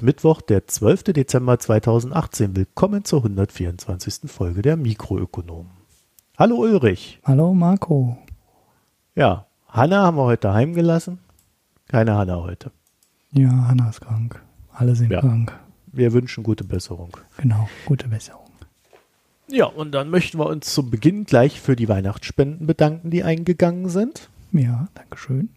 [0.00, 1.12] Ist Mittwoch, der 12.
[1.12, 2.56] Dezember 2018.
[2.56, 4.30] Willkommen zur 124.
[4.30, 5.72] Folge der Mikroökonomen.
[6.38, 7.20] Hallo Ulrich.
[7.22, 8.16] Hallo Marco.
[9.14, 11.18] Ja, Hanna haben wir heute heimgelassen.
[11.86, 12.70] Keine Hanna heute.
[13.32, 14.42] Ja, Hanna ist krank.
[14.72, 15.20] Alle sind ja.
[15.20, 15.52] krank.
[15.88, 17.14] Wir wünschen gute Besserung.
[17.36, 18.48] Genau, gute Besserung.
[19.48, 23.90] Ja, und dann möchten wir uns zum Beginn gleich für die Weihnachtsspenden bedanken, die eingegangen
[23.90, 24.30] sind.
[24.52, 25.50] Ja, danke schön.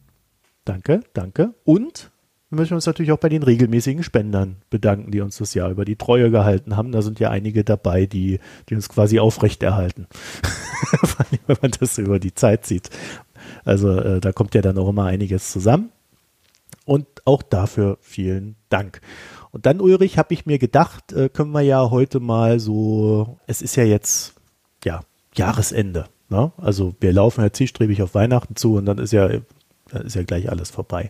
[0.65, 1.53] Danke, danke.
[1.63, 2.11] Und
[2.53, 5.85] wir möchten uns natürlich auch bei den regelmäßigen Spendern bedanken, die uns das Jahr über
[5.85, 6.91] die Treue gehalten haben.
[6.91, 10.05] Da sind ja einige dabei, die, die uns quasi aufrechterhalten.
[11.47, 12.91] Wenn man das über die Zeit sieht.
[13.65, 15.89] Also äh, da kommt ja dann auch immer einiges zusammen.
[16.85, 19.01] Und auch dafür vielen Dank.
[19.49, 23.63] Und dann, Ulrich, habe ich mir gedacht, äh, können wir ja heute mal so, es
[23.63, 24.35] ist ja jetzt,
[24.83, 25.01] ja,
[25.33, 26.05] Jahresende.
[26.29, 26.51] Ne?
[26.57, 29.27] Also wir laufen ja zielstrebig auf Weihnachten zu und dann ist ja,
[29.89, 31.09] dann ist ja gleich alles vorbei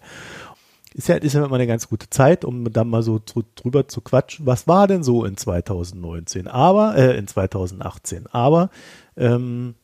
[0.93, 3.19] ist ja, ist ja immer eine ganz gute Zeit, um dann mal so
[3.55, 4.45] drüber zu quatschen.
[4.45, 6.47] Was war denn so in 2019?
[6.47, 8.27] Aber, äh, in 2018.
[8.31, 8.69] Aber,
[9.17, 9.75] ähm,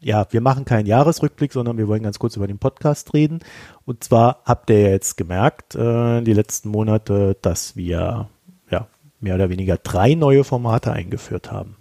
[0.00, 3.40] ja, wir machen keinen Jahresrückblick, sondern wir wollen ganz kurz über den Podcast reden.
[3.84, 8.28] Und zwar habt ihr jetzt gemerkt, äh, die letzten Monate, dass wir,
[8.70, 8.86] ja,
[9.20, 11.76] mehr oder weniger drei neue Formate eingeführt haben.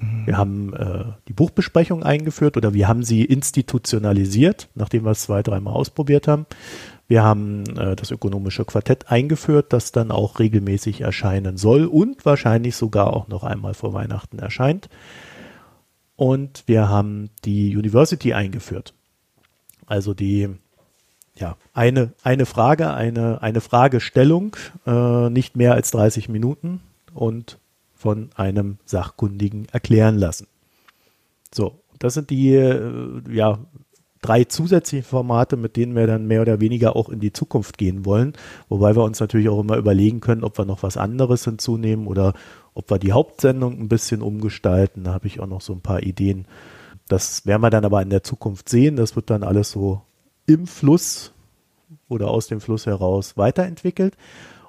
[0.00, 0.26] Mhm.
[0.26, 5.42] Wir haben äh, die Buchbesprechung eingeführt oder wir haben sie institutionalisiert, nachdem wir es zwei,
[5.42, 6.46] dreimal ausprobiert haben.
[7.08, 12.76] Wir haben äh, das ökonomische Quartett eingeführt, das dann auch regelmäßig erscheinen soll und wahrscheinlich
[12.76, 14.88] sogar auch noch einmal vor Weihnachten erscheint.
[16.16, 18.94] Und wir haben die University eingeführt.
[19.86, 20.48] Also die,
[21.36, 24.56] ja, eine, eine Frage, eine, eine Fragestellung,
[24.86, 26.80] äh, nicht mehr als 30 Minuten
[27.14, 27.58] und
[27.94, 30.48] von einem Sachkundigen erklären lassen.
[31.54, 33.58] So, das sind die äh, ja,
[34.26, 38.04] drei zusätzliche Formate, mit denen wir dann mehr oder weniger auch in die Zukunft gehen
[38.04, 38.32] wollen.
[38.68, 42.34] Wobei wir uns natürlich auch immer überlegen können, ob wir noch was anderes hinzunehmen oder
[42.74, 45.04] ob wir die Hauptsendung ein bisschen umgestalten.
[45.04, 46.46] Da habe ich auch noch so ein paar Ideen.
[47.08, 48.96] Das werden wir dann aber in der Zukunft sehen.
[48.96, 50.02] Das wird dann alles so
[50.46, 51.32] im Fluss
[52.08, 54.16] oder aus dem Fluss heraus weiterentwickelt.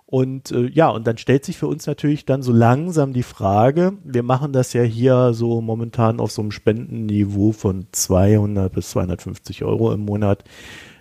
[0.10, 3.92] Und äh, ja, und dann stellt sich für uns natürlich dann so langsam die Frage,
[4.06, 9.66] wir machen das ja hier so momentan auf so einem Spendenniveau von 200 bis 250
[9.66, 10.46] Euro im Monat.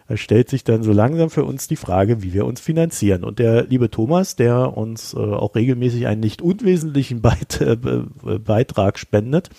[0.08, 3.22] Da stellt sich dann so langsam für uns die Frage, wie wir uns finanzieren.
[3.22, 8.98] Und der liebe Thomas, der uns äh, auch regelmäßig einen nicht unwesentlichen Beit äh, Beitrag
[8.98, 9.50] spendet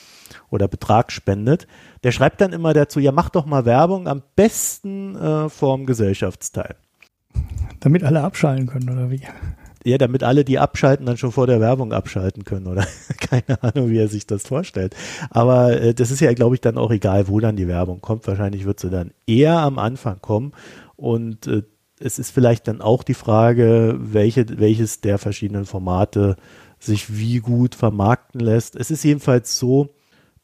[0.49, 1.67] oder Betrag spendet,
[2.03, 6.75] der schreibt dann immer dazu, ja mach doch mal Werbung, am besten äh, vorm Gesellschaftsteil.
[7.79, 9.21] Damit alle abschalten können, oder wie?
[9.83, 12.85] Ja, damit alle, die abschalten, dann schon vor der Werbung abschalten können, oder?
[13.19, 14.95] Keine Ahnung, wie er sich das vorstellt.
[15.29, 18.27] Aber äh, das ist ja, glaube ich, dann auch egal, wo dann die Werbung kommt.
[18.27, 20.51] Wahrscheinlich wird sie dann eher am Anfang kommen.
[20.95, 21.63] Und äh,
[21.99, 26.35] es ist vielleicht dann auch die Frage, welche, welches der verschiedenen Formate
[26.79, 28.75] sich wie gut vermarkten lässt.
[28.75, 29.95] Es ist jedenfalls so,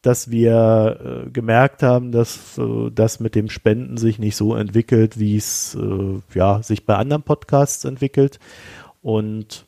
[0.03, 5.18] dass wir äh, gemerkt haben, dass äh, das mit dem Spenden sich nicht so entwickelt,
[5.18, 8.38] wie es äh, ja, sich bei anderen Podcasts entwickelt.
[9.02, 9.66] Und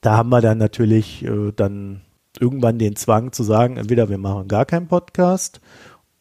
[0.00, 2.02] da haben wir dann natürlich äh, dann
[2.38, 5.60] irgendwann den Zwang zu sagen, entweder wir machen gar keinen Podcast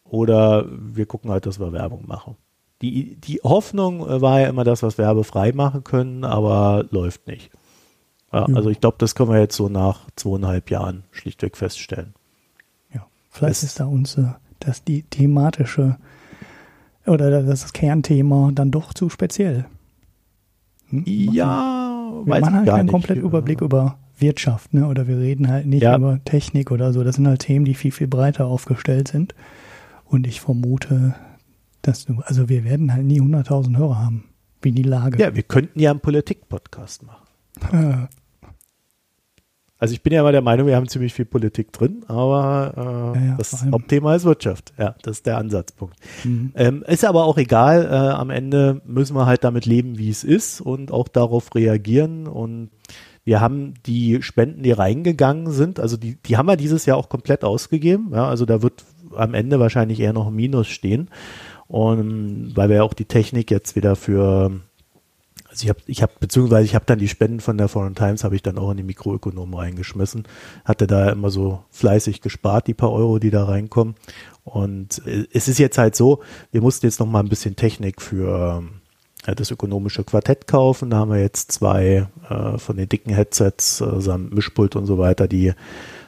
[0.04, 2.36] oder wir gucken halt, dass wir Werbung machen.
[2.82, 7.28] Die, die Hoffnung äh, war ja immer, dass wir es werbefrei machen können, aber läuft
[7.28, 7.52] nicht.
[8.34, 12.16] Ja, Also ich glaube, das können wir jetzt so nach zweieinhalb Jahren schlichtweg feststellen.
[13.40, 14.20] Vielleicht ist da uns
[14.60, 15.98] das die thematische
[17.06, 19.66] oder das Kernthema dann doch zu speziell.
[20.90, 21.04] Hm?
[21.06, 24.88] Ja, wir weiß machen halt keinen kompletten Überblick über Wirtschaft, ne?
[24.88, 25.96] Oder wir reden halt nicht ja.
[25.96, 27.04] über Technik oder so.
[27.04, 29.34] Das sind halt Themen, die viel, viel breiter aufgestellt sind.
[30.06, 31.16] Und ich vermute,
[31.82, 34.26] dass du, also wir werden halt nie 100.000 Hörer haben,
[34.62, 35.18] wie die Lage.
[35.22, 38.10] Ja, wir könnten ja einen Politik-Podcast machen.
[39.80, 43.20] Also ich bin ja immer der Meinung, wir haben ziemlich viel Politik drin, aber äh,
[43.20, 44.74] ja, ja, das Hauptthema ist Wirtschaft.
[44.78, 45.96] Ja, das ist der Ansatzpunkt.
[46.26, 46.52] Mhm.
[46.56, 47.86] Ähm, ist aber auch egal.
[47.86, 52.28] Äh, am Ende müssen wir halt damit leben, wie es ist und auch darauf reagieren.
[52.28, 52.72] Und
[53.24, 57.08] wir haben die Spenden, die reingegangen sind, also die, die haben wir dieses Jahr auch
[57.08, 58.10] komplett ausgegeben.
[58.12, 58.84] Ja, also da wird
[59.16, 61.10] am Ende wahrscheinlich eher noch ein Minus stehen.
[61.68, 64.52] Und weil wir ja auch die Technik jetzt wieder für
[65.50, 68.24] also ich habe, ich habe, beziehungsweise ich habe dann die Spenden von der Foreign Times
[68.24, 70.28] habe ich dann auch in die Mikroökonomen reingeschmissen,
[70.64, 73.96] hatte da immer so fleißig gespart, die paar Euro, die da reinkommen.
[74.44, 78.02] Und äh, es ist jetzt halt so, wir mussten jetzt noch mal ein bisschen Technik
[78.02, 78.64] für
[79.26, 80.92] äh, das ökonomische Quartett kaufen.
[80.92, 85.00] Da haben wir jetzt zwei äh, von den dicken Headsets, äh, samt Mischpult und so
[85.00, 85.54] weiter, die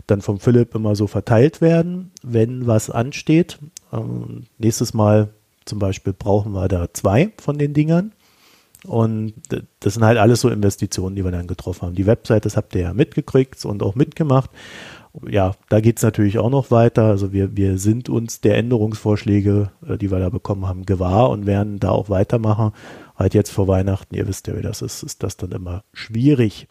[0.06, 3.58] dann vom Philipp immer so verteilt werden, wenn was ansteht.
[3.92, 5.30] Ähm, nächstes Mal
[5.66, 8.12] zum Beispiel brauchen wir da zwei von den Dingern
[8.86, 9.34] Und
[9.80, 11.96] das sind halt alles so Investitionen, die wir dann getroffen haben.
[11.96, 14.50] Die Website, das habt ihr ja mitgekriegt und auch mitgemacht.
[15.28, 17.04] Ja, da geht's natürlich auch noch weiter.
[17.04, 21.46] Also wir, wir sind uns der Änderungsvorschläge, äh, die wir da bekommen haben, gewahr und
[21.46, 22.72] werden da auch weitermachen.
[23.16, 26.68] Halt jetzt vor Weihnachten, ihr wisst ja, wie das ist, ist das dann immer schwierig.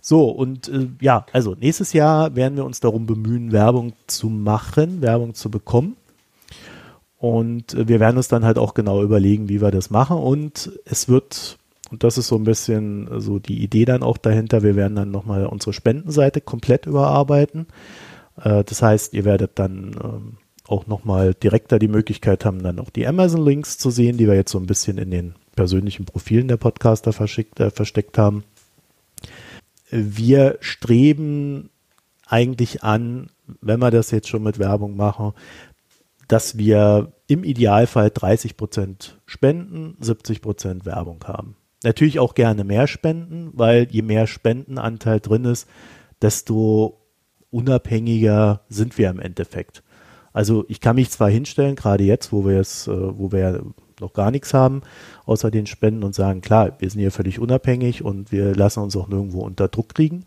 [0.00, 5.02] So, und äh, ja, also nächstes Jahr werden wir uns darum bemühen, Werbung zu machen,
[5.02, 5.96] Werbung zu bekommen.
[7.18, 10.18] Und äh, wir werden uns dann halt auch genau überlegen, wie wir das machen.
[10.18, 11.58] Und es wird,
[11.90, 15.10] und das ist so ein bisschen so die Idee dann auch dahinter, wir werden dann
[15.10, 17.66] nochmal unsere Spendenseite komplett überarbeiten.
[18.42, 20.36] Äh, das heißt, ihr werdet dann ähm,
[20.68, 24.50] auch nochmal direkter die Möglichkeit haben, dann auch die Amazon-Links zu sehen, die wir jetzt
[24.50, 28.44] so ein bisschen in den persönlichen Profilen der Podcaster äh, versteckt haben.
[29.90, 31.70] Wir streben
[32.26, 33.30] eigentlich an,
[33.60, 35.32] wenn wir das jetzt schon mit Werbung machen,
[36.28, 41.56] dass wir im Idealfall 30 Prozent Spenden, 70 Prozent Werbung haben.
[41.84, 45.68] Natürlich auch gerne mehr Spenden, weil je mehr Spendenanteil drin ist,
[46.22, 47.00] desto
[47.50, 49.82] unabhängiger sind wir im Endeffekt.
[50.32, 53.64] Also ich kann mich zwar hinstellen, gerade jetzt, wo wir jetzt, äh, wo wir
[54.00, 54.82] noch gar nichts haben,
[55.24, 58.96] außer den Spenden und sagen, klar, wir sind hier völlig unabhängig und wir lassen uns
[58.96, 60.26] auch nirgendwo unter Druck kriegen.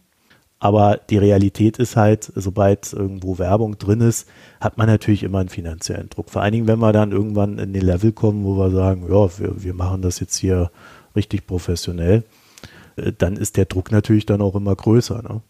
[0.59, 4.27] Aber die Realität ist halt, sobald irgendwo Werbung drin ist,
[4.59, 6.29] hat man natürlich immer einen finanziellen Druck.
[6.29, 9.39] Vor allen Dingen, wenn wir dann irgendwann in den Level kommen, wo wir sagen, ja,
[9.39, 10.69] wir, wir machen das jetzt hier
[11.15, 12.23] richtig professionell,
[12.97, 15.21] äh, dann ist der Druck natürlich dann auch immer größer.
[15.21, 15.41] Ne?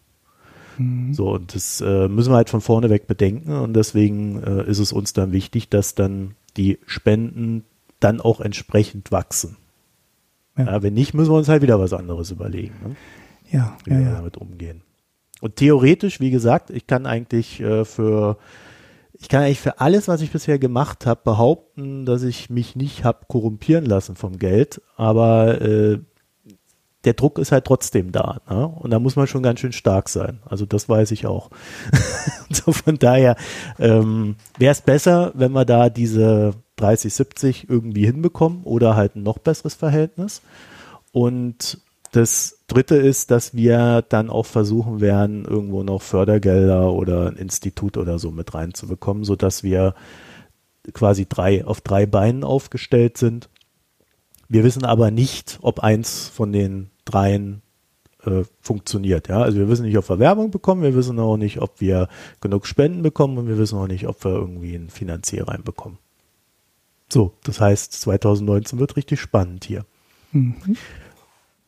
[0.78, 1.12] Mhm.
[1.12, 3.52] So, und das äh, müssen wir halt von vorne weg bedenken.
[3.52, 7.64] Und deswegen äh, ist es uns dann wichtig, dass dann die Spenden
[7.98, 9.56] dann auch entsprechend wachsen.
[10.56, 10.66] Ja.
[10.66, 12.74] Ja, wenn nicht, müssen wir uns halt wieder was anderes überlegen.
[12.84, 12.96] Ne?
[13.50, 14.82] Ja, wie wir damit umgehen.
[15.40, 18.36] Und theoretisch, wie gesagt, ich kann eigentlich äh, für
[19.20, 23.04] ich kann eigentlich für alles, was ich bisher gemacht habe, behaupten, dass ich mich nicht
[23.04, 25.98] habe korrumpieren lassen vom Geld, aber äh,
[27.04, 28.40] der Druck ist halt trotzdem da.
[28.48, 28.66] Ne?
[28.66, 30.40] Und da muss man schon ganz schön stark sein.
[30.44, 31.50] Also das weiß ich auch.
[32.50, 33.36] so von daher
[33.78, 39.22] ähm, wäre es besser, wenn wir da diese 30, 70 irgendwie hinbekommen oder halt ein
[39.22, 40.42] noch besseres Verhältnis.
[41.12, 41.78] Und
[42.12, 47.96] das dritte ist, dass wir dann auch versuchen werden, irgendwo noch Fördergelder oder ein Institut
[47.96, 49.94] oder so mit reinzubekommen, sodass wir
[50.92, 53.48] quasi drei auf drei Beinen aufgestellt sind.
[54.48, 57.62] Wir wissen aber nicht, ob eins von den dreien
[58.24, 59.28] äh, funktioniert.
[59.28, 59.42] Ja?
[59.42, 62.08] Also wir wissen nicht, ob wir Werbung bekommen, wir wissen auch nicht, ob wir
[62.40, 65.98] genug Spenden bekommen und wir wissen auch nicht, ob wir irgendwie einen Finanzier reinbekommen.
[67.12, 69.84] So, das heißt, 2019 wird richtig spannend hier.
[70.32, 70.76] Mhm.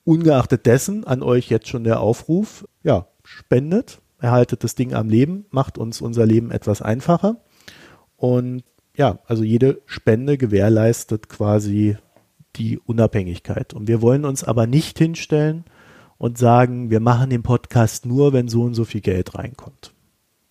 [0.05, 5.47] Ungeachtet dessen an euch jetzt schon der Aufruf, ja, spendet, erhaltet das Ding am Leben,
[5.51, 7.37] macht uns unser Leben etwas einfacher.
[8.17, 8.65] Und
[8.97, 11.97] ja, also jede Spende gewährleistet quasi
[12.57, 13.75] die Unabhängigkeit.
[13.75, 15.65] Und wir wollen uns aber nicht hinstellen
[16.19, 19.93] und sagen, wir machen den Podcast nur, wenn so und so viel Geld reinkommt.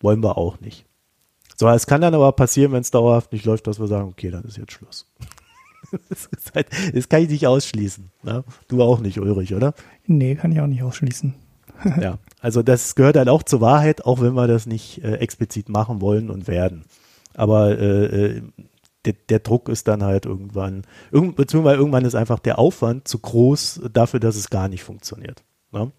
[0.00, 0.84] Wollen wir auch nicht.
[1.56, 4.30] So, es kann dann aber passieren, wenn es dauerhaft nicht läuft, dass wir sagen, okay,
[4.30, 5.06] dann ist jetzt Schluss.
[6.08, 8.10] das, halt, das, kann ich nicht ausschließen.
[8.22, 8.44] Ne?
[8.68, 9.74] Du auch nicht, Ulrich, oder?
[10.06, 11.34] Nee, kann ich auch nicht ausschließen.
[12.00, 15.68] ja, also das gehört halt auch zur Wahrheit, auch wenn wir das nicht äh, explizit
[15.68, 16.84] machen wollen und werden.
[17.34, 18.42] Aber äh, äh
[19.04, 23.18] der, der, Druck ist dann halt irgendwann, irgend, beziehungsweise irgendwann ist einfach der Aufwand zu
[23.18, 25.42] groß dafür, dass es gar nicht funktioniert.
[25.72, 25.90] Ne?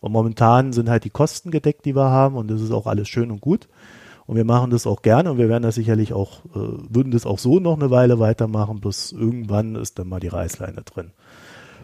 [0.00, 3.08] Und momentan sind halt die Kosten gedeckt, die wir haben und das ist auch alles
[3.08, 3.68] schön und gut.
[4.30, 7.26] Und wir machen das auch gerne und wir werden das sicherlich auch, äh, würden das
[7.26, 11.10] auch so noch eine Weile weitermachen, bis irgendwann ist dann mal die Reißleine drin.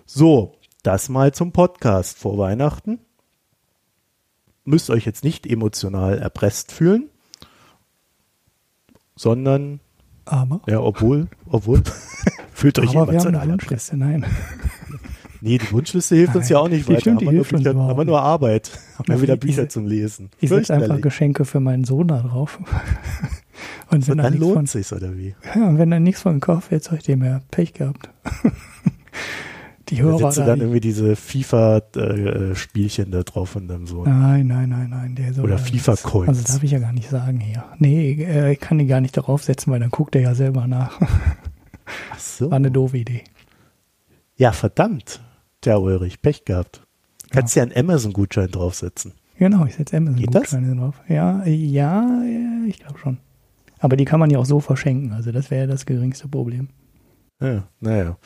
[0.05, 3.01] So, das mal zum Podcast vor Weihnachten.
[4.63, 7.11] Müsst euch jetzt nicht emotional erpresst fühlen,
[9.17, 9.81] sondern
[10.25, 10.61] aber.
[10.69, 11.83] Ja, obwohl, obwohl,
[12.53, 14.25] fühlt euch aber eine Wunschliste, nein.
[15.41, 17.01] Nee, die Wunschliste hilft uns ja auch nicht weiter.
[17.01, 18.71] Stimmt, aber, hilft nur, uns aber nur Arbeit.
[18.99, 20.31] Haben wir wieder Bücher ich, zum Lesen.
[20.41, 22.59] Ich setze einfach Geschenke für meinen Sohn da drauf.
[23.91, 25.35] Und, wenn dann lohnt von, sich's, oder wie?
[25.55, 28.11] Ja, und wenn dann nichts von gekauft wird, soll ich dem ja Pech gehabt.
[29.89, 30.19] die Hörer.
[30.19, 34.05] Da setzt du dann irgendwie diese FIFA-Spielchen da drauf und dann so.
[34.05, 35.15] Nein, nein, nein, nein.
[35.15, 36.29] Der soll Oder FIFA-Coins.
[36.29, 37.65] Also darf ich ja gar nicht sagen hier.
[37.79, 40.67] Nee, äh, ich kann die gar nicht darauf setzen, weil dann guckt er ja selber
[40.67, 41.01] nach.
[42.13, 42.51] Ach so.
[42.51, 43.23] War eine doofe Idee.
[44.37, 45.21] Ja, verdammt.
[45.67, 46.83] Der Ulrich, Pech gehabt.
[47.31, 49.13] Kannst ja, ja einen Amazon-Gutschein draufsetzen.
[49.39, 51.03] Genau, ich setze Amazon-Gutscheine drauf.
[51.09, 52.19] Ja, ja,
[52.67, 53.19] ich glaube schon.
[53.79, 55.13] Aber die kann man ja auch so verschenken.
[55.13, 56.69] Also das wäre das geringste Problem.
[57.41, 58.17] Ja, naja.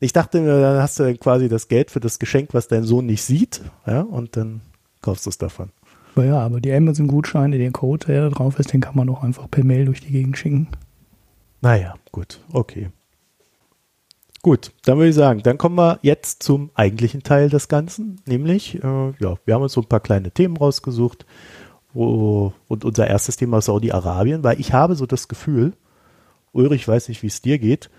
[0.00, 3.22] Ich dachte, dann hast du quasi das Geld für das Geschenk, was dein Sohn nicht
[3.22, 4.60] sieht, ja, und dann
[5.02, 5.70] kaufst du es davon.
[6.16, 9.50] Ja, aber die Amazon-Gutscheine, den Code, der da drauf ist, den kann man auch einfach
[9.50, 10.68] per Mail durch die Gegend schicken.
[11.60, 12.88] Naja, gut, okay.
[14.46, 18.76] Gut, dann würde ich sagen, dann kommen wir jetzt zum eigentlichen Teil des Ganzen, nämlich,
[18.76, 21.26] äh, ja, wir haben uns so ein paar kleine Themen rausgesucht
[21.92, 25.72] wo, und unser erstes Thema ist Saudi-Arabien, weil ich habe so das Gefühl,
[26.52, 27.90] Ulrich, weiß nicht, wie es dir geht,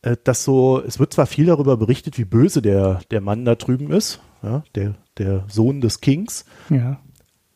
[0.00, 3.54] äh, dass so, es wird zwar viel darüber berichtet, wie böse der, der Mann da
[3.54, 6.46] drüben ist, ja, der, der Sohn des Kings.
[6.70, 7.02] Ja.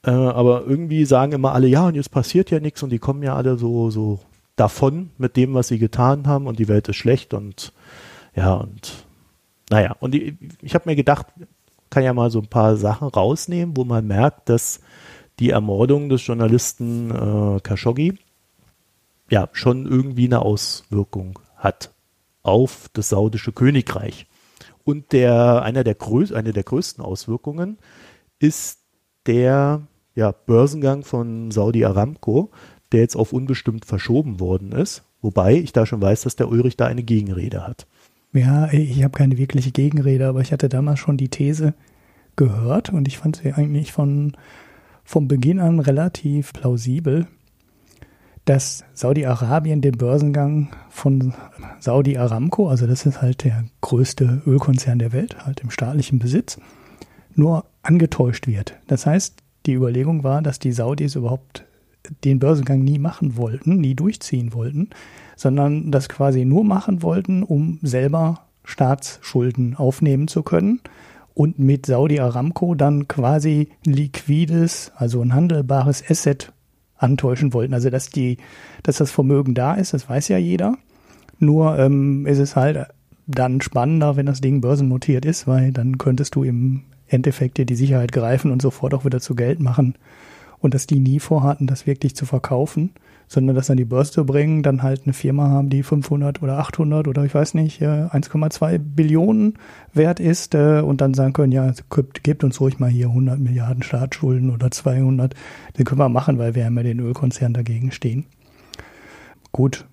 [0.02, 3.22] Äh, aber irgendwie sagen immer alle, ja, und jetzt passiert ja nichts und die kommen
[3.22, 4.20] ja alle so, so
[4.56, 7.72] davon mit dem, was sie getan haben und die Welt ist schlecht und
[8.34, 9.06] ja, und
[9.70, 11.26] naja, und die, ich habe mir gedacht,
[11.90, 14.80] kann ja mal so ein paar Sachen rausnehmen, wo man merkt, dass
[15.38, 18.18] die Ermordung des Journalisten äh, Khashoggi
[19.30, 21.90] ja schon irgendwie eine Auswirkung hat
[22.42, 24.26] auf das saudische Königreich.
[24.84, 27.78] Und der, einer der größ, eine der größten Auswirkungen
[28.38, 28.80] ist
[29.26, 29.82] der
[30.14, 32.50] ja, Börsengang von Saudi Aramco,
[32.92, 35.02] der jetzt auf unbestimmt verschoben worden ist.
[35.22, 37.86] Wobei ich da schon weiß, dass der Ulrich da eine Gegenrede hat.
[38.32, 41.74] Ja, ich habe keine wirkliche Gegenrede, aber ich hatte damals schon die These
[42.36, 44.36] gehört und ich fand sie eigentlich von,
[45.04, 47.28] vom Beginn an relativ plausibel,
[48.44, 51.32] dass Saudi-Arabien den Börsengang von
[51.80, 56.58] Saudi Aramco, also das ist halt der größte Ölkonzern der Welt, halt im staatlichen Besitz,
[57.34, 58.74] nur angetäuscht wird.
[58.86, 59.36] Das heißt,
[59.66, 61.64] die Überlegung war, dass die Saudis überhaupt
[62.24, 64.90] den Börsengang nie machen wollten, nie durchziehen wollten,
[65.36, 70.80] sondern das quasi nur machen wollten, um selber Staatsschulden aufnehmen zu können
[71.34, 76.52] und mit Saudi Aramco dann quasi liquides, also ein handelbares Asset
[76.96, 77.74] antäuschen wollten.
[77.74, 78.38] Also dass die,
[78.82, 80.78] dass das Vermögen da ist, das weiß ja jeder.
[81.38, 82.86] Nur ähm, ist es halt
[83.26, 87.74] dann spannender, wenn das Ding börsennotiert ist, weil dann könntest du im Endeffekt dir die
[87.74, 89.94] Sicherheit greifen und sofort auch wieder zu Geld machen.
[90.64, 92.92] Und dass die nie vorhatten, das wirklich zu verkaufen,
[93.28, 97.06] sondern das an die Börse bringen, dann halt eine Firma haben, die 500 oder 800
[97.06, 99.58] oder ich weiß nicht, 1,2 Billionen
[99.92, 101.70] wert ist äh, und dann sagen können, ja,
[102.22, 105.34] gebt uns ruhig mal hier 100 Milliarden Staatsschulden oder 200.
[105.76, 108.24] Den können wir machen, weil wir haben ja den Ölkonzern dagegen stehen.
[109.52, 109.86] Gut,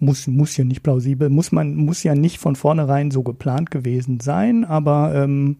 [0.00, 4.18] muss, muss ja nicht plausibel, muss man, muss ja nicht von vornherein so geplant gewesen
[4.18, 5.58] sein, aber ähm,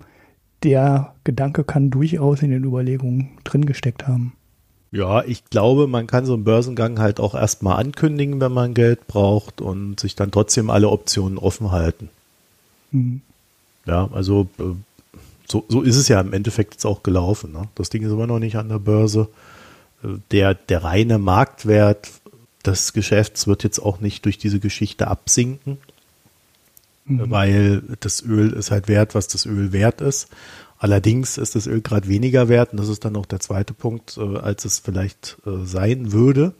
[0.64, 4.32] der Gedanke kann durchaus in den Überlegungen drin gesteckt haben.
[4.92, 9.06] Ja, ich glaube, man kann so einen Börsengang halt auch erstmal ankündigen, wenn man Geld
[9.06, 12.08] braucht und sich dann trotzdem alle Optionen offen halten.
[12.92, 13.20] Mhm.
[13.84, 14.62] Ja, also äh,
[15.46, 17.52] so, so ist es ja im Endeffekt jetzt auch gelaufen.
[17.52, 17.68] Ne?
[17.74, 19.28] Das Ding ist immer noch nicht an der Börse.
[20.02, 22.08] Äh, der, der reine Marktwert
[22.64, 25.78] des Geschäfts wird jetzt auch nicht durch diese Geschichte absinken
[27.06, 27.30] mhm.
[27.30, 30.28] weil das Öl ist halt wert, was das Öl wert ist.
[30.78, 34.18] Allerdings ist das Öl gerade weniger wert, und das ist dann auch der zweite Punkt,
[34.18, 36.54] äh, als es vielleicht äh, sein würde,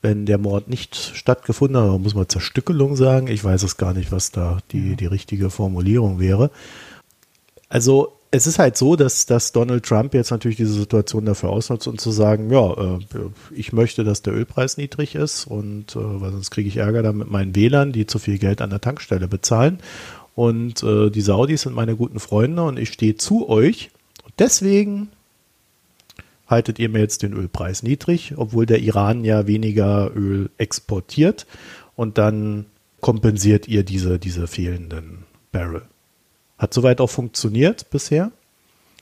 [0.00, 2.00] wenn der Mord nicht stattgefunden hat.
[2.00, 3.28] muss man Zerstückelung sagen.
[3.28, 6.50] Ich weiß es gar nicht, was da die, die richtige Formulierung wäre.
[7.68, 11.86] Also es ist halt so, dass, dass Donald Trump jetzt natürlich diese Situation dafür ausnutzt,
[11.86, 12.98] um zu sagen, ja, äh,
[13.54, 17.18] ich möchte, dass der Ölpreis niedrig ist und äh, weil sonst kriege ich Ärger dann
[17.18, 19.80] mit meinen Wählern, die zu viel Geld an der Tankstelle bezahlen.
[20.34, 23.90] Und äh, die Saudis sind meine guten Freunde und ich stehe zu euch.
[24.24, 25.10] Und deswegen
[26.46, 31.46] haltet ihr mir jetzt den Ölpreis niedrig, obwohl der Iran ja weniger Öl exportiert.
[31.96, 32.66] Und dann
[33.00, 35.82] kompensiert ihr diese, diese fehlenden Barrel.
[36.56, 38.32] Hat soweit auch funktioniert bisher.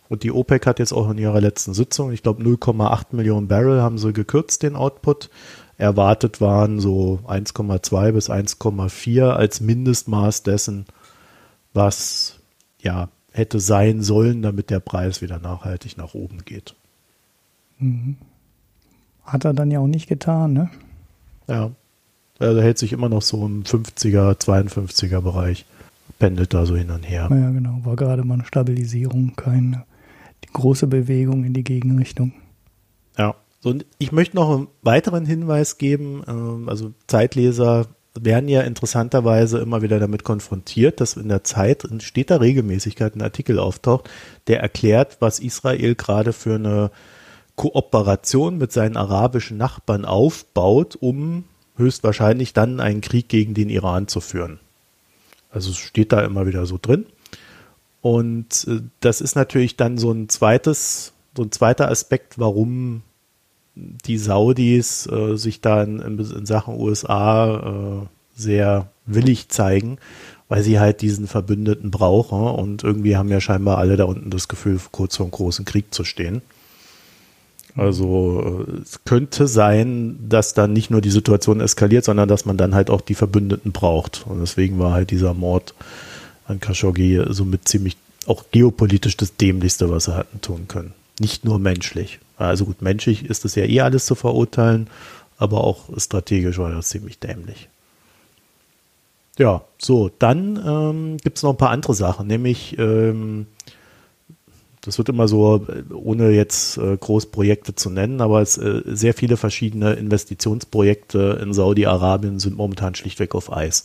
[0.08, 3.80] Und die OPEC hat jetzt auch in ihrer letzten Sitzung, ich glaube 0,8 Millionen Barrel
[3.80, 5.30] haben sie gekürzt, den Output.
[5.78, 10.86] Erwartet waren so 1,2 bis 1,4 als Mindestmaß dessen,
[11.72, 12.40] was
[12.80, 16.74] ja hätte sein sollen, damit der Preis wieder nachhaltig nach oben geht.
[17.78, 18.16] Mhm.
[19.24, 20.70] Hat er dann ja auch nicht getan, ne?
[21.46, 21.70] Ja.
[22.38, 25.66] Also hält sich immer noch so im 50er, 52er Bereich
[26.18, 27.28] pendelt da so hin und her.
[27.30, 27.80] Ja, genau.
[27.84, 29.84] War gerade mal eine Stabilisierung, keine
[30.52, 32.32] große Bewegung in die Gegenrichtung.
[33.18, 33.34] Ja.
[33.60, 36.22] So, und ich möchte noch einen weiteren Hinweis geben.
[36.26, 37.86] Ähm, also Zeitleser
[38.18, 43.22] werden ja interessanterweise immer wieder damit konfrontiert, dass in der Zeit in steter Regelmäßigkeit ein
[43.22, 44.10] Artikel auftaucht,
[44.46, 46.90] der erklärt, was Israel gerade für eine
[47.56, 51.44] Kooperation mit seinen arabischen Nachbarn aufbaut, um
[51.76, 54.60] höchstwahrscheinlich dann einen Krieg gegen den Iran zu führen.
[55.50, 57.06] Also es steht da immer wieder so drin.
[58.00, 63.02] Und äh, das ist natürlich dann so ein zweites, so ein zweiter Aspekt, warum
[63.74, 69.98] die Saudis äh, sich da in, in Sachen USA äh, sehr willig zeigen,
[70.48, 74.48] weil sie halt diesen Verbündeten brauchen und irgendwie haben ja scheinbar alle da unten das
[74.48, 76.42] Gefühl, kurz vor einem großen Krieg zu stehen.
[77.76, 82.74] Also es könnte sein, dass dann nicht nur die Situation eskaliert, sondern dass man dann
[82.74, 84.26] halt auch die Verbündeten braucht.
[84.26, 85.74] Und deswegen war halt dieser Mord
[86.46, 87.96] an Khashoggi somit ziemlich
[88.26, 90.92] auch geopolitisch das Dämlichste, was sie hatten tun können.
[91.20, 92.18] Nicht nur menschlich.
[92.46, 94.88] Also gut, menschlich ist es ja eh alles zu verurteilen,
[95.38, 97.68] aber auch strategisch war das ziemlich dämlich.
[99.38, 103.46] Ja, so, dann ähm, gibt es noch ein paar andere Sachen, nämlich ähm,
[104.82, 109.36] das wird immer so, ohne jetzt äh, Großprojekte zu nennen, aber es, äh, sehr viele
[109.36, 113.84] verschiedene Investitionsprojekte in Saudi-Arabien sind momentan schlichtweg auf Eis,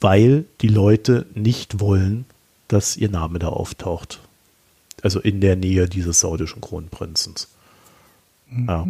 [0.00, 2.24] weil die Leute nicht wollen,
[2.68, 4.20] dass ihr Name da auftaucht.
[5.02, 7.34] Also in der Nähe dieses saudischen Kronprinzen.
[8.48, 8.68] Mhm.
[8.68, 8.86] Ja.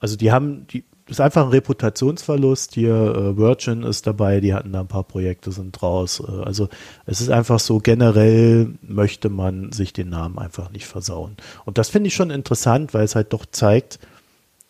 [0.00, 2.74] Also die haben, die, das ist einfach ein Reputationsverlust.
[2.74, 6.22] Hier äh, Virgin ist dabei, die hatten da ein paar Projekte, sind raus.
[6.26, 6.68] Äh, also
[7.06, 11.36] es ist einfach so, generell möchte man sich den Namen einfach nicht versauen.
[11.64, 13.98] Und das finde ich schon interessant, weil es halt doch zeigt,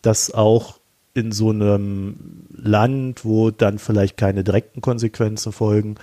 [0.01, 0.79] dass auch
[1.13, 5.95] in so einem Land, wo dann vielleicht keine direkten Konsequenzen folgen,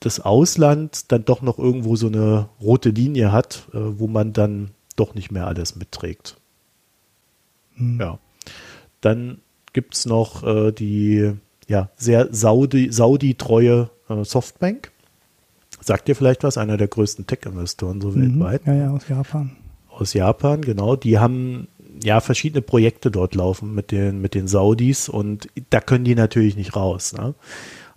[0.00, 4.70] das Ausland dann doch noch irgendwo so eine rote Linie hat, äh, wo man dann
[4.96, 6.36] doch nicht mehr alles mitträgt.
[7.74, 7.98] Hm.
[8.00, 8.18] Ja.
[9.00, 9.38] Dann
[9.72, 11.32] gibt es noch äh, die
[11.68, 14.90] ja, sehr Saudi-treue Saudi äh, Softbank.
[15.80, 16.58] Sagt dir vielleicht was?
[16.58, 18.40] Einer der größten Tech-Investoren so mhm.
[18.40, 18.66] weltweit.
[18.66, 19.56] Ja, ja, aus Japan.
[19.90, 20.96] Aus Japan, genau.
[20.96, 21.68] Die haben
[22.02, 26.56] ja verschiedene Projekte dort laufen mit den, mit den Saudis und da können die natürlich
[26.56, 27.12] nicht raus.
[27.12, 27.34] Ne?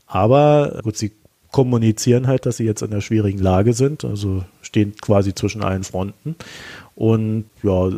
[0.08, 1.12] Aber gut, sie
[1.52, 5.84] kommunizieren halt, dass sie jetzt in einer schwierigen Lage sind, also stehen quasi zwischen allen
[5.84, 6.36] Fronten.
[6.96, 7.90] Und ja,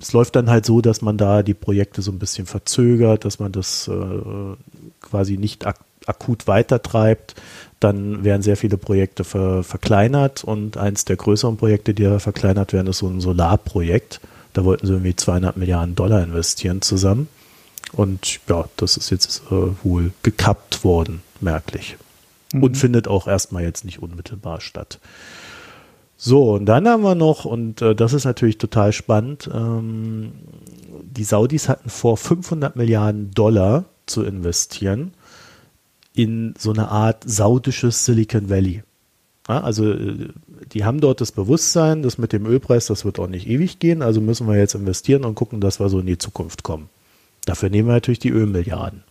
[0.00, 3.38] es läuft dann halt so, dass man da die Projekte so ein bisschen verzögert, dass
[3.38, 4.56] man das äh,
[5.00, 7.34] quasi nicht ak akut weitertreibt.
[7.78, 12.72] Dann werden sehr viele Projekte ver verkleinert und eins der größeren Projekte, die da verkleinert
[12.72, 14.20] werden, ist so ein Solarprojekt.
[14.54, 17.28] Da wollten sie irgendwie 200 Milliarden Dollar investieren zusammen.
[17.92, 21.96] Und ja, das ist jetzt äh, wohl gekappt worden, merklich.
[22.52, 22.62] Mhm.
[22.62, 24.98] Und findet auch erstmal jetzt nicht unmittelbar statt.
[26.16, 30.32] So, und dann haben wir noch, und äh, das ist natürlich total spannend, ähm,
[31.02, 35.12] die Saudis hatten vor, 500 Milliarden Dollar zu investieren
[36.12, 38.82] in so eine Art saudisches Silicon Valley.
[39.48, 40.28] Ja, also äh,
[40.72, 44.02] die haben dort das Bewusstsein, dass mit dem Ölpreis, das wird auch nicht ewig gehen,
[44.02, 46.90] also müssen wir jetzt investieren und gucken, dass wir so in die Zukunft kommen.
[47.46, 49.04] Dafür nehmen wir natürlich die Ölmilliarden.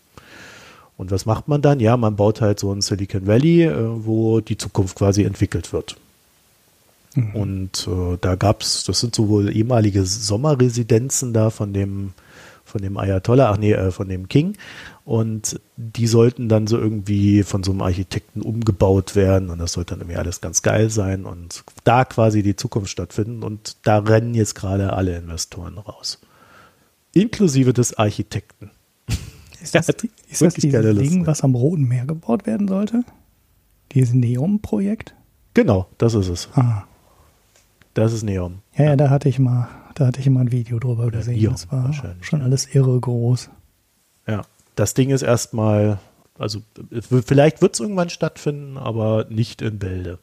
[0.99, 1.79] Und was macht man dann?
[1.79, 5.95] Ja, man baut halt so ein Silicon Valley, äh, wo die Zukunft quasi entwickelt wird.
[7.15, 7.35] Mhm.
[7.35, 12.11] Und äh, da gab es, das sind sowohl ehemalige Sommerresidenzen da von dem,
[12.65, 14.57] von dem Ayatollah, ach nee, äh, von dem King.
[15.05, 19.93] Und die sollten dann so irgendwie von so einem Architekten umgebaut werden und das sollte
[19.93, 23.43] dann irgendwie alles ganz geil sein und da quasi die Zukunft stattfinden.
[23.43, 26.19] Und da rennen jetzt gerade alle Investoren raus.
[27.13, 28.71] Inklusive des Architekten.
[29.61, 33.03] Ist das, ist das dieses Ding, was am Roten Meer gebaut werden sollte?
[33.91, 35.15] Dieses Neom-Projekt?
[35.53, 36.49] Genau, das ist es.
[36.53, 36.83] Ah.
[37.93, 38.59] Das ist Neon.
[38.75, 41.37] Ja, ja, da hatte ich mal, da hatte ich mal ein Video drüber Oder gesehen.
[41.37, 43.49] Ion, das war schon alles irre groß.
[44.27, 44.43] Ja,
[44.75, 45.99] das Ding ist erstmal,
[46.37, 46.61] also
[47.25, 50.19] vielleicht wird es irgendwann stattfinden, aber nicht in Bälde.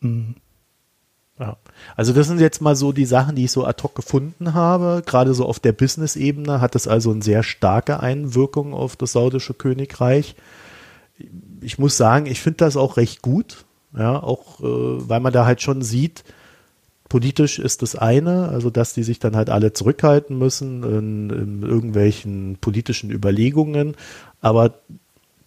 [0.00, 0.36] Mhm.
[1.38, 1.56] Ja.
[1.96, 5.02] Also das sind jetzt mal so die Sachen, die ich so ad hoc gefunden habe.
[5.04, 9.54] Gerade so auf der Business-Ebene hat es also eine sehr starke Einwirkung auf das saudische
[9.54, 10.34] Königreich.
[11.60, 13.64] Ich muss sagen, ich finde das auch recht gut.
[13.96, 14.64] Ja, auch äh,
[15.08, 16.24] weil man da halt schon sieht,
[17.08, 21.62] Politisch ist das eine, also dass die sich dann halt alle zurückhalten müssen in, in
[21.62, 23.94] irgendwelchen politischen Überlegungen,
[24.40, 24.74] aber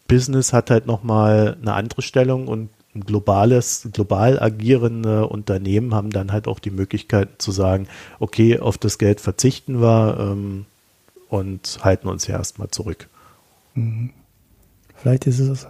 [0.08, 6.48] Business hat halt nochmal eine andere Stellung und globales, global agierende Unternehmen haben dann halt
[6.48, 7.88] auch die Möglichkeit zu sagen,
[8.20, 10.66] okay, auf das Geld verzichten wir ähm,
[11.30, 13.08] und halten uns ja erstmal zurück.
[13.76, 14.12] Mhm.
[14.96, 15.68] Vielleicht ist es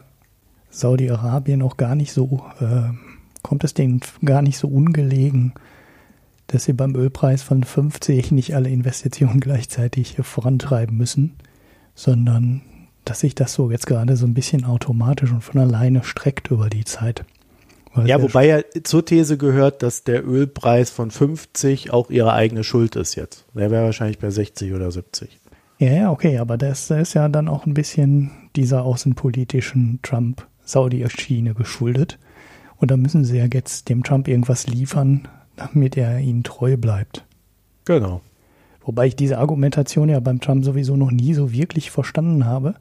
[0.72, 2.90] Saudi-Arabien auch gar nicht so, äh,
[3.44, 5.54] kommt es denen gar nicht so ungelegen,
[6.48, 11.36] dass sie beim Ölpreis von 50 nicht alle Investitionen gleichzeitig vorantreiben müssen,
[11.96, 12.62] sondern
[13.10, 16.70] dass sich das so jetzt gerade so ein bisschen automatisch und von alleine streckt über
[16.70, 17.26] die Zeit.
[18.06, 22.96] Ja, wobei ja zur These gehört, dass der Ölpreis von 50 auch ihre eigene Schuld
[22.96, 23.46] ist jetzt.
[23.56, 25.40] Der wäre wahrscheinlich bei 60 oder 70.
[25.80, 31.56] Ja, ja, okay, aber das, das ist ja dann auch ein bisschen dieser außenpolitischen Trump-Saudi-Schiene
[31.56, 32.20] geschuldet.
[32.78, 37.26] Und da müssen sie ja jetzt dem Trump irgendwas liefern, damit er ihnen treu bleibt.
[37.86, 38.22] Genau.
[38.82, 42.76] Wobei ich diese Argumentation ja beim Trump sowieso noch nie so wirklich verstanden habe,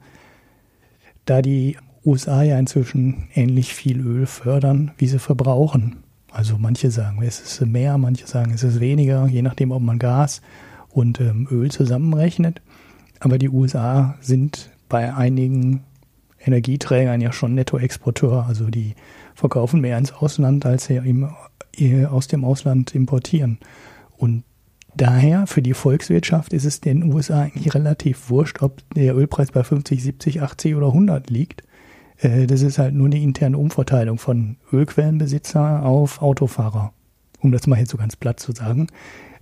[1.29, 5.97] da die USA ja inzwischen ähnlich viel Öl fördern, wie sie verbrauchen.
[6.31, 9.99] Also manche sagen, es ist mehr, manche sagen, es ist weniger, je nachdem, ob man
[9.99, 10.41] Gas
[10.89, 12.61] und ähm, Öl zusammenrechnet.
[13.19, 15.83] Aber die USA sind bei einigen
[16.39, 18.95] Energieträgern ja schon Nettoexporteur, also die
[19.35, 21.29] verkaufen mehr ins Ausland, als sie im,
[22.09, 23.57] aus dem Ausland importieren.
[24.17, 24.43] Und
[24.95, 29.63] daher für die Volkswirtschaft ist es den USA eigentlich relativ wurscht, ob der Ölpreis bei
[29.63, 31.63] 50, 70, 80 oder 100 liegt.
[32.17, 36.93] Äh, das ist halt nur eine interne Umverteilung von Ölquellenbesitzer auf Autofahrer.
[37.41, 38.87] Um das mal jetzt so ganz platt zu sagen.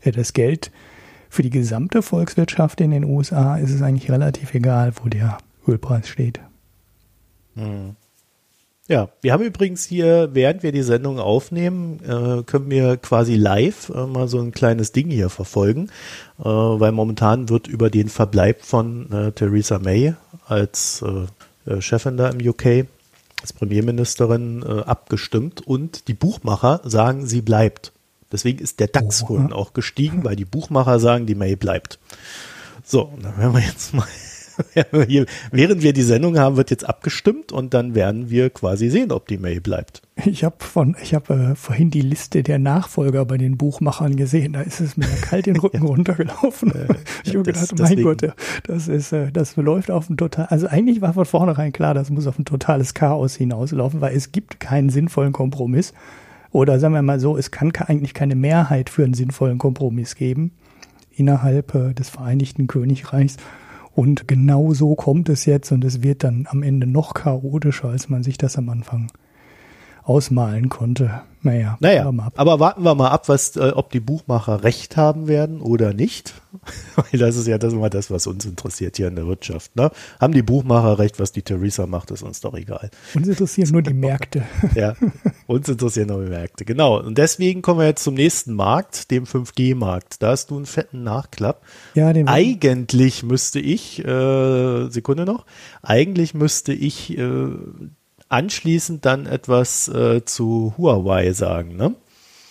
[0.02, 0.72] Äh, das Geld
[1.30, 6.08] für die gesamte Volkswirtschaft in den USA ist es eigentlich relativ egal, wo der Ölpreis
[6.08, 6.40] steht.
[7.56, 7.96] Hm.
[8.90, 13.90] Ja, wir haben übrigens hier, während wir die Sendung aufnehmen, äh, können wir quasi live
[13.90, 15.90] äh, mal so ein kleines Ding hier verfolgen,
[16.40, 22.16] äh, weil momentan wird über den Verbleib von äh, Theresa May als äh, äh, Chefin
[22.16, 22.88] da im UK,
[23.42, 27.92] als Premierministerin abgestimmt und die Buchmacher sagen, sie bleibt.
[28.32, 32.00] Deswegen ist der DAX oh, auch gestiegen, weil die Buchmacher sagen, die May bleibt.
[32.84, 34.08] So, dann werden wir jetzt mal
[35.52, 39.28] während wir die Sendung haben, wird jetzt abgestimmt und dann werden wir quasi sehen, ob
[39.28, 40.02] die May bleibt.
[40.26, 44.54] Ich habe von, ich habe äh, vorhin die Liste der Nachfolger bei den Buchmachern gesehen.
[44.54, 46.72] Da ist es mir kalt den Rücken runtergelaufen.
[46.72, 46.88] Äh,
[47.24, 48.04] ich habe gedacht, mein deswegen.
[48.04, 50.48] Gott, das ist, äh, das läuft auf ein total.
[50.48, 54.32] Also eigentlich war von vornherein klar, das muss auf ein totales Chaos hinauslaufen, weil es
[54.32, 55.94] gibt keinen sinnvollen Kompromiss.
[56.52, 60.52] Oder sagen wir mal so, es kann eigentlich keine Mehrheit für einen sinnvollen Kompromiss geben
[61.18, 63.38] innerhalb äh, des Vereinigten Königreichs.
[63.98, 68.10] Und genau so kommt es jetzt und es wird dann am Ende noch chaotischer, als
[68.10, 69.12] man sich das am Anfang
[70.08, 71.22] ausmalen konnte.
[71.44, 75.62] Naja, naja aber warten wir mal ab, was, äh, ob die Buchmacher recht haben werden
[75.62, 76.34] oder nicht.
[76.96, 79.76] Weil das ist ja das immer das, was uns interessiert hier in der Wirtschaft.
[79.76, 79.92] Ne?
[80.20, 82.90] Haben die Buchmacher recht, was die Theresa macht, ist uns doch egal.
[83.14, 84.44] Uns interessieren nur die Märkte.
[84.76, 84.96] ja,
[85.46, 86.66] uns interessieren nur die Märkte.
[86.66, 87.00] Genau.
[87.00, 90.22] Und deswegen kommen wir jetzt zum nächsten Markt, dem 5G-Markt.
[90.24, 91.62] Da hast du einen fetten Nachklapp.
[91.94, 95.46] Ja, den Eigentlich müsste ich, äh, Sekunde noch,
[95.82, 97.50] eigentlich müsste ich äh,
[98.30, 101.96] anschließend dann etwas äh, zu Huawei sagen, ne?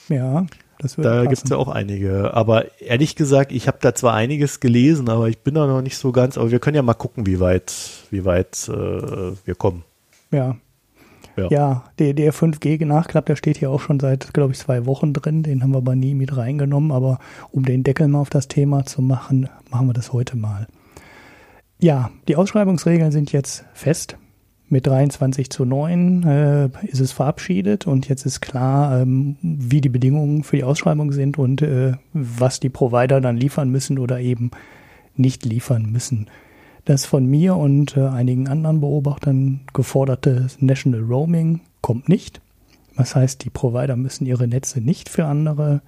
[0.08, 0.46] Ja,
[0.78, 2.34] das wird Da gibt es ja auch einige.
[2.34, 5.96] Aber ehrlich gesagt, ich habe da zwar einiges gelesen, aber ich bin da noch nicht
[5.96, 6.36] so ganz.
[6.36, 7.72] Aber wir können ja mal gucken, wie weit,
[8.10, 8.72] wie weit äh,
[9.44, 9.84] wir kommen.
[10.30, 10.56] Ja.
[11.36, 15.12] Ja, ja der, der 5G-Nachklapp, der steht hier auch schon seit, glaube ich, zwei Wochen
[15.12, 15.42] drin.
[15.42, 16.92] Den haben wir aber nie mit reingenommen.
[16.92, 17.18] Aber
[17.50, 20.66] um den Deckel mal auf das Thema zu machen, machen wir das heute mal.
[21.78, 24.16] Ja, die Ausschreibungsregeln sind jetzt fest
[24.68, 29.88] mit 23 zu 9 äh, ist es verabschiedet und jetzt ist klar, ähm, wie die
[29.88, 34.50] Bedingungen für die Ausschreibung sind und äh, was die Provider dann liefern müssen oder eben
[35.14, 36.26] nicht liefern müssen.
[36.84, 42.40] Das von mir und äh, einigen anderen Beobachtern geforderte National Roaming kommt nicht.
[42.96, 45.82] Das heißt, die Provider müssen ihre Netze nicht für andere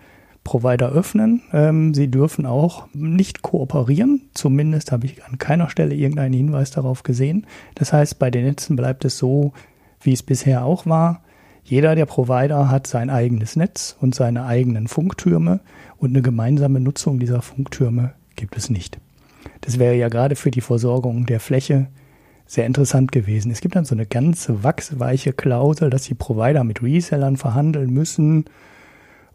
[0.48, 1.42] Provider öffnen.
[1.52, 4.30] Ähm, sie dürfen auch nicht kooperieren.
[4.32, 7.46] Zumindest habe ich an keiner Stelle irgendeinen Hinweis darauf gesehen.
[7.74, 9.52] Das heißt, bei den Netzen bleibt es so,
[10.00, 11.22] wie es bisher auch war.
[11.64, 15.60] Jeder der Provider hat sein eigenes Netz und seine eigenen Funktürme
[15.98, 18.98] und eine gemeinsame Nutzung dieser Funktürme gibt es nicht.
[19.60, 21.88] Das wäre ja gerade für die Versorgung der Fläche
[22.46, 23.50] sehr interessant gewesen.
[23.50, 28.46] Es gibt dann so eine ganz wachsweiche Klausel, dass die Provider mit Resellern verhandeln müssen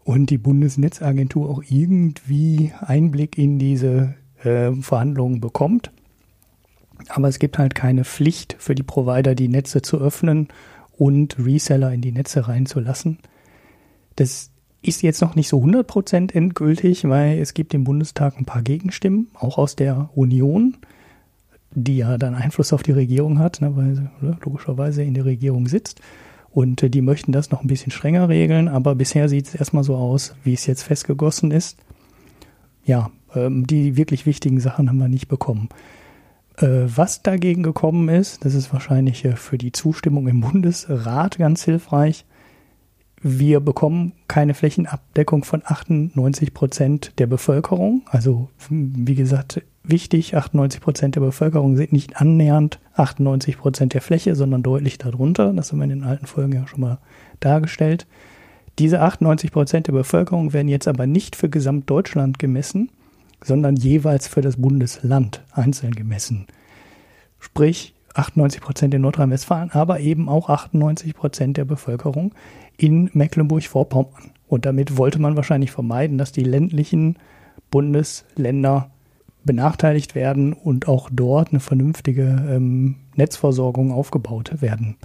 [0.04, 5.90] und die Bundesnetzagentur auch irgendwie Einblick in diese äh, Verhandlungen bekommt.
[7.08, 10.48] Aber es gibt halt keine Pflicht für die Provider, die Netze zu öffnen
[10.96, 13.18] und Reseller in die Netze reinzulassen.
[14.16, 18.62] Das ist jetzt noch nicht so 100% endgültig, weil es gibt im Bundestag ein paar
[18.62, 20.76] Gegenstimmen, auch aus der Union,
[21.72, 24.08] die ja dann Einfluss auf die Regierung hat, ne, weil sie
[24.44, 26.00] logischerweise in der Regierung sitzt.
[26.54, 29.82] Und äh, die möchten das noch ein bisschen strenger regeln, aber bisher sieht es erstmal
[29.82, 31.76] so aus, wie es jetzt festgegossen ist.
[32.84, 35.68] Ja, ähm, die wirklich wichtigen Sachen haben wir nicht bekommen.
[36.58, 41.64] Äh, was dagegen gekommen ist, das ist wahrscheinlich äh, für die Zustimmung im Bundesrat ganz
[41.64, 42.24] hilfreich.
[43.20, 48.02] Wir bekommen keine Flächenabdeckung von 98 Prozent der Bevölkerung.
[48.06, 54.34] Also, wie gesagt, wichtig, 98 Prozent der Bevölkerung sind nicht annähernd 98 Prozent der Fläche,
[54.34, 55.52] sondern deutlich darunter.
[55.52, 56.98] Das haben wir in den alten Folgen ja schon mal
[57.40, 58.06] dargestellt.
[58.78, 62.90] Diese 98 Prozent der Bevölkerung werden jetzt aber nicht für Gesamtdeutschland gemessen,
[63.42, 66.46] sondern jeweils für das Bundesland einzeln gemessen.
[67.38, 72.34] Sprich, 98 Prozent in Nordrhein-Westfalen, aber eben auch 98 Prozent der Bevölkerung
[72.76, 74.32] in Mecklenburg-Vorpommern.
[74.48, 77.16] Und damit wollte man wahrscheinlich vermeiden, dass die ländlichen
[77.70, 78.90] Bundesländer
[79.44, 84.96] benachteiligt werden und auch dort eine vernünftige ähm, Netzversorgung aufgebaut werden.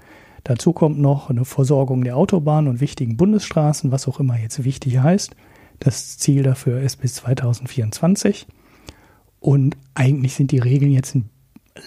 [0.44, 5.00] Dazu kommt noch eine Versorgung der Autobahnen und wichtigen Bundesstraßen, was auch immer jetzt wichtig
[5.00, 5.36] heißt.
[5.80, 8.48] Das Ziel dafür ist bis 2024.
[9.40, 11.18] Und eigentlich sind die Regeln jetzt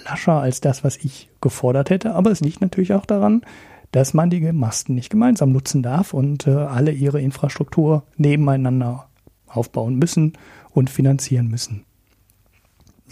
[0.05, 2.15] lascher als das, was ich gefordert hätte.
[2.15, 3.43] Aber es liegt natürlich auch daran,
[3.91, 9.09] dass man die Masten nicht gemeinsam nutzen darf und äh, alle ihre Infrastruktur nebeneinander
[9.47, 10.33] aufbauen müssen
[10.71, 11.85] und finanzieren müssen.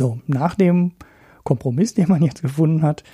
[0.00, 0.92] So, nach dem
[1.44, 3.04] Kompromiss, den man jetzt gefunden hat,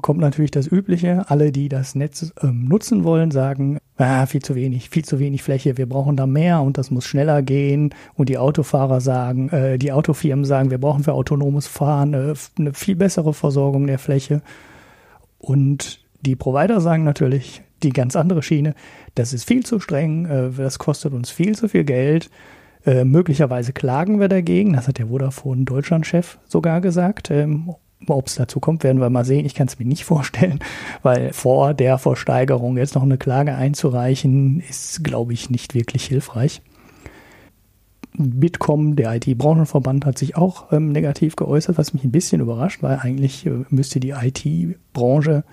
[0.00, 1.28] kommt natürlich das Übliche.
[1.28, 5.42] Alle, die das Netz ähm, nutzen wollen, sagen, ah, viel zu wenig, viel zu wenig
[5.42, 7.94] Fläche, wir brauchen da mehr und das muss schneller gehen.
[8.14, 12.72] Und die Autofahrer sagen, äh, die Autofirmen sagen, wir brauchen für autonomes Fahren äh, eine
[12.72, 14.40] viel bessere Versorgung der Fläche.
[15.38, 18.74] Und die Provider sagen natürlich die ganz andere Schiene,
[19.16, 22.30] das ist viel zu streng, äh, das kostet uns viel zu viel Geld.
[22.86, 27.30] Äh, möglicherweise klagen wir dagegen, das hat der Vodafone Deutschland-Chef sogar gesagt.
[27.30, 27.74] Ähm,
[28.06, 29.44] ob es dazu kommt, werden wir mal sehen.
[29.44, 30.60] Ich kann es mir nicht vorstellen,
[31.02, 36.62] weil vor der Versteigerung jetzt noch eine Klage einzureichen, ist, glaube ich, nicht wirklich hilfreich.
[38.14, 42.98] Bitkom, der IT-Branchenverband, hat sich auch ähm, negativ geäußert, was mich ein bisschen überrascht, weil
[42.98, 45.44] eigentlich äh, müsste die IT-Branche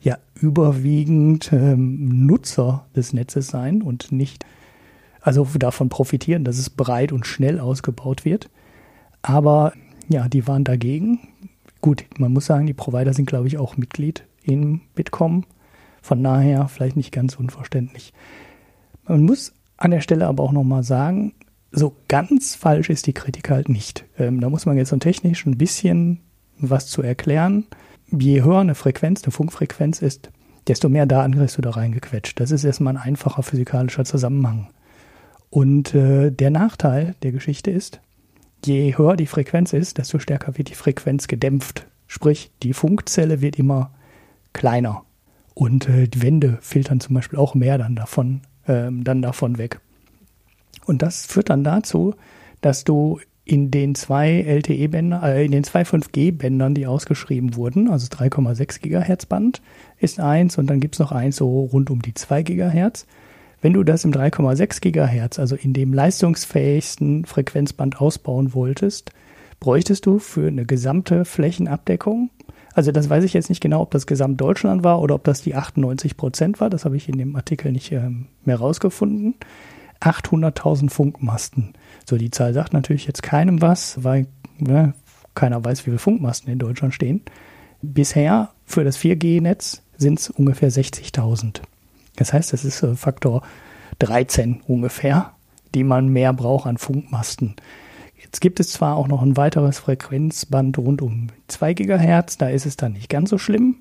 [0.00, 4.44] ja überwiegend ähm, Nutzer des Netzes sein und nicht,
[5.20, 8.50] also davon profitieren, dass es breit und schnell ausgebaut wird.
[9.22, 9.72] Aber
[10.08, 11.20] ja, die waren dagegen.
[11.80, 15.44] Gut, man muss sagen, die Provider sind, glaube ich, auch Mitglied in Bitkom.
[16.02, 18.12] Von daher vielleicht nicht ganz unverständlich.
[19.06, 21.34] Man muss an der Stelle aber auch nochmal sagen,
[21.70, 24.04] so ganz falsch ist die Kritik halt nicht.
[24.18, 26.20] Ähm, da muss man jetzt so technisch ein bisschen
[26.58, 27.66] was zu erklären.
[28.10, 30.30] Je höher eine Frequenz, eine Funkfrequenz ist,
[30.66, 32.40] desto mehr Daten kriegst du da reingequetscht.
[32.40, 34.68] Das ist erstmal ein einfacher physikalischer Zusammenhang.
[35.50, 38.00] Und äh, der Nachteil der Geschichte ist,
[38.64, 41.86] je höher die Frequenz ist, desto stärker wird die Frequenz gedämpft.
[42.06, 43.92] Sprich, die Funkzelle wird immer
[44.52, 45.04] kleiner.
[45.54, 49.80] Und äh, die Wände filtern zum Beispiel auch mehr dann davon, äh, dann davon weg.
[50.86, 52.14] Und das führt dann dazu,
[52.60, 58.06] dass du in den zwei LTE-Bändern, äh, in den zwei 5G-Bändern, die ausgeschrieben wurden, also
[58.08, 59.62] 3,6 Gigahertz Band
[59.98, 63.06] ist eins und dann gibt's noch eins so rund um die 2 Gigahertz.
[63.60, 69.10] Wenn du das im 3,6 Gigahertz, also in dem leistungsfähigsten Frequenzband ausbauen wolltest,
[69.58, 72.30] bräuchtest du für eine gesamte Flächenabdeckung,
[72.74, 75.56] also das weiß ich jetzt nicht genau, ob das Gesamtdeutschland war oder ob das die
[75.56, 79.34] 98 Prozent war, das habe ich in dem Artikel nicht ähm, mehr rausgefunden,
[80.00, 81.72] 800.000 Funkmasten.
[82.06, 84.94] So, die Zahl sagt natürlich jetzt keinem was, weil ne,
[85.34, 87.22] keiner weiß, wie viele Funkmasten in Deutschland stehen.
[87.82, 91.62] Bisher für das 4G-Netz sind es ungefähr 60.000.
[92.18, 93.42] Das heißt, das ist Faktor
[94.00, 95.32] 13 ungefähr,
[95.74, 97.56] die man mehr braucht an Funkmasten.
[98.20, 102.66] Jetzt gibt es zwar auch noch ein weiteres Frequenzband rund um 2 Gigahertz, da ist
[102.66, 103.76] es dann nicht ganz so schlimm.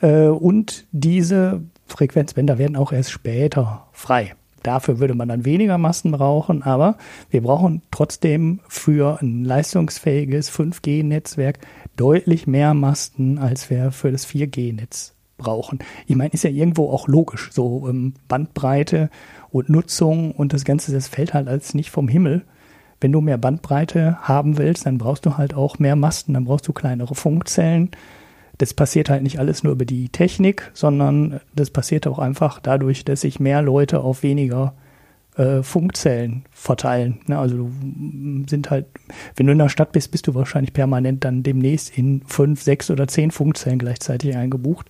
[0.00, 4.34] Äh, und diese Frequenzbänder werden auch erst später frei.
[4.62, 6.98] Dafür würde man dann weniger Masten brauchen, aber
[7.30, 11.60] wir brauchen trotzdem für ein leistungsfähiges 5G-Netzwerk
[11.96, 15.80] deutlich mehr Masten, als wir für das 4G-Netz brauchen.
[16.06, 19.10] Ich meine, ist ja irgendwo auch logisch, so ähm, Bandbreite
[19.50, 22.42] und Nutzung und das Ganze, das fällt halt als nicht vom Himmel.
[23.00, 26.68] Wenn du mehr Bandbreite haben willst, dann brauchst du halt auch mehr Masten, dann brauchst
[26.68, 27.90] du kleinere Funkzellen.
[28.58, 33.06] Das passiert halt nicht alles nur über die Technik, sondern das passiert auch einfach dadurch,
[33.06, 34.74] dass sich mehr Leute auf weniger
[35.36, 37.20] äh, Funkzellen verteilen.
[37.26, 37.38] Ne?
[37.38, 37.70] Also du
[38.46, 38.86] sind halt,
[39.36, 42.90] wenn du in der Stadt bist, bist du wahrscheinlich permanent dann demnächst in fünf, sechs
[42.90, 44.88] oder zehn Funkzellen gleichzeitig eingebucht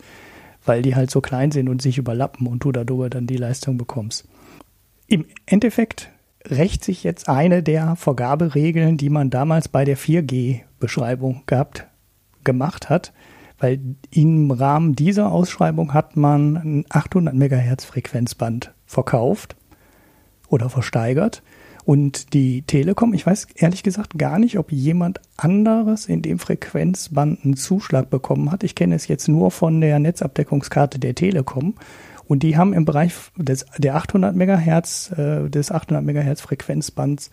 [0.65, 3.79] weil die halt so klein sind und sich überlappen und du darüber dann die Leistung
[3.79, 4.27] bekommst.
[5.07, 6.11] Im Endeffekt
[6.47, 11.87] rächt sich jetzt eine der Vergaberegeln, die man damals bei der 4G-Beschreibung gehabt,
[12.45, 13.13] gemacht hat,
[13.59, 19.57] weil im Rahmen dieser Ausschreibung hat man ein 800 Megahertz Frequenzband verkauft
[20.49, 21.43] oder versteigert
[21.91, 27.45] und die Telekom, ich weiß ehrlich gesagt gar nicht, ob jemand anderes in dem Frequenzband
[27.45, 28.63] einen Zuschlag bekommen hat.
[28.63, 31.75] Ich kenne es jetzt nur von der Netzabdeckungskarte der Telekom.
[32.29, 37.33] Und die haben im Bereich des, der 800 Megahertz, äh, des 800 Megahertz Frequenzbands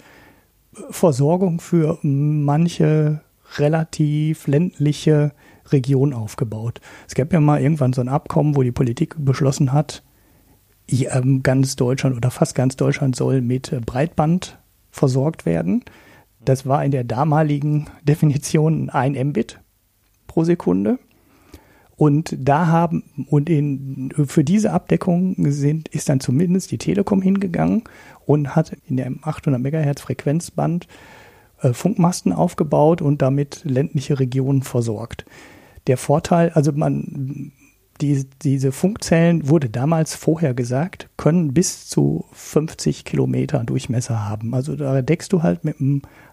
[0.76, 3.22] äh, Versorgung für manche
[3.58, 5.34] relativ ländliche
[5.68, 6.82] Region aufgebaut.
[7.08, 10.02] Es gab ja mal irgendwann so ein Abkommen, wo die Politik beschlossen hat,
[11.44, 14.58] ganz Deutschland oder fast ganz Deutschland soll mit äh, Breitband
[14.92, 15.84] versorgt werden.
[16.44, 19.60] Das war in der damaligen Definition ein Mbit
[20.28, 21.00] pro Sekunde.
[21.98, 27.84] Und da haben, und in, für diese Abdeckung sind, ist dann zumindest die Telekom hingegangen
[28.26, 30.88] und hat in dem 800 Megahertz Frequenzband
[31.62, 35.26] äh, Funkmasten aufgebaut und damit ländliche Regionen versorgt.
[35.88, 37.52] Der Vorteil, also man,
[38.02, 44.54] die, diese Funkzellen wurde damals vorher gesagt, können bis zu 50 Kilometer Durchmesser haben.
[44.54, 45.78] Also da deckst du halt mit,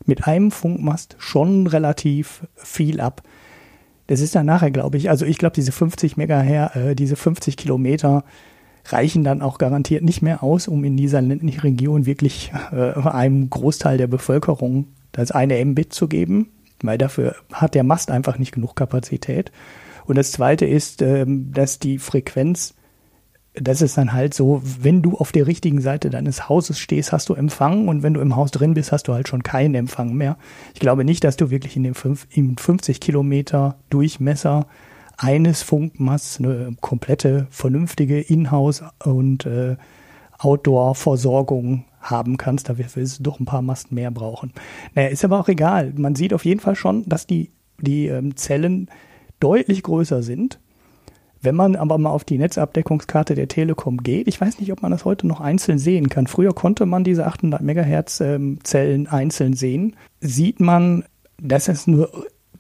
[0.05, 3.23] mit einem Funkmast schon relativ viel ab.
[4.07, 7.57] Das ist dann nachher, glaube ich, also ich glaube, diese 50 Megahertz, äh, diese 50
[7.57, 8.25] Kilometer
[8.87, 13.49] reichen dann auch garantiert nicht mehr aus, um in dieser ländlichen Region wirklich äh, einem
[13.49, 16.49] Großteil der Bevölkerung das eine Mbit zu geben,
[16.83, 19.53] weil dafür hat der Mast einfach nicht genug Kapazität.
[20.07, 22.75] Und das Zweite ist, ähm, dass die Frequenz,
[23.55, 27.29] das ist dann halt so, wenn du auf der richtigen Seite deines Hauses stehst, hast
[27.29, 30.15] du Empfang und wenn du im Haus drin bist, hast du halt schon keinen Empfang
[30.15, 30.37] mehr.
[30.75, 34.67] Ich glaube nicht, dass du wirklich in dem 50 Kilometer Durchmesser
[35.17, 39.77] eines Funkmasts eine komplette, vernünftige Inhouse- und äh,
[40.39, 42.69] Outdoor-Versorgung haben kannst.
[42.69, 44.53] Dafür wirst du doch ein paar Masten mehr brauchen.
[44.95, 45.93] Naja, ist aber auch egal.
[45.97, 48.89] Man sieht auf jeden Fall schon, dass die, die ähm, Zellen
[49.45, 50.59] deutlich größer sind.
[51.43, 54.91] Wenn man aber mal auf die Netzabdeckungskarte der Telekom geht, ich weiß nicht, ob man
[54.91, 56.27] das heute noch einzeln sehen kann.
[56.27, 59.95] Früher konnte man diese 800 Megahertz ähm, Zellen einzeln sehen.
[60.21, 61.05] Sieht man,
[61.37, 62.11] dass es nur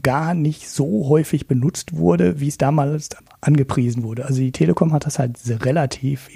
[0.02, 3.08] gar nicht so häufig benutzt wurde, wie es damals
[3.40, 4.26] angepriesen wurde.
[4.26, 6.28] Also die Telekom hat das halt relativ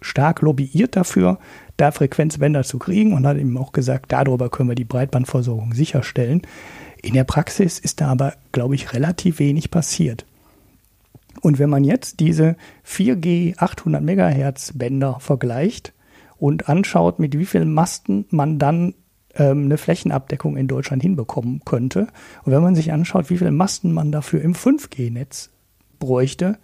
[0.00, 1.38] stark lobbyiert dafür,
[1.76, 6.42] da Frequenzbänder zu kriegen und hat eben auch gesagt, darüber können wir die Breitbandversorgung sicherstellen.
[7.02, 10.26] In der Praxis ist da aber, glaube ich, relativ wenig passiert.
[11.40, 15.92] Und wenn man jetzt diese 4G 800 Megahertz Bänder vergleicht
[16.38, 18.94] und anschaut, mit wie vielen Masten man dann
[19.34, 22.08] ähm, eine Flächenabdeckung in Deutschland hinbekommen könnte,
[22.44, 25.50] und wenn man sich anschaut, wie viele Masten man dafür im 5G-Netz
[25.98, 26.58] bräuchte,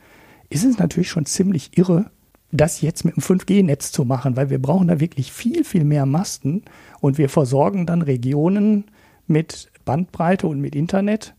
[0.51, 2.11] ist es natürlich schon ziemlich irre,
[2.53, 6.07] das jetzt mit dem 5G-Netz zu machen, weil wir brauchen da wirklich viel, viel mehr
[6.07, 6.63] Masten
[7.01, 8.85] und wir versorgen dann Regionen
[9.27, 11.35] mit Bandbreite und mit Internet,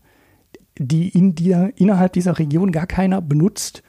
[0.76, 3.84] die in dir, innerhalb dieser Region gar keiner benutzt.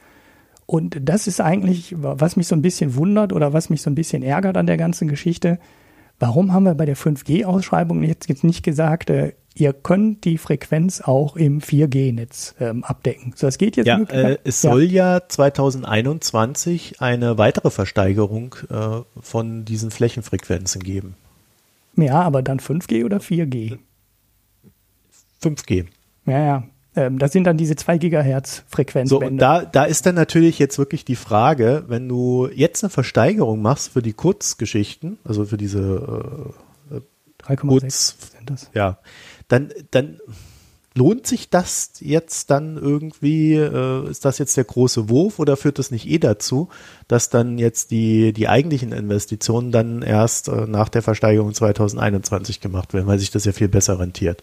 [0.66, 3.96] Und das ist eigentlich, was mich so ein bisschen wundert oder was mich so ein
[3.96, 5.58] bisschen ärgert an der ganzen Geschichte.
[6.20, 11.00] Warum haben wir bei der 5G-Ausschreibung jetzt, jetzt nicht gesagt, äh, ihr könnt die Frequenz
[11.00, 13.32] auch im 4G-Netz ähm, abdecken.
[13.34, 13.86] So, es geht jetzt.
[13.86, 14.70] Ja, äh, es ja.
[14.70, 21.16] soll ja 2021 eine weitere Versteigerung äh, von diesen Flächenfrequenzen geben.
[21.96, 23.78] Ja, aber dann 5G oder 4G?
[25.42, 25.86] 5G.
[26.26, 26.64] Ja, ja.
[26.96, 29.26] Ähm, das sind dann diese 2 Gigahertz Frequenzbänder.
[29.26, 32.90] So, und da, da ist dann natürlich jetzt wirklich die Frage, wenn du jetzt eine
[32.90, 36.52] Versteigerung machst für die Kurzgeschichten, also für diese
[36.90, 37.00] äh,
[37.44, 38.70] 3,6 sind das.
[38.74, 38.98] Ja,
[39.48, 40.18] dann, dann
[40.94, 45.78] lohnt sich das jetzt dann irgendwie, äh, ist das jetzt der große Wurf oder führt
[45.78, 46.68] das nicht eh dazu,
[47.06, 52.94] dass dann jetzt die, die eigentlichen Investitionen dann erst äh, nach der Versteigerung 2021 gemacht
[52.94, 54.42] werden, weil sich das ja viel besser rentiert?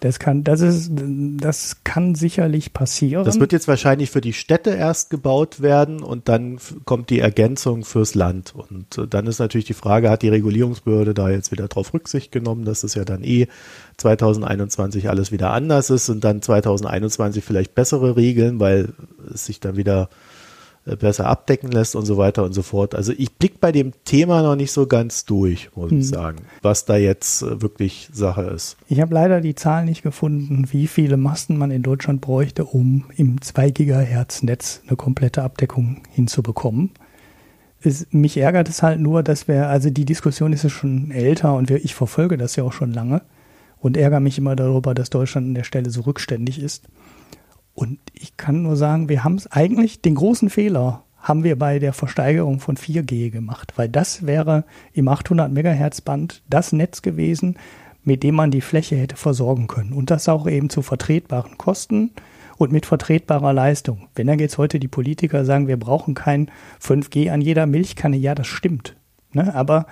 [0.00, 3.24] Das kann, das ist, das kann sicherlich passieren.
[3.24, 7.84] Das wird jetzt wahrscheinlich für die Städte erst gebaut werden und dann kommt die Ergänzung
[7.84, 8.54] fürs Land.
[8.54, 12.30] Und äh, dann ist natürlich die Frage, hat die Regulierungsbehörde da jetzt wieder drauf Rücksicht
[12.30, 13.48] genommen, dass es ja dann eh
[13.96, 18.90] 2021 alles wieder anders ist und dann 2021 vielleicht bessere Regeln, weil
[19.34, 20.08] es sich dann wieder
[20.96, 22.94] besser abdecken lässt und so weiter und so fort.
[22.94, 25.98] Also ich blick bei dem Thema noch nicht so ganz durch, muss hm.
[25.98, 28.76] ich sagen, was da jetzt äh, wirklich Sache ist.
[28.88, 33.04] Ich habe leider die Zahl nicht gefunden, wie viele Masten man in Deutschland bräuchte, um
[33.16, 36.90] im 2 Gigahertz Netz eine komplette Abdeckung hinzubekommen.
[37.80, 41.54] Es, mich ärgert es halt nur, dass wir, also die Diskussion ist ja schon älter
[41.54, 43.22] und wir, ich verfolge das ja auch schon lange
[43.80, 46.84] und ärgere mich immer darüber, dass Deutschland an der Stelle so rückständig ist.
[47.78, 51.78] Und ich kann nur sagen, wir haben es eigentlich, den großen Fehler haben wir bei
[51.78, 57.56] der Versteigerung von 4G gemacht, weil das wäre im 800 Megahertz Band das Netz gewesen,
[58.02, 59.92] mit dem man die Fläche hätte versorgen können.
[59.92, 62.10] Und das auch eben zu vertretbaren Kosten
[62.56, 64.08] und mit vertretbarer Leistung.
[64.16, 66.50] Wenn dann jetzt heute die Politiker sagen, wir brauchen kein
[66.82, 68.96] 5G an jeder Milchkanne, ja, das stimmt.
[69.32, 69.54] Ne?
[69.54, 69.86] Aber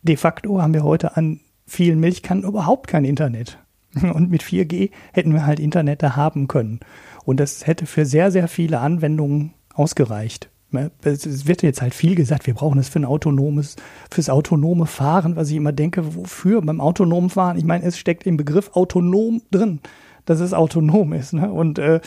[0.00, 3.58] de facto haben wir heute an vielen Milchkannen überhaupt kein Internet.
[4.14, 6.80] Und mit 4G hätten wir halt Internet da haben können.
[7.24, 10.50] Und das hätte für sehr, sehr viele Anwendungen ausgereicht.
[10.70, 13.76] Ne, es wird jetzt halt viel gesagt, wir brauchen das für ein autonomes,
[14.10, 17.58] fürs autonome Fahren, was ich immer denke, wofür beim autonomen Fahren?
[17.58, 19.80] Ich meine, es steckt im Begriff autonom drin,
[20.24, 21.34] dass es autonom ist.
[21.34, 21.52] Ne?
[21.52, 22.00] Und äh,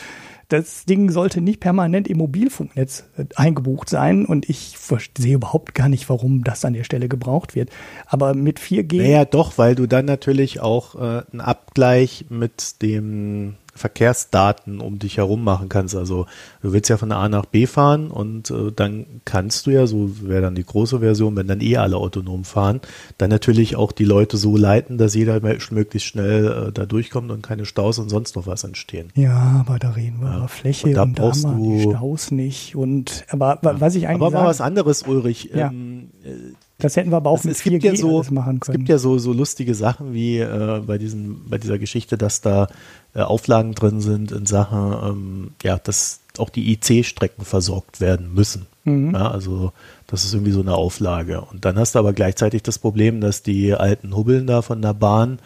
[0.48, 4.76] das Ding sollte nicht permanent im Mobilfunknetz äh, eingebucht sein und ich
[5.18, 7.70] sehe überhaupt gar nicht, warum das an der Stelle gebraucht wird.
[8.06, 8.98] Aber mit 4G.
[8.98, 15.18] Naja, doch, weil du dann natürlich auch äh, einen Abgleich mit dem Verkehrsdaten um dich
[15.18, 15.94] herum machen kannst.
[15.94, 16.26] Also
[16.62, 20.10] du willst ja von A nach B fahren und äh, dann kannst du ja, so
[20.22, 22.80] wäre dann die große Version, wenn dann eh alle autonom fahren,
[23.18, 27.42] dann natürlich auch die Leute so leiten, dass jeder möglichst schnell äh, da durchkommt und
[27.42, 29.10] keine Staus und sonst noch was entstehen.
[29.14, 30.36] Ja, aber da reden wir ja.
[30.38, 32.76] über Fläche und da und brauchst da du die Staus nicht.
[32.76, 33.80] Und aber ja.
[33.80, 35.50] was ich eigentlich aber sagen, mal was anderes, Ulrich.
[35.54, 35.68] Ja.
[35.68, 36.28] Ähm, äh,
[36.78, 38.78] das hätten wir aber auch Also mit es gibt 4G ja so, machen Es können.
[38.78, 42.68] gibt ja so, so lustige Sachen wie äh, bei, diesen, bei dieser Geschichte, dass da
[43.14, 48.66] äh, Auflagen drin sind in Sachen, ähm, ja, dass auch die IC-Strecken versorgt werden müssen.
[48.84, 49.14] Mhm.
[49.14, 49.72] Ja, also
[50.06, 51.40] das ist irgendwie so eine Auflage.
[51.40, 54.94] Und dann hast du aber gleichzeitig das Problem, dass die alten Hubbeln da von der
[54.94, 55.38] Bahn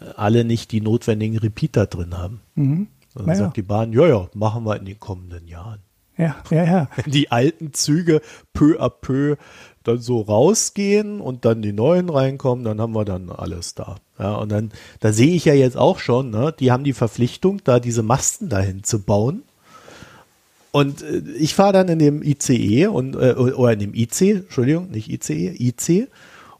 [0.00, 2.40] äh, alle nicht die notwendigen Repeater drin haben.
[2.54, 2.86] Mhm.
[3.14, 3.34] Dann ja.
[3.34, 5.80] sagt die Bahn, ja, ja, machen wir in den kommenden Jahren
[6.16, 6.88] Ja, ja, ja.
[7.06, 8.20] die alten Züge
[8.52, 9.36] peu à peu
[9.84, 13.96] dann so rausgehen und dann die neuen reinkommen, dann haben wir dann alles da.
[14.18, 17.62] Ja, und dann, da sehe ich ja jetzt auch schon, ne, die haben die Verpflichtung,
[17.64, 19.42] da diese Masten dahin zu bauen.
[20.72, 24.90] Und äh, ich fahre dann in dem ICE und äh, oder in dem IC, Entschuldigung,
[24.90, 26.08] nicht ICE, IC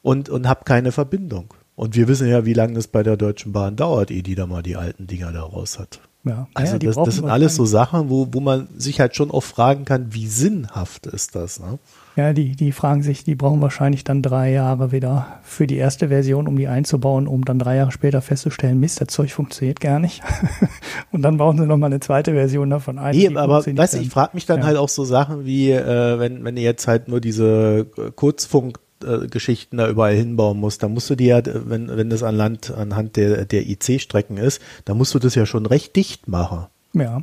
[0.03, 1.53] und und habe keine Verbindung.
[1.77, 4.47] Und wir wissen ja, wie lange das bei der Deutschen Bahn dauert, ehe die da
[4.47, 6.01] mal die alten Dinger da raus hat.
[6.25, 6.47] ja.
[6.55, 7.65] Also ja, das, das sind alles so.
[7.65, 11.59] Sachen, wo, wo man sich halt schon auch fragen kann, wie sinnhaft ist das?
[11.61, 11.79] Ne?
[12.21, 16.09] Ja, die, die fragen sich, die brauchen wahrscheinlich dann drei Jahre wieder für die erste
[16.09, 19.99] Version, um die einzubauen, um dann drei Jahre später festzustellen, Mist, das Zeug funktioniert gar
[19.99, 20.21] nicht.
[21.13, 23.17] Und dann brauchen sie nochmal eine zweite Version davon ein.
[23.17, 24.67] Nee, die aber weißt du, ich frage mich dann Ja.
[24.67, 29.79] halt auch so Sachen wie, äh, wenn, wenn du jetzt halt nur diese äh, Kurzfunk-Geschichten
[29.79, 33.17] da überall hinbauen musst, dann musst du dir, ja, wenn, wenn das an Land, anhand
[33.17, 36.67] der, der IC-Strecken ist, dann musst du das ja schon recht dicht machen.
[36.93, 37.23] Ja,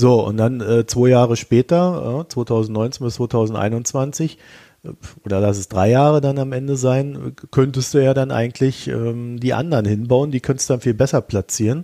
[0.00, 4.38] So, und dann äh, zwei Jahre später, äh, 2019 bis 2021,
[4.84, 4.90] äh,
[5.24, 9.40] oder lass es drei Jahre dann am Ende sein, könntest du ja dann eigentlich ähm,
[9.40, 11.82] die anderen hinbauen, die könntest du dann viel besser platzieren.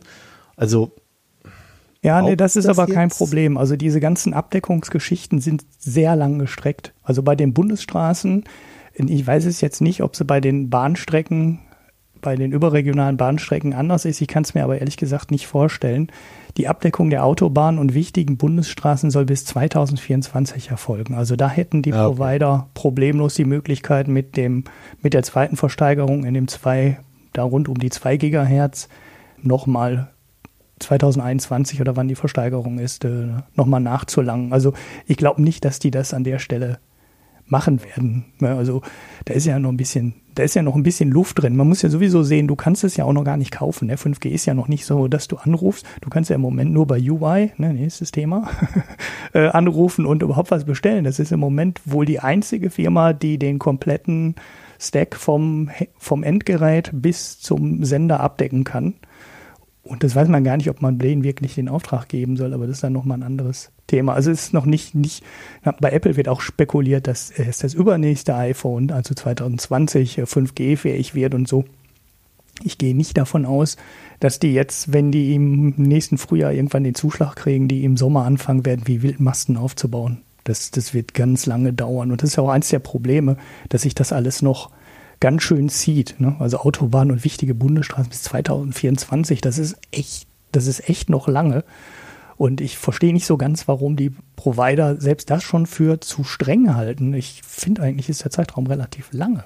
[0.55, 0.93] Also,
[2.03, 3.19] Ja, nee, das ist das aber kein jetzt?
[3.19, 3.57] Problem.
[3.57, 6.95] Also diese ganzen Abdeckungsgeschichten sind sehr lang gestreckt.
[7.03, 8.45] Also bei den Bundesstraßen,
[8.95, 11.63] ich weiß es jetzt nicht, ob sie bei den Bahnstrecken,
[12.25, 14.21] bei den überregionalen Bahnstrecken anders ist.
[14.23, 16.11] Ich kann es mir aber ehrlich gesagt nicht vorstellen.
[16.57, 21.15] Die Abdeckung der Autobahnen und wichtigen Bundesstraßen soll bis 2024 erfolgen.
[21.15, 22.17] Also da hätten die Ja, okay.
[22.17, 24.65] Provider problemlos die Möglichkeit mit dem,
[25.03, 26.99] mit der zweiten Versteigerung in dem zwei,
[27.35, 28.89] da rund um die 2 Gigahertz
[29.43, 30.09] nochmal
[30.79, 34.53] 2021 oder wann die Versteigerung ist, äh, nochmal nachzulangen.
[34.55, 34.73] Also
[35.07, 36.79] ich glaube nicht, dass die das an der Stelle
[37.47, 38.25] machen werden.
[38.41, 38.83] Also
[39.27, 41.57] da ist ja noch ein bisschen, da ist ja noch ein bisschen Luft drin.
[41.57, 43.87] Man muss ja sowieso sehen, du kannst es ja auch noch gar nicht kaufen.
[43.87, 43.97] Ne?
[43.97, 45.87] 5G ist ja noch nicht so, dass du anrufst.
[46.01, 48.49] Du kannst ja im Moment nur bei UI, ne, nächstes Thema,
[49.35, 51.05] äh, anrufen und überhaupt was bestellen.
[51.05, 54.37] Das ist im Moment wohl die einzige Firma, die den kompletten
[54.79, 58.95] Stack vom, vom Endgerät bis zum Sender abdecken kann.
[59.85, 62.67] Und das weiß man gar nicht, ob man Blaine wirklich den Auftrag geben soll, aber
[62.67, 64.15] das ist dann nochmal ein anderes Thema.
[64.15, 65.23] Also es ist noch nicht, nicht,
[65.79, 71.35] bei Apple wird auch spekuliert, dass es das übernächste iPhone, also 2020, äh, 5G-fähig wird
[71.35, 71.67] und so.
[72.63, 73.77] Ich gehe nicht davon aus,
[74.21, 78.25] dass die jetzt, wenn die im nächsten Frühjahr irgendwann den Zuschlag kriegen, die im Sommer
[78.25, 80.23] anfangen werden, wie Wildmasten aufzubauen.
[80.45, 82.11] Das, das wird ganz lange dauern.
[82.11, 83.37] Und das ist ja auch eins der Probleme,
[83.69, 84.71] dass sich das alles noch
[85.25, 86.17] ganz schön zieht.
[86.19, 86.37] Ne?
[86.39, 91.65] Also Autobahnen und wichtige Bundesstraßen bis 2024, das ist echt, das ist echt noch lange.
[92.37, 96.75] Und ich verstehe nicht so ganz, warum die Provider selbst das schon für zu streng
[96.75, 97.15] halten.
[97.15, 99.45] Ich finde eigentlich ist der Zeitraum relativ lange.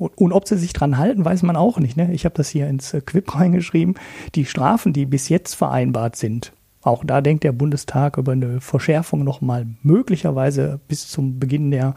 [0.00, 1.96] Und, und ob sie sich dran halten, weiß man auch nicht.
[1.96, 2.12] Ne?
[2.12, 3.94] Ich habe das hier ins Quip reingeschrieben.
[4.34, 9.22] Die Strafen, die bis jetzt vereinbart sind, auch da denkt der Bundestag über eine Verschärfung
[9.22, 11.94] nochmal möglicherweise bis zum Beginn der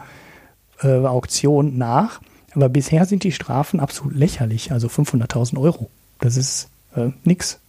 [0.82, 2.20] äh, Auktion nach.
[2.54, 5.90] Aber bisher sind die Strafen absolut lächerlich, also 500.000 Euro.
[6.20, 7.60] Das ist äh, nix.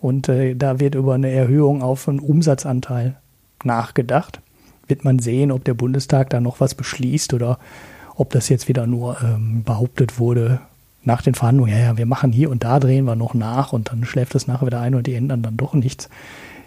[0.00, 3.16] Und äh, da wird über eine Erhöhung auf einen Umsatzanteil
[3.64, 4.40] nachgedacht.
[4.86, 7.58] Wird man sehen, ob der Bundestag da noch was beschließt oder
[8.14, 10.60] ob das jetzt wieder nur ähm, behauptet wurde
[11.06, 13.90] nach den Verhandlungen, ja, ja, wir machen hier und da drehen wir noch nach und
[13.90, 16.08] dann schläft das nachher wieder ein und die ändern dann doch nichts.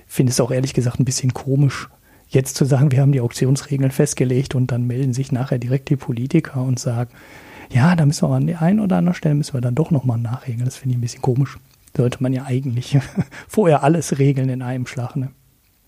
[0.08, 1.90] Ich finde es auch ehrlich gesagt ein bisschen komisch,
[2.30, 5.96] jetzt zu sagen, wir haben die Auktionsregeln festgelegt und dann melden sich nachher direkt die
[5.96, 7.10] Politiker und sagen,
[7.72, 10.18] ja, da müssen wir an der einen oder anderen Stelle müssen wir dann doch nochmal
[10.18, 10.66] nachregeln.
[10.66, 11.58] Das finde ich ein bisschen komisch.
[11.96, 12.98] Sollte man ja eigentlich
[13.48, 15.16] vorher alles regeln in einem Schlag.
[15.16, 15.30] Ne?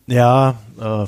[0.07, 1.05] ja, äh,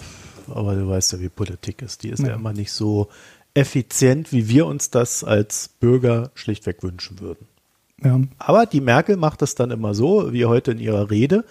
[0.52, 2.04] aber du weißt ja, wie Politik ist.
[2.04, 2.36] Die ist ja, Ja.
[2.36, 3.10] immer nicht so
[3.54, 7.48] effizient, wie wir uns das als Bürger schlichtweg wünschen würden.
[8.04, 11.46] Ja, Aber die Merkel macht das dann immer so, wie heute in ihrer Rede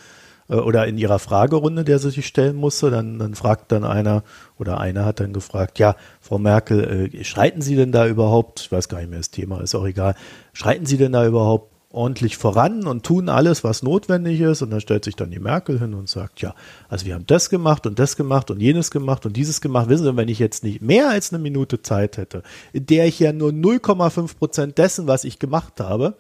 [0.57, 2.91] oder in ihrer Fragerunde, der sie sich stellen musste.
[2.91, 4.23] Dann, dann fragt dann einer
[4.59, 8.73] oder einer hat dann gefragt, ja, Frau Merkel, äh, schreiten Sie denn da überhaupt, ich
[8.73, 10.15] weiß gar nicht mehr, das Thema ist auch egal,
[10.53, 14.63] schreiten Sie denn da überhaupt ordentlich voran und tun alles, was notwendig ist.
[14.63, 16.55] Und dann stellt sich dann die Merkel hin und sagt, ja,
[16.89, 19.89] also wir haben das gemacht und das gemacht und jenes gemacht und dieses gemacht.
[19.89, 22.43] Wissen Sie, wenn ich jetzt nicht mehr als eine Minute Zeit hätte,
[22.73, 26.17] in der ich ja nur 0,5 Prozent dessen, was ich gemacht habe,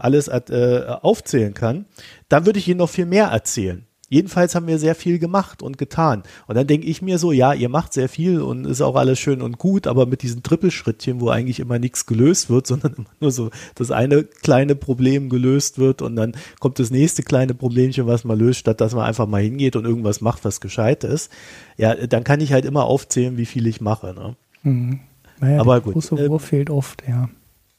[0.00, 1.86] alles äh, aufzählen kann,
[2.28, 3.86] dann würde ich Ihnen noch viel mehr erzählen.
[4.12, 6.24] Jedenfalls haben wir sehr viel gemacht und getan.
[6.48, 9.20] Und dann denke ich mir so, ja, ihr macht sehr viel und ist auch alles
[9.20, 13.10] schön und gut, aber mit diesen Trippelschrittchen, wo eigentlich immer nichts gelöst wird, sondern immer
[13.20, 18.08] nur so das eine kleine Problem gelöst wird und dann kommt das nächste kleine Problemchen,
[18.08, 21.30] was man löst, statt dass man einfach mal hingeht und irgendwas macht, was gescheit ist.
[21.76, 24.12] Ja, dann kann ich halt immer aufzählen, wie viel ich mache.
[24.12, 24.36] Ne?
[24.64, 25.00] Mhm.
[25.38, 25.92] Naja, aber gut.
[25.92, 27.30] Große Wurf ähm, fehlt oft, ja.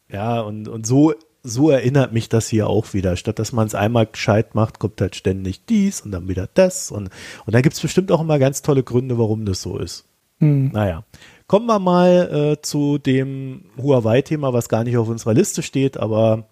[0.09, 1.13] Ja, und, und so
[1.43, 3.15] so erinnert mich das hier auch wieder.
[3.15, 6.91] Statt dass man es einmal gescheit macht, kommt halt ständig dies und dann wieder das.
[6.91, 7.09] Und,
[7.45, 10.05] und da gibt es bestimmt auch immer ganz tolle Gründe, warum das so ist.
[10.39, 10.71] Hm.
[10.71, 11.03] Naja.
[11.47, 16.47] Kommen wir mal äh, zu dem Huawei-Thema, was gar nicht auf unserer Liste steht, aber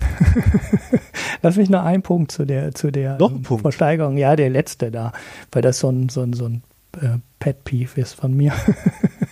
[1.42, 3.62] Lass mich noch einen Punkt zu der, zu der noch Punkt.
[3.62, 4.16] Versteigerung.
[4.16, 5.12] Ja, der letzte da,
[5.52, 6.62] weil das so ein, so ein, so ein
[7.00, 8.52] äh, Pet-Peeve ist von mir.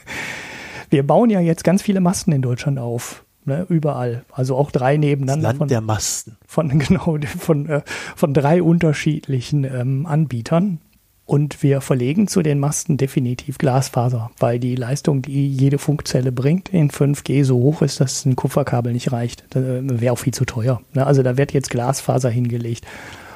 [0.91, 3.25] Wir bauen ja jetzt ganz viele Masten in Deutschland auf.
[3.45, 4.25] Ne, überall.
[4.31, 5.43] Also auch drei nebeneinander.
[5.43, 6.37] Das Land von, der Masten.
[6.47, 7.83] Von, genau, von, äh,
[8.15, 10.79] von drei unterschiedlichen ähm, Anbietern.
[11.25, 16.69] Und wir verlegen zu den Masten definitiv Glasfaser, weil die Leistung, die jede Funkzelle bringt
[16.69, 19.45] in 5G so hoch ist, dass ein Kupferkabel nicht reicht.
[19.51, 20.81] Das äh, wäre auch viel zu teuer.
[20.95, 21.07] Ne?
[21.07, 22.85] Also da wird jetzt Glasfaser hingelegt.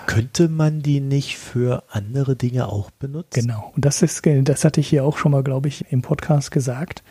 [0.07, 3.41] Könnte man die nicht für andere Dinge auch benutzen?
[3.41, 3.73] Genau.
[3.75, 7.03] Und das ist, das hatte ich hier auch schon mal, glaube ich, im Podcast gesagt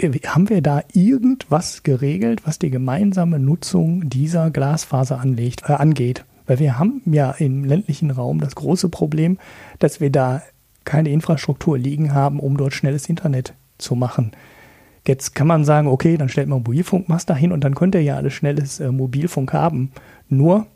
[0.00, 6.24] haben wir da irgendwas geregelt, was die gemeinsame Nutzung dieser Glasfaser anlegt, äh, angeht?
[6.46, 9.38] Weil wir haben ja im ländlichen Raum das große Problem,
[9.78, 10.42] dass wir da
[10.84, 14.32] keine Infrastruktur liegen haben, um dort schnelles Internet zu machen.
[15.06, 18.34] Jetzt kann man sagen, okay, dann stellt man Mobilfunkmast dahin und dann könnte ja alles
[18.34, 19.90] schnelles äh, Mobilfunk haben.
[20.28, 20.66] Nur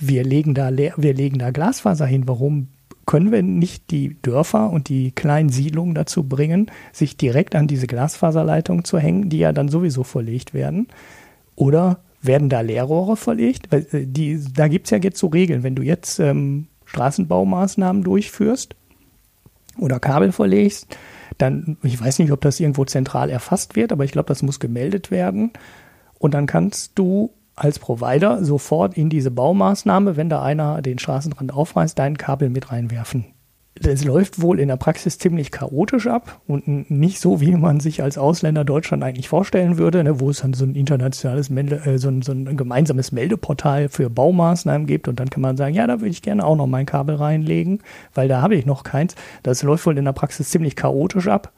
[0.00, 2.28] wir legen da wir legen da Glasfaser hin.
[2.28, 2.68] Warum
[3.08, 7.86] können wir nicht die Dörfer und die kleinen Siedlungen dazu bringen, sich direkt an diese
[7.86, 10.88] Glasfaserleitung zu hängen, die ja dann sowieso verlegt werden?
[11.56, 13.72] Oder werden da Leerrohre verlegt?
[13.72, 15.62] Äh, die, da gibt es ja jetzt so Regeln.
[15.62, 18.76] Wenn du jetzt ähm, Straßenbaumaßnahmen durchführst
[19.78, 20.94] oder Kabel verlegst,
[21.38, 24.60] dann, ich weiß nicht, ob das irgendwo zentral erfasst wird, aber ich glaube, das muss
[24.60, 25.52] gemeldet werden.
[26.18, 31.52] Und dann kannst du als Provider sofort in diese Baumaßnahme, wenn da einer den Straßenrand
[31.52, 33.26] aufreißt, dein Kabel mit reinwerfen.
[33.80, 38.02] Das läuft wohl in der Praxis ziemlich chaotisch ab und nicht so, wie man sich
[38.02, 41.98] als Ausländer Deutschland eigentlich vorstellen würde, ne, wo es dann so ein internationales, Melde, äh,
[41.98, 45.86] so, ein, so ein gemeinsames Meldeportal für Baumaßnahmen gibt und dann kann man sagen, ja,
[45.86, 47.80] da würde ich gerne auch noch mein Kabel reinlegen,
[48.14, 49.14] weil da habe ich noch keins.
[49.44, 51.52] Das läuft wohl in der Praxis ziemlich chaotisch ab.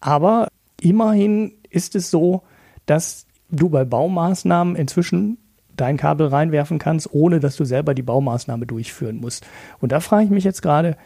[0.00, 0.48] Aber
[0.80, 2.42] immerhin ist es so,
[2.86, 5.38] dass du bei Baumaßnahmen inzwischen
[5.76, 9.46] dein Kabel reinwerfen kannst, ohne dass du selber die Baumaßnahme durchführen musst.
[9.80, 10.96] Und da frage ich mich jetzt gerade,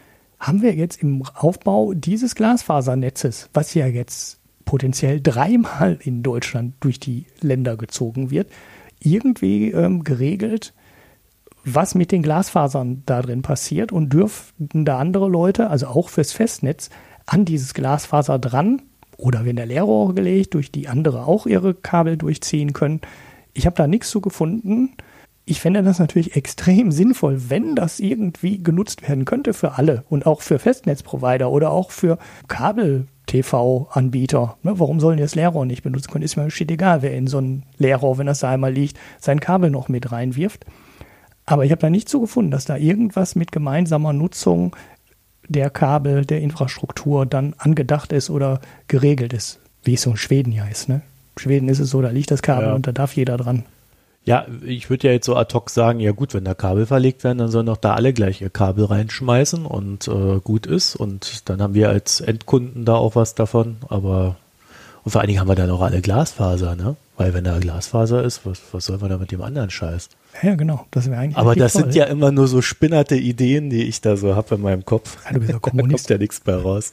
[0.41, 6.99] haben wir jetzt im Aufbau dieses Glasfasernetzes, was ja jetzt potenziell dreimal in Deutschland durch
[6.99, 8.51] die Länder gezogen wird,
[9.01, 10.75] irgendwie ähm, geregelt,
[11.65, 16.33] was mit den Glasfasern da drin passiert und dürften da andere Leute, also auch fürs
[16.33, 16.91] Festnetz,
[17.27, 18.83] an dieses Glasfaser dran
[19.25, 23.01] oder wenn der Leerrohre gelegt, durch die andere auch ihre Kabel durchziehen können.
[23.55, 24.91] Ich habe da nichts zu gefunden.
[25.47, 30.27] Ich fände das natürlich extrem sinnvoll, wenn das irgendwie genutzt werden könnte für alle und
[30.27, 32.19] auch für Festnetzprovider oder auch für
[32.49, 34.59] Kabel-TV-Anbieter.
[34.63, 36.25] Ne, warum sollen die das Leerrohr nicht benutzen können?
[36.25, 39.41] Ist mir shit egal, wer in so ein Leerrohr, wenn das da einmal liegt, sein
[39.41, 40.67] Kabel noch mit reinwirft.
[41.47, 44.77] Aber ich habe da nicht so gefunden, dass da irgendwas mit gemeinsamer Nutzung
[45.49, 50.53] der Kabel, der Infrastruktur dann angedacht ist oder geregelt ist, wie es so in Schweden
[50.53, 50.89] ja ist.
[50.89, 51.03] Ne?
[51.37, 52.75] Schweden ist es so, da liegt das Kabel ja.
[52.75, 53.65] und da darf jeder dran.
[54.27, 57.25] Ja, ich würde ja jetzt so ad hoc sagen, ja gut, wenn da Kabel verlegt
[57.25, 60.97] werden, dann sollen doch da alle gleich ihr Kabel reinschmeißen und äh, gut ist.
[60.97, 63.77] Und dann haben wir als Endkunden da auch was davon.
[63.91, 64.37] Aber
[65.05, 66.97] und vor allen Dingen haben wir dann auch alle Glasfaser, ne?
[67.17, 70.09] Weil wenn da Glasfaser ist, was, was soll man da mit dem anderen Scheiß?
[70.43, 70.87] Ja, genau.
[70.91, 71.37] Das wäre eigentlich.
[71.37, 71.83] Aber das toll.
[71.83, 75.17] sind ja immer nur so spinnerte Ideen, die ich da so habe in meinem Kopf.
[75.25, 75.93] Ja, du bist ja Kommunist.
[75.93, 76.93] da kommt ja nichts mehr raus.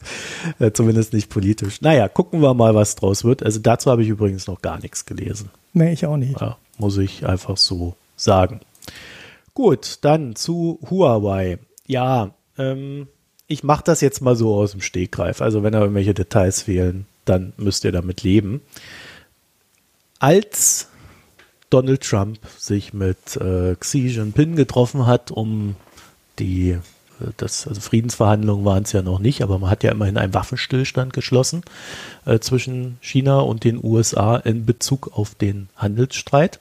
[0.58, 1.80] Äh, zumindest nicht politisch.
[1.80, 3.42] Naja, gucken wir mal, was draus wird.
[3.42, 5.50] Also dazu habe ich übrigens noch gar nichts gelesen.
[5.72, 6.40] Nee, ich auch nicht.
[6.40, 8.60] Ja, muss ich einfach so sagen.
[9.54, 11.58] Gut, dann zu Huawei.
[11.86, 13.08] Ja, ähm,
[13.48, 15.42] ich mache das jetzt mal so aus dem Stegreif.
[15.42, 18.62] Also wenn da irgendwelche Details fehlen, dann müsst ihr damit leben.
[20.18, 20.88] Als
[21.72, 25.74] Donald Trump sich mit äh, Xi Jinping getroffen hat, um
[26.38, 26.70] die
[27.22, 30.34] äh, das, also Friedensverhandlungen waren es ja noch nicht, aber man hat ja immerhin einen
[30.34, 31.62] Waffenstillstand geschlossen
[32.26, 36.60] äh, zwischen China und den USA in Bezug auf den Handelsstreit.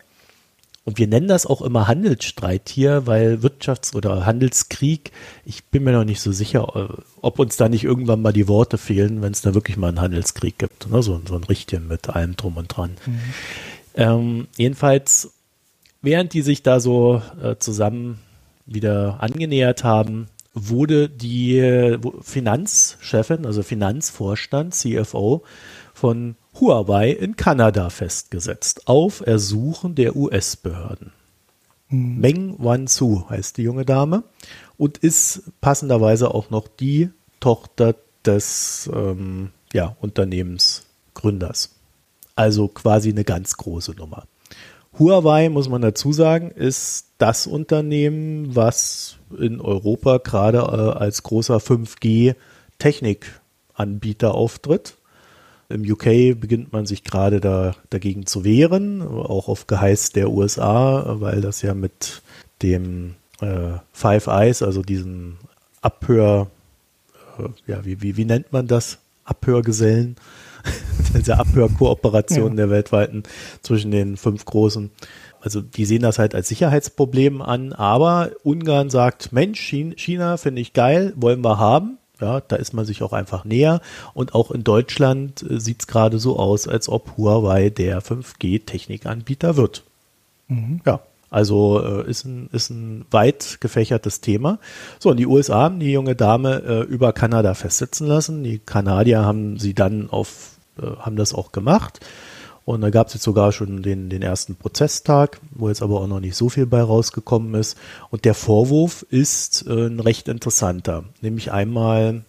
[0.85, 5.11] und wir nennen das auch immer Handelsstreit hier, weil Wirtschafts- oder Handelskrieg,
[5.45, 8.47] ich bin mir noch nicht so sicher, äh, ob uns da nicht irgendwann mal die
[8.47, 10.89] Worte fehlen, wenn es da wirklich mal einen Handelskrieg gibt.
[10.89, 11.03] Ne?
[11.03, 12.91] So, so ein Richtigen mit allem drum und dran.
[13.05, 13.19] Mhm.
[13.95, 15.33] Ähm, jedenfalls,
[16.01, 18.19] während die sich da so äh, zusammen
[18.65, 25.43] wieder angenähert haben, wurde die Finanzchefin, also Finanzvorstand, CFO
[25.93, 31.13] von Huawei in Kanada festgesetzt, auf Ersuchen der US-Behörden.
[31.89, 32.19] Mhm.
[32.19, 34.23] Meng Wanzhou heißt die junge Dame
[34.77, 41.75] und ist passenderweise auch noch die Tochter des ähm, ja, Unternehmensgründers.
[42.41, 44.25] Also quasi eine ganz große Nummer.
[44.97, 51.57] Huawei, muss man dazu sagen, ist das Unternehmen, was in Europa gerade äh, als großer
[51.57, 54.95] 5G-Technikanbieter auftritt.
[55.69, 61.17] Im UK beginnt man sich gerade da, dagegen zu wehren, auch auf Geheiß der USA,
[61.19, 62.23] weil das ja mit
[62.63, 65.37] dem äh, Five Eyes, also diesen
[65.81, 66.47] Abhör,
[67.37, 68.97] äh, ja, wie, wie, wie nennt man das?
[69.25, 70.15] Abhörgesellen,
[71.15, 72.55] diese Abhörkooperation ja.
[72.55, 73.23] der weltweiten
[73.61, 74.91] zwischen den fünf großen.
[75.41, 80.73] Also die sehen das halt als Sicherheitsproblem an, aber Ungarn sagt, Mensch, China finde ich
[80.73, 81.97] geil, wollen wir haben.
[82.19, 83.81] Ja, da ist man sich auch einfach näher.
[84.13, 89.57] Und auch in Deutschland äh, sieht es gerade so aus, als ob Huawei der 5G-Technikanbieter
[89.57, 89.83] wird.
[90.47, 90.81] Mhm.
[90.85, 90.99] Ja,
[91.31, 94.59] also äh, ist, ein, ist ein weit gefächertes Thema.
[94.99, 98.43] So, und die USA haben die junge Dame äh, über Kanada festsitzen lassen.
[98.43, 102.01] Die Kanadier haben sie dann auf, äh, haben das auch gemacht.
[102.65, 106.07] Und da gab es jetzt sogar schon den, den ersten Prozesstag, wo jetzt aber auch
[106.07, 107.77] noch nicht so viel bei rausgekommen ist.
[108.09, 111.05] Und der Vorwurf ist äh, ein recht interessanter.
[111.21, 112.25] Nämlich einmal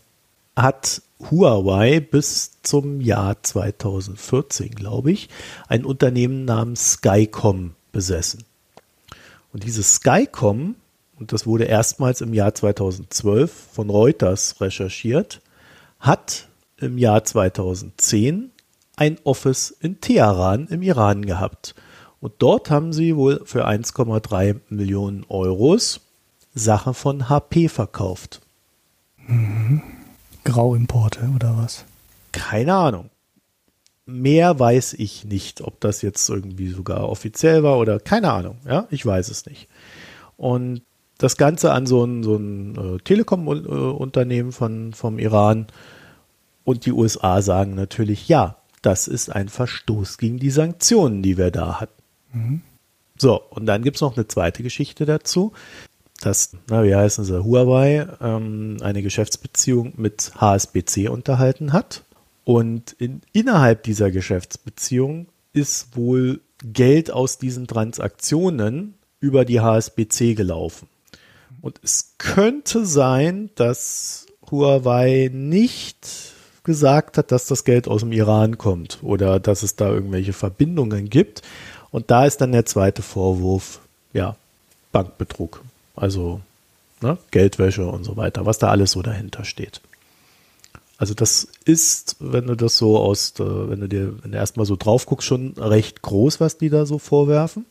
[0.55, 5.29] hat Huawei bis zum Jahr 2014, glaube ich,
[5.67, 8.45] ein Unternehmen namens Skycom besessen.
[9.53, 10.77] Und dieses Skycom,
[11.19, 15.41] und das wurde erstmals im Jahr 2012 von Reuters recherchiert,
[16.01, 16.49] hat
[16.79, 18.51] im Jahr 2010
[18.97, 21.75] ein Office in Teheran im Iran gehabt.
[22.21, 26.01] Und dort haben sie wohl für 1,3 Millionen Euros
[26.55, 28.41] Sachen von HP verkauft.
[29.27, 29.83] Mhm.
[30.45, 31.85] Grauimporte oder was?
[32.33, 33.11] Keine Ahnung.
[34.13, 38.59] Mehr weiß ich nicht, ob das jetzt irgendwie sogar offiziell war oder keine Ahnung.
[38.67, 39.69] Ja, ich weiß es nicht.
[40.37, 40.83] Und
[41.19, 45.67] das Ganze an so ein, so ein äh, Telekom-Unternehmen von, vom Iran
[46.65, 51.51] und die USA sagen natürlich, ja, das ist ein Verstoß gegen die Sanktionen, die wir
[51.51, 52.03] da hatten.
[52.33, 52.63] Mhm.
[53.19, 55.53] So, und dann gibt es noch eine zweite Geschichte dazu,
[56.21, 62.05] dass, na, wie heißen sie, Huawei ähm, eine Geschäftsbeziehung mit HSBC unterhalten hat.
[62.45, 70.89] Und in, innerhalb dieser Geschäftsbeziehung ist wohl Geld aus diesen Transaktionen über die HSBC gelaufen.
[71.61, 76.33] Und es könnte sein, dass Huawei nicht
[76.65, 81.09] gesagt hat, dass das Geld aus dem Iran kommt oder dass es da irgendwelche Verbindungen
[81.11, 81.43] gibt.
[81.91, 83.81] Und da ist dann der zweite Vorwurf,
[84.13, 84.37] ja,
[84.93, 85.63] Bankbetrug.
[85.95, 86.41] Also
[87.01, 89.81] ne, Geldwäsche und so weiter, was da alles so dahinter steht.
[91.03, 94.77] Also das ist, wenn du das so aus, wenn du dir wenn du erstmal so
[94.77, 97.67] drauf guckst, schon recht groß, was die da so vorwerfen.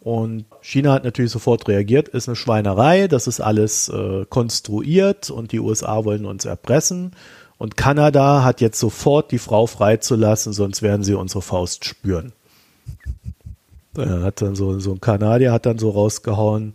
[0.00, 5.52] Und China hat natürlich sofort reagiert, ist eine Schweinerei, das ist alles äh, konstruiert und
[5.52, 7.12] die USA wollen uns erpressen.
[7.58, 12.32] Und Kanada hat jetzt sofort die Frau freizulassen, sonst werden sie unsere Faust spüren.
[13.94, 16.72] Da hat dann so, so ein Kanadier hat dann so rausgehauen,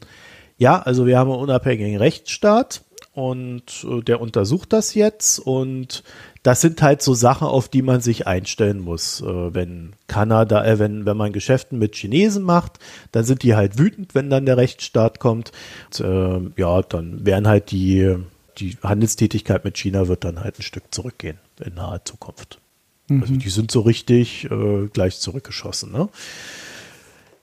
[0.57, 2.84] ja, also wir haben einen unabhängigen Rechtsstaat
[3.14, 6.03] und äh, der untersucht das jetzt und
[6.41, 9.22] das sind halt so Sachen, auf die man sich einstellen muss.
[9.22, 12.80] Äh, wenn Kanada, äh, wenn, wenn man Geschäften mit Chinesen macht,
[13.11, 15.51] dann sind die halt wütend, wenn dann der Rechtsstaat kommt.
[15.86, 18.18] Und, äh, ja, dann werden halt die
[18.59, 22.59] die Handelstätigkeit mit China wird dann halt ein Stück zurückgehen in naher Zukunft.
[23.07, 23.22] Mhm.
[23.24, 24.47] Also die sind so richtig
[24.93, 25.91] gleich zurückgeschossen.
[25.91, 26.07] Ne?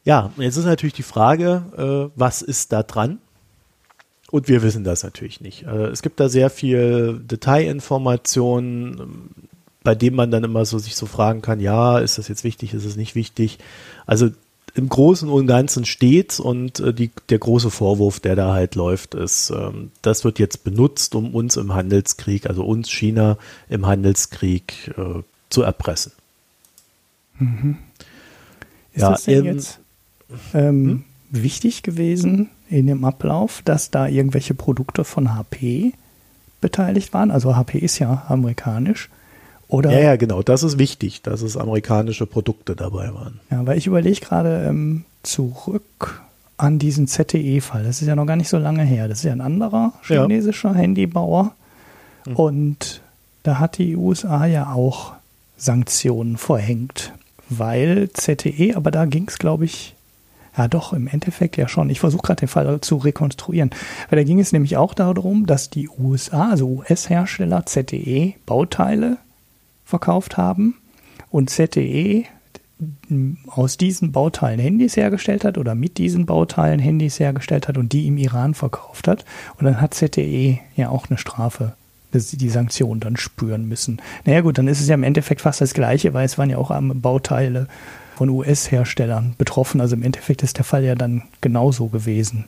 [0.04, 3.18] Ja, jetzt ist natürlich die Frage, was ist da dran?
[4.30, 5.64] Und wir wissen das natürlich nicht.
[5.64, 9.30] Äh, es gibt da sehr viel Detailinformationen,
[9.82, 12.74] bei denen man dann immer so sich so fragen kann, ja, ist das jetzt wichtig,
[12.74, 13.58] ist es nicht wichtig?
[14.06, 14.30] Also
[14.74, 19.14] im Großen und Ganzen steht und äh, die, der große Vorwurf, der da halt läuft,
[19.14, 23.36] ist, ähm, das wird jetzt benutzt, um uns im Handelskrieg, also uns China
[23.68, 26.12] im Handelskrieg äh, zu erpressen.
[27.38, 27.78] Mhm.
[28.92, 29.80] Ist ja, das denn jetzt
[30.54, 31.04] ähm, hm?
[31.30, 35.92] Wichtig gewesen in dem Ablauf, dass da irgendwelche Produkte von HP
[36.60, 37.30] beteiligt waren?
[37.30, 39.08] Also HP ist ja amerikanisch.
[39.68, 39.92] Oder?
[39.92, 40.42] Ja, ja, genau.
[40.42, 43.38] Das ist wichtig, dass es amerikanische Produkte dabei waren.
[43.50, 46.22] Ja, weil ich überlege gerade, ähm, zurück
[46.56, 47.84] an diesen ZTE-Fall.
[47.84, 49.08] Das ist ja noch gar nicht so lange her.
[49.08, 50.74] Das ist ja ein anderer chinesischer ja.
[50.74, 51.54] Handybauer.
[52.26, 52.36] Mhm.
[52.36, 53.00] Und
[53.44, 55.14] da hat die USA ja auch
[55.56, 57.12] Sanktionen verhängt,
[57.48, 59.94] weil ZTE, aber da ging es, glaube ich,
[60.56, 61.90] ja doch, im Endeffekt ja schon.
[61.90, 63.70] Ich versuche gerade den Fall zu rekonstruieren.
[64.08, 69.18] Weil da ging es nämlich auch darum, dass die USA, also US-Hersteller, ZTE Bauteile
[69.84, 70.76] verkauft haben
[71.30, 72.24] und ZTE
[73.46, 78.06] aus diesen Bauteilen Handys hergestellt hat oder mit diesen Bauteilen Handys hergestellt hat und die
[78.06, 79.24] im Iran verkauft hat.
[79.58, 81.74] Und dann hat ZTE ja auch eine Strafe,
[82.12, 84.00] dass sie die Sanktionen dann spüren müssen.
[84.24, 86.56] Naja gut, dann ist es ja im Endeffekt fast das Gleiche, weil es waren ja
[86.56, 87.68] auch Bauteile
[88.20, 89.80] von US-Herstellern betroffen.
[89.80, 92.44] Also im Endeffekt ist der Fall ja dann genauso gewesen.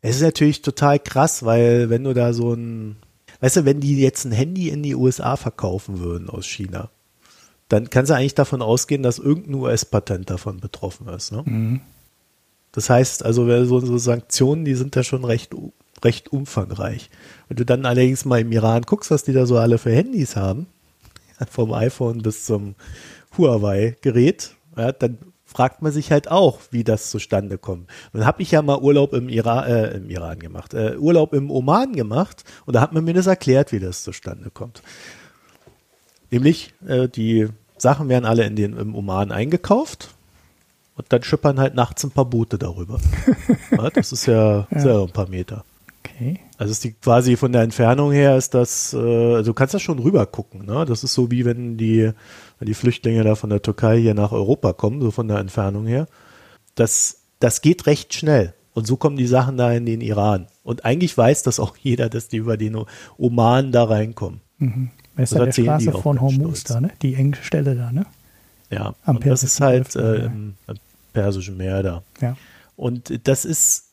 [0.00, 2.96] Es ist natürlich total krass, weil wenn du da so ein,
[3.40, 6.88] weißt du, wenn die jetzt ein Handy in die USA verkaufen würden aus China,
[7.68, 11.30] dann kannst du eigentlich davon ausgehen, dass irgendein US-Patent davon betroffen ist.
[11.30, 11.42] Ne?
[11.44, 11.80] Mhm.
[12.72, 15.54] Das heißt, also so, so Sanktionen, die sind da schon recht,
[16.02, 17.10] recht umfangreich.
[17.48, 20.36] Wenn du dann allerdings mal im Iran guckst, was die da so alle für Handys
[20.36, 20.68] haben,
[21.50, 22.76] vom iPhone bis zum
[23.36, 27.88] Huawei-Gerät, ja, dann fragt man sich halt auch, wie das zustande kommt.
[28.12, 31.50] Dann habe ich ja mal Urlaub im, Ira äh, im Iran gemacht, äh, Urlaub im
[31.50, 34.82] Oman gemacht und da hat man mir das erklärt, wie das zustande kommt.
[36.30, 40.14] Nämlich, äh, die Sachen werden alle in den, im Oman eingekauft
[40.96, 42.98] und dann schippern halt nachts ein paar Boote darüber.
[43.70, 44.80] ja, das ist ja, ja.
[44.80, 45.64] Sehr ein paar Meter.
[46.04, 46.40] Okay.
[46.58, 49.82] Also ist die quasi von der Entfernung her ist das, äh, also du kannst das
[49.82, 50.84] schon rüber gucken, ne?
[50.84, 52.12] Das ist so wie wenn die,
[52.62, 55.84] wenn die Flüchtlinge da von der Türkei hier nach Europa kommen, so von der Entfernung
[55.84, 56.06] her.
[56.76, 58.54] Das, das geht recht schnell.
[58.72, 60.46] Und so kommen die Sachen da in den Iran.
[60.62, 62.78] Und eigentlich weiß das auch jeder, dass die über den
[63.18, 64.42] Oman da reinkommen.
[64.58, 64.90] Mhm.
[65.16, 66.92] Das ist ja der Straße von Hormuz da, ne?
[67.02, 68.06] Die enge Stelle da, ne?
[68.70, 70.76] Ja, Am und das ist halt äh, im, im
[71.12, 72.02] Persischen Meer da.
[72.20, 72.36] Ja.
[72.76, 73.86] Und das ist,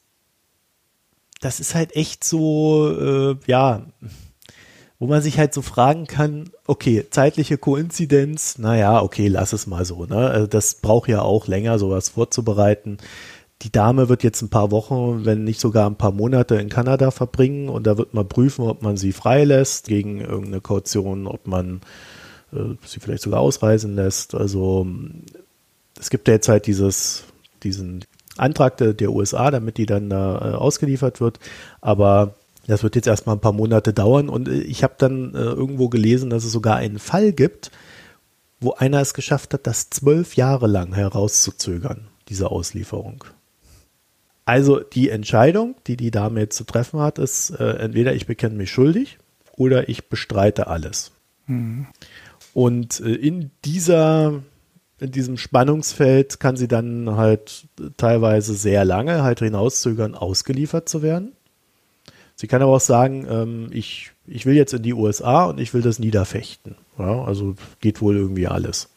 [1.41, 3.81] das ist halt echt so, äh, ja,
[4.99, 9.85] wo man sich halt so fragen kann, okay, zeitliche Koinzidenz, naja, okay, lass es mal
[9.85, 10.29] so, ne?
[10.29, 12.97] Also das braucht ja auch länger, sowas vorzubereiten
[13.61, 17.11] die Dame wird jetzt ein paar Wochen, wenn nicht sogar ein paar Monate in Kanada
[17.11, 21.81] verbringen und da wird man prüfen, ob man sie freilässt gegen irgendeine Kaution, ob man
[22.53, 24.33] äh, sie vielleicht sogar ausreisen lässt.
[24.33, 24.87] Also
[25.99, 27.25] es gibt halt dieses,
[27.63, 28.05] diesen
[28.37, 31.39] Antrag der, der USA, damit die dann da äh, ausgeliefert wird,
[31.81, 32.35] aber
[32.67, 35.89] das wird jetzt erstmal ein paar Monate dauern und äh, ich habe dann äh, irgendwo
[35.89, 37.71] gelesen, dass es sogar einen Fall gibt,
[38.59, 43.23] wo einer es geschafft hat, das zwölf Jahre lang herauszuzögern, diese Auslieferung.
[44.45, 48.55] Also die Entscheidung, die die Dame jetzt zu treffen hat, ist äh, entweder ich bekenne
[48.55, 49.19] mich schuldig
[49.55, 51.11] oder ich bestreite alles.
[51.45, 51.87] Mhm.
[52.53, 54.41] Und äh, in dieser
[54.99, 61.31] in diesem Spannungsfeld kann sie dann halt teilweise sehr lange halt hinauszögern, ausgeliefert zu werden.
[62.39, 65.73] Sie kann aber auch sagen, ähm, ich, ich will jetzt in die USA und ich
[65.73, 66.75] will das niederfechten.
[66.97, 68.87] Ja, also geht wohl irgendwie alles.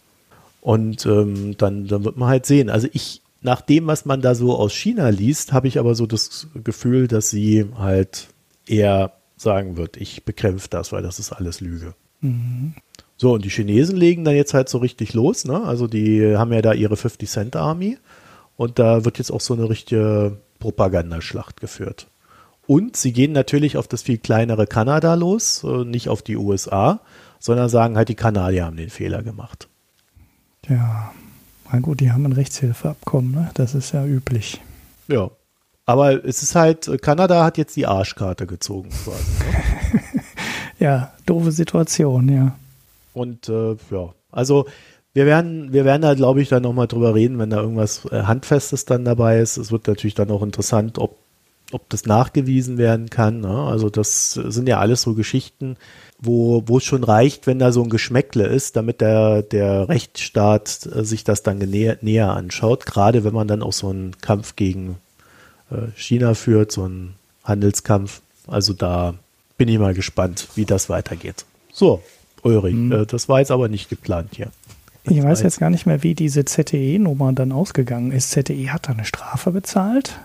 [0.61, 2.71] Und ähm, dann, dann wird man halt sehen.
[2.71, 6.07] Also ich, nach dem, was man da so aus China liest, habe ich aber so
[6.07, 8.29] das Gefühl, dass sie halt
[8.65, 11.95] eher sagen wird, ich bekämpfe das, weil das ist alles Lüge.
[12.21, 12.75] Mhm.
[13.17, 15.65] So, und die Chinesen legen dann jetzt halt so richtig los, ne?
[15.65, 17.99] Also die haben ja da ihre 50 Cent Army
[18.57, 22.07] und da wird jetzt auch so eine richtige Propagandaschlacht geführt.
[22.73, 27.01] Und sie gehen natürlich auf das viel kleinere Kanada los, äh, nicht auf die USA,
[27.39, 29.69] sondern sagen halt, die Kanadier haben den Fehler gemacht.
[30.67, 31.13] Ja,
[31.71, 33.51] na gut, die haben ein Rechtshilfeabkommen, ne?
[33.53, 34.63] das ist ja üblich.
[35.07, 35.31] Ja,
[35.85, 39.33] aber es ist halt, Kanada hat jetzt die Arschkarte gezogen quasi.
[39.93, 40.03] Ne?
[40.79, 42.57] ja, doofe Situation, ja.
[43.13, 44.65] Und äh, ja, also
[45.13, 48.23] wir werden, wir werden da, glaube ich, dann nochmal drüber reden, wenn da irgendwas äh,
[48.23, 49.59] Handfestes dann dabei ist.
[49.59, 51.19] Es wird natürlich dann auch interessant, ob,
[51.71, 53.41] ob das nachgewiesen werden kann.
[53.41, 53.49] Ne?
[53.49, 55.77] Also das sind ja alles so Geschichten,
[56.19, 60.89] wo, wo es schon reicht, wenn da so ein Geschmäckle ist, damit der, der Rechtsstaat
[60.95, 62.87] äh, sich das dann näher, näher anschaut.
[62.87, 64.97] Gerade wenn man dann auch so einen Kampf gegen
[65.71, 68.21] äh, China führt, so einen Handelskampf.
[68.47, 69.15] Also da
[69.57, 71.45] bin ich mal gespannt, wie das weitergeht.
[71.73, 72.03] So,
[72.43, 72.93] Ulrich, hm.
[72.93, 74.49] äh, das war jetzt aber nicht geplant hier.
[75.05, 78.31] Ich weiß jetzt gar nicht mehr, wie diese ZTE-Nummer dann ausgegangen ist.
[78.31, 80.21] ZTE hat da eine Strafe bezahlt?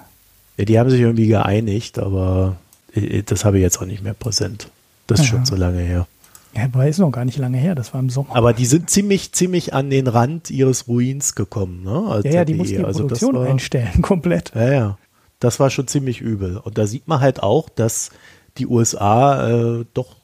[0.58, 2.58] Ja, die haben sich irgendwie geeinigt, aber
[2.94, 4.70] äh, das habe ich jetzt auch nicht mehr präsent.
[5.06, 5.38] Das ist Aha.
[5.38, 6.08] schon so lange her.
[6.56, 8.36] Ja, aber ist noch gar nicht lange her, das war im Sommer.
[8.36, 12.22] Aber die sind ziemlich, ziemlich an den Rand ihres Ruins gekommen, ne?
[12.24, 14.52] ja, ja, die mussten die also Produktion war, einstellen, komplett.
[14.56, 14.98] Ja, ja.
[15.40, 16.58] Das war schon ziemlich übel.
[16.58, 18.10] Und da sieht man halt auch, dass
[18.58, 20.16] die USA äh, doch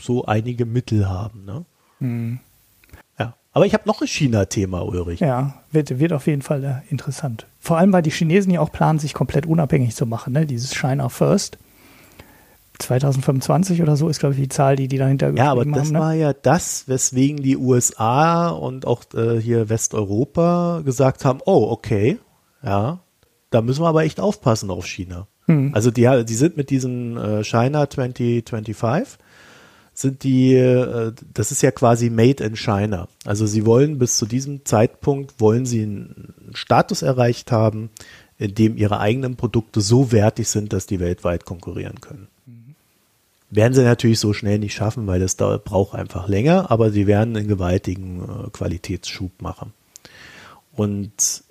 [0.00, 1.64] so einige Mittel haben, ne?
[2.00, 2.38] Mhm.
[3.18, 3.34] Ja.
[3.52, 5.20] Aber ich habe noch ein China-Thema, Ulrich.
[5.20, 7.46] Ja, wird, wird auf jeden Fall äh, interessant.
[7.62, 10.46] Vor allem, weil die Chinesen ja auch planen, sich komplett unabhängig zu machen, ne?
[10.46, 11.58] dieses China First.
[12.80, 15.92] 2025 oder so ist, glaube ich, die Zahl, die die dahinter Ja, aber das haben,
[15.92, 15.98] ne?
[16.00, 22.18] war ja das, weswegen die USA und auch äh, hier Westeuropa gesagt haben, oh, okay,
[22.64, 22.98] ja,
[23.50, 25.28] da müssen wir aber echt aufpassen auf China.
[25.46, 25.70] Hm.
[25.72, 29.18] Also die, die sind mit diesem äh, China 2025
[30.02, 33.08] sind die, äh, das ist ja quasi made in China.
[33.24, 37.90] Also sie wollen bis zu diesem Zeitpunkt, wollen sie einen Status erreicht haben,
[38.38, 42.28] in dem ihre eigenen Produkte so wertig sind, dass die weltweit konkurrieren können.
[43.50, 47.06] Werden sie natürlich so schnell nicht schaffen, weil das da braucht einfach länger, aber sie
[47.06, 49.72] werden einen gewaltigen äh, Qualitätsschub machen.
[50.74, 51.44] Und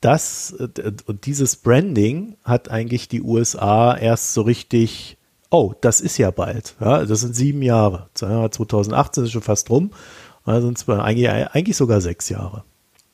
[0.00, 5.15] das äh, und dieses Branding hat eigentlich die USA erst so richtig,
[5.50, 6.74] oh, das ist ja bald.
[6.80, 8.08] Ja, das sind sieben Jahre.
[8.14, 9.90] 2018 ist schon fast rum.
[10.46, 12.62] Es eigentlich, eigentlich sogar sechs Jahre.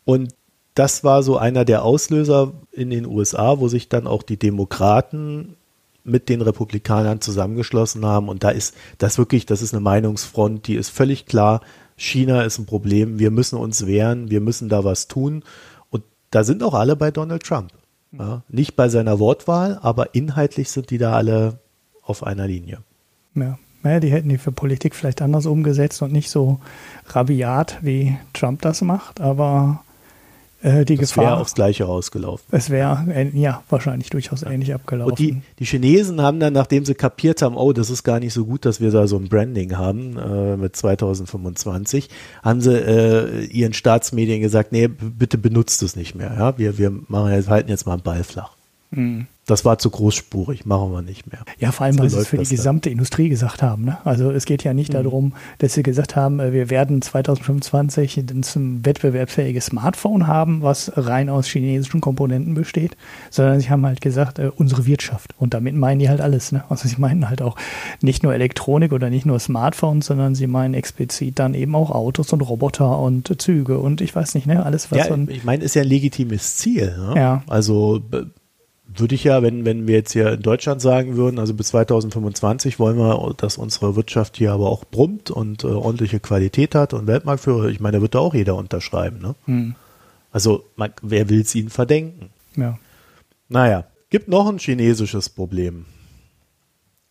[0.04, 0.34] Und
[0.74, 5.56] das war so einer der Auslöser in den USA, wo sich dann auch die Demokraten
[6.04, 8.28] mit den Republikanern zusammengeschlossen haben.
[8.28, 11.60] Und da ist das wirklich, das ist eine Meinungsfront, die ist völlig klar.
[11.96, 13.18] China ist ein Problem.
[13.18, 14.30] Wir müssen uns wehren.
[14.30, 15.44] Wir müssen da was tun.
[15.90, 17.70] Und da sind auch alle bei Donald Trump.
[18.12, 21.60] Ja, nicht bei seiner Wortwahl, aber inhaltlich sind die da alle
[22.03, 22.78] auf einer Linie.
[23.34, 23.59] Ja.
[23.82, 26.61] Naja, die hätten die für Politik vielleicht anders umgesetzt und nicht so
[27.09, 29.82] rabiat, wie Trump das macht, aber
[30.62, 31.24] äh, die das Gefahr.
[31.24, 32.46] wäre aufs Gleiche rausgelaufen.
[32.53, 35.11] Es wäre, ja, wahrscheinlich durchaus ähnlich abgelaufen.
[35.11, 38.32] Und die, die Chinesen haben dann, nachdem sie kapiert haben, oh, das ist gar nicht
[38.32, 42.09] so gut, dass wir da so ein Branding haben äh, mit 2025,
[42.44, 46.32] haben sie äh, ihren Staatsmedien gesagt, nee, bitte benutzt es nicht mehr.
[46.38, 46.59] Ja?
[46.59, 48.53] Wir, wir machen jetzt, halten jetzt mal einen Ball flach.
[48.92, 51.40] Mhm das war zu großspurig, machen wir nicht mehr.
[51.59, 52.93] Ja, vor allem, so weil sie es für die gesamte dann.
[52.93, 53.84] Industrie gesagt haben.
[53.84, 53.99] Ne?
[54.05, 55.03] Also es geht ja nicht mhm.
[55.03, 61.28] darum, dass sie gesagt haben, äh, wir werden 2025 ein wettbewerbsfähiges Smartphone haben, was rein
[61.28, 62.97] aus chinesischen Komponenten besteht,
[63.30, 65.34] sondern sie haben halt gesagt, äh, unsere Wirtschaft.
[65.38, 66.53] Und damit meinen die halt alles.
[66.53, 66.62] Ne?
[66.68, 67.57] Also sie meinen halt auch
[68.01, 72.32] nicht nur Elektronik oder nicht nur Smartphones, sondern sie meinen explizit dann eben auch Autos
[72.32, 75.09] und Roboter und Züge und ich weiß nicht, ne, alles was.
[75.09, 76.95] Ja, ich meine, ist ja ein legitimes Ziel.
[76.97, 77.14] Ne?
[77.16, 77.43] Ja.
[77.49, 78.01] Also
[78.97, 82.78] würde ich ja, wenn, wenn wir jetzt hier in Deutschland sagen würden, also bis 2025
[82.78, 87.07] wollen wir, dass unsere Wirtschaft hier aber auch brummt und äh, ordentliche Qualität hat und
[87.07, 89.20] Weltmarktführer, ich meine, da wird da auch jeder unterschreiben.
[89.20, 89.34] Ne?
[89.47, 89.74] Hm.
[90.30, 92.30] Also man, wer will es ihnen verdenken?
[92.57, 92.78] Ja.
[93.49, 95.86] Naja, gibt noch ein chinesisches Problem.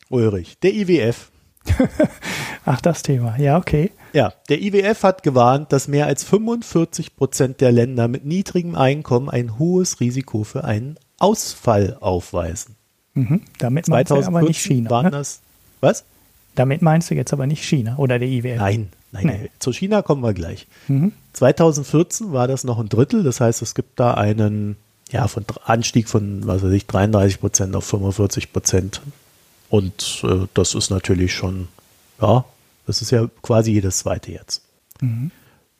[0.10, 1.32] Ulrich, der IWF.
[2.66, 3.38] Ach, das Thema.
[3.38, 3.92] Ja, okay.
[4.14, 9.30] Ja, der IWF hat gewarnt, dass mehr als 45 Prozent der Länder mit niedrigem Einkommen
[9.30, 12.76] ein hohes Risiko für einen Ausfall aufweisen.
[13.14, 13.42] Mhm.
[13.60, 14.90] Damit meinst du aber nicht China.
[14.90, 15.12] Waren ne?
[15.12, 15.42] das,
[15.80, 16.04] was?
[16.56, 18.58] Damit meinst du jetzt aber nicht China oder der IWF?
[18.58, 19.50] Nein, nein, nee.
[19.60, 20.68] zu China kommen wir gleich.
[20.88, 21.14] Mhm.
[21.34, 24.76] 2014 war das noch ein Drittel, das heißt, es gibt da einen
[25.12, 29.02] ja, von Anstieg von, was weiß ich, 33 Prozent auf 45 Prozent.
[29.70, 31.68] Und äh, das ist natürlich schon,
[32.22, 32.46] ja,
[32.88, 34.62] das ist ja quasi jedes zweite jetzt.
[35.02, 35.32] Mhm.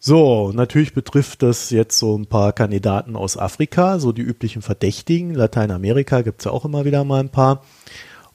[0.04, 5.36] So, natürlich betrifft das jetzt so ein paar Kandidaten aus Afrika, so die üblichen Verdächtigen.
[5.36, 7.64] Lateinamerika gibt es ja auch immer wieder mal ein paar.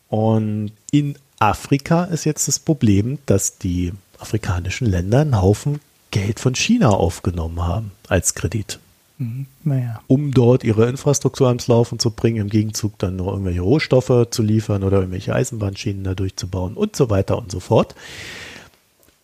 [0.08, 5.80] Und in Afrika ist jetzt das Problem, dass die afrikanischen Länder einen Haufen
[6.12, 8.78] Geld von China aufgenommen haben als Kredit.
[9.18, 10.00] Mhm, naja.
[10.06, 14.42] Um dort ihre Infrastruktur ans Laufen zu bringen, im Gegenzug dann noch irgendwelche Rohstoffe zu
[14.44, 17.96] liefern oder irgendwelche Eisenbahnschienen da durchzubauen und so weiter und so fort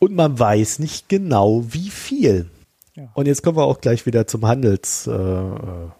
[0.02, 2.50] und man weiß nicht genau, wie viel.
[2.96, 3.04] Ja.
[3.14, 5.94] Und jetzt kommen wir auch gleich wieder zum Handelsstreit,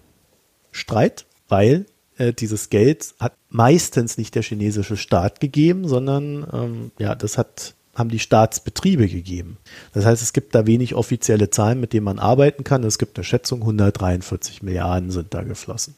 [1.20, 1.86] äh, weil
[2.18, 7.76] äh, dieses Geld hat meistens nicht der chinesische Staat gegeben, sondern ähm, ja, das hat
[7.94, 9.58] haben die Staatsbetriebe gegeben.
[9.92, 12.82] Das heißt, es gibt da wenig offizielle Zahlen, mit denen man arbeiten kann.
[12.82, 15.94] Es gibt eine Schätzung, 143 Milliarden sind da geflossen.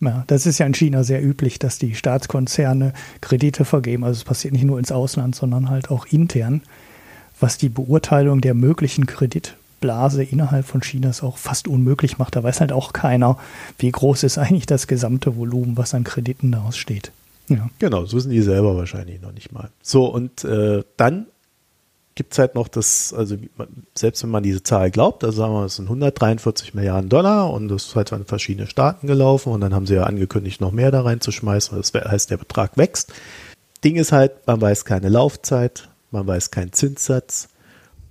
[0.00, 2.92] Ja, das ist ja in China sehr üblich, dass die Staatskonzerne
[3.22, 4.04] Kredite vergeben.
[4.04, 6.62] Also es passiert nicht nur ins Ausland, sondern halt auch intern
[7.40, 12.36] was die Beurteilung der möglichen Kreditblase innerhalb von Chinas auch fast unmöglich macht.
[12.36, 13.38] Da weiß halt auch keiner,
[13.78, 17.12] wie groß ist eigentlich das gesamte Volumen, was an Krediten daraus steht.
[17.48, 17.70] Ja.
[17.78, 19.70] Genau, das wissen die selber wahrscheinlich noch nicht mal.
[19.82, 21.26] So, und äh, dann
[22.18, 23.36] gibt es halt noch das, also
[23.94, 27.68] selbst wenn man diese Zahl glaubt, also sagen wir, es sind 143 Milliarden Dollar und
[27.68, 30.90] das ist halt an verschiedene Staaten gelaufen und dann haben sie ja angekündigt, noch mehr
[30.90, 33.12] da reinzuschmeißen, das heißt, der Betrag wächst.
[33.84, 37.48] Ding ist halt, man weiß keine Laufzeit, man weiß keinen Zinssatz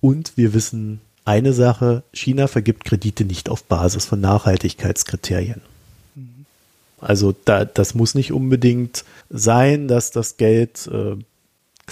[0.02, 5.62] und wir wissen eine Sache, China vergibt Kredite nicht auf Basis von Nachhaltigkeitskriterien.
[7.00, 11.16] Also da, das muss nicht unbedingt sein, dass das Geld, äh,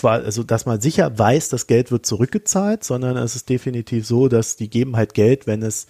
[0.01, 4.55] also dass man sicher weiß, das Geld wird zurückgezahlt, sondern es ist definitiv so, dass
[4.55, 5.87] die geben halt Geld, wenn es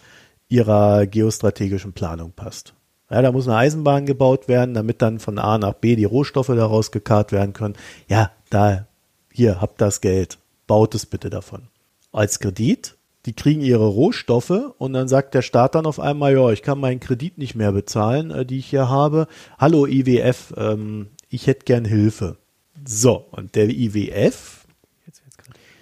[0.50, 2.74] ihrer geostrategischen Planung passt.
[3.10, 6.48] Ja, da muss eine Eisenbahn gebaut werden, damit dann von A nach B die Rohstoffe
[6.48, 7.76] daraus gekarrt werden können.
[8.08, 8.88] Ja, da,
[9.36, 10.38] hier, habt das Geld.
[10.68, 11.68] Baut es bitte davon.
[12.12, 16.52] Als Kredit, die kriegen ihre Rohstoffe und dann sagt der Staat dann auf einmal, ja,
[16.52, 19.28] ich kann meinen Kredit nicht mehr bezahlen, äh, die ich hier habe.
[19.58, 22.38] Hallo IWF, ähm, ich hätte gern Hilfe.
[22.86, 24.66] So, und der IWF,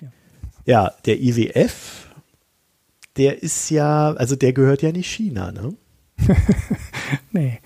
[0.01, 0.09] ja.
[0.65, 2.07] ja, der IWF,
[3.17, 5.75] der ist ja, also der gehört ja nicht China, ne?
[7.31, 7.59] nee.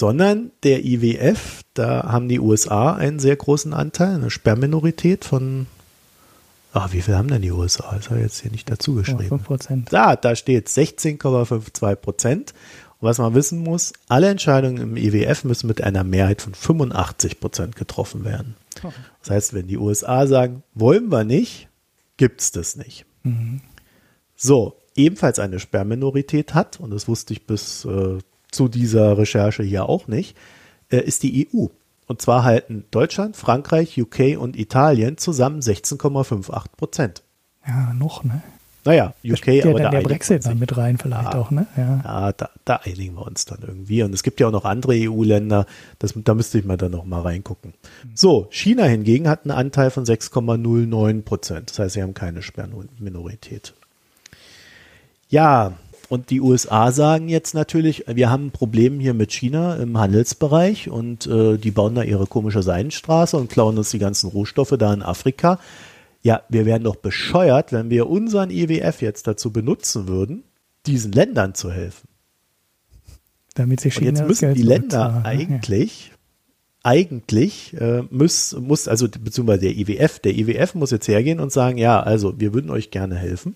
[0.00, 5.66] Sondern der IWF, da haben die USA einen sehr großen Anteil, eine Sperrminorität von,
[6.72, 7.96] ach, wie viel haben denn die USA?
[7.96, 9.28] Das habe ich jetzt hier nicht dazu geschrieben.
[9.28, 9.92] 5 Prozent.
[9.92, 12.54] Da, da steht 16,52 Prozent.
[12.98, 17.38] Und was man wissen muss, alle Entscheidungen im IWF müssen mit einer Mehrheit von 85
[17.38, 18.56] Prozent getroffen werden.
[19.20, 21.68] Das heißt, wenn die USA sagen, wollen wir nicht,
[22.16, 23.04] gibt es das nicht.
[23.22, 23.60] Mhm.
[24.34, 28.16] So, ebenfalls eine Sperrminorität hat, und das wusste ich bis äh,
[28.50, 30.36] zu dieser Recherche hier auch nicht,
[30.90, 31.66] äh, ist die EU.
[32.06, 37.22] Und zwar halten Deutschland, Frankreich, UK und Italien zusammen 16,58 Prozent.
[37.66, 38.42] Ja, noch, ne?
[38.84, 41.66] Naja, UK, der, aber da der Brexit dann mit rein vielleicht ja, auch, ne?
[41.76, 44.02] Ja, ja da, da, einigen wir uns dann irgendwie.
[44.02, 45.66] Und es gibt ja auch noch andere EU-Länder,
[45.98, 47.74] da müsste ich mal dann noch mal reingucken.
[48.14, 51.70] So, China hingegen hat einen Anteil von 6,09 Prozent.
[51.70, 53.74] Das heißt, sie haben keine Sperrminorität.
[55.28, 55.74] Ja,
[56.10, 60.90] und die USA sagen jetzt natürlich, wir haben ein Problem hier mit China im Handelsbereich
[60.90, 64.92] und äh, die bauen da ihre komische Seidenstraße und klauen uns die ganzen Rohstoffe da
[64.92, 65.60] in Afrika.
[66.22, 70.42] Ja, wir wären doch bescheuert, wenn wir unseren IWF jetzt dazu benutzen würden,
[70.84, 72.08] diesen Ländern zu helfen.
[73.54, 76.14] Damit sie China und jetzt müssen die Länder eigentlich, ja.
[76.82, 81.78] eigentlich äh, muss, muss, also beziehungsweise der IWF, der IWF muss jetzt hergehen und sagen,
[81.78, 83.54] ja, also wir würden euch gerne helfen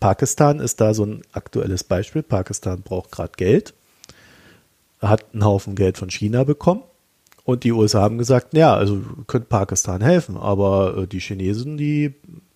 [0.00, 2.22] Pakistan ist da so ein aktuelles Beispiel.
[2.22, 3.74] Pakistan braucht gerade Geld,
[5.00, 6.82] hat einen Haufen Geld von China bekommen
[7.44, 12.14] und die USA haben gesagt, ja, also könnt Pakistan helfen, aber äh, die Chinesen, die,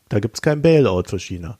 [0.08, 1.58] da gibt es kein Bailout für China.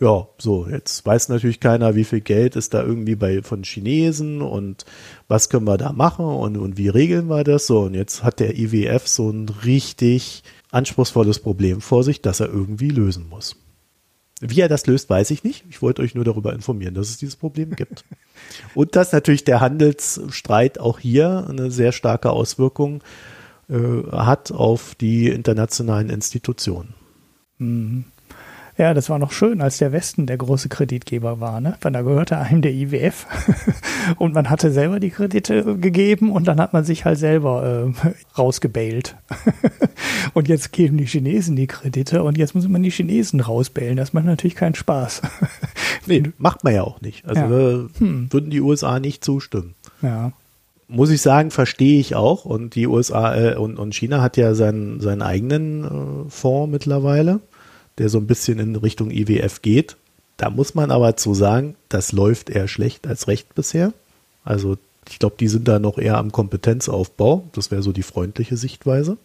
[0.00, 4.40] Ja, so, jetzt weiß natürlich keiner, wie viel Geld ist da irgendwie bei von Chinesen
[4.40, 4.86] und
[5.28, 7.80] was können wir da machen und, und wie regeln wir das so.
[7.80, 12.88] Und jetzt hat der IWF so ein richtig anspruchsvolles Problem vor sich, das er irgendwie
[12.88, 13.56] lösen muss.
[14.40, 15.64] Wie er das löst, weiß ich nicht.
[15.68, 18.04] Ich wollte euch nur darüber informieren, dass es dieses Problem gibt.
[18.74, 23.02] Und dass natürlich der Handelsstreit auch hier eine sehr starke Auswirkung
[23.68, 23.76] äh,
[24.10, 26.94] hat auf die internationalen Institutionen.
[27.58, 28.06] Mhm.
[28.80, 31.76] Ja, das war noch schön, als der Westen der große Kreditgeber war, ne?
[31.82, 33.26] Weil da gehörte einem der IWF
[34.16, 38.10] und man hatte selber die Kredite gegeben und dann hat man sich halt selber äh,
[38.38, 39.16] rausgebailt.
[40.32, 43.98] und jetzt geben die Chinesen die Kredite und jetzt muss man die Chinesen rausbailen.
[43.98, 45.20] Das macht natürlich keinen Spaß.
[46.06, 47.26] nee, macht man ja auch nicht.
[47.26, 47.88] Also ja.
[47.98, 48.32] hm.
[48.32, 49.74] würden die USA nicht zustimmen.
[50.00, 50.32] Ja
[50.92, 52.44] muss ich sagen, verstehe ich auch.
[52.44, 57.38] Und die USA äh, und, und China hat ja seinen, seinen eigenen äh, Fonds mittlerweile
[58.00, 59.96] der so ein bisschen in Richtung IWF geht.
[60.38, 63.92] Da muss man aber zu sagen, das läuft eher schlecht als recht bisher.
[64.42, 64.78] Also
[65.10, 67.44] ich glaube, die sind da noch eher am Kompetenzaufbau.
[67.52, 69.18] Das wäre so die freundliche Sichtweise.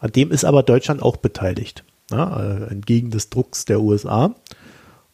[0.00, 1.84] An dem ist aber Deutschland auch beteiligt.
[2.10, 4.34] Ja, äh, entgegen des Drucks der USA.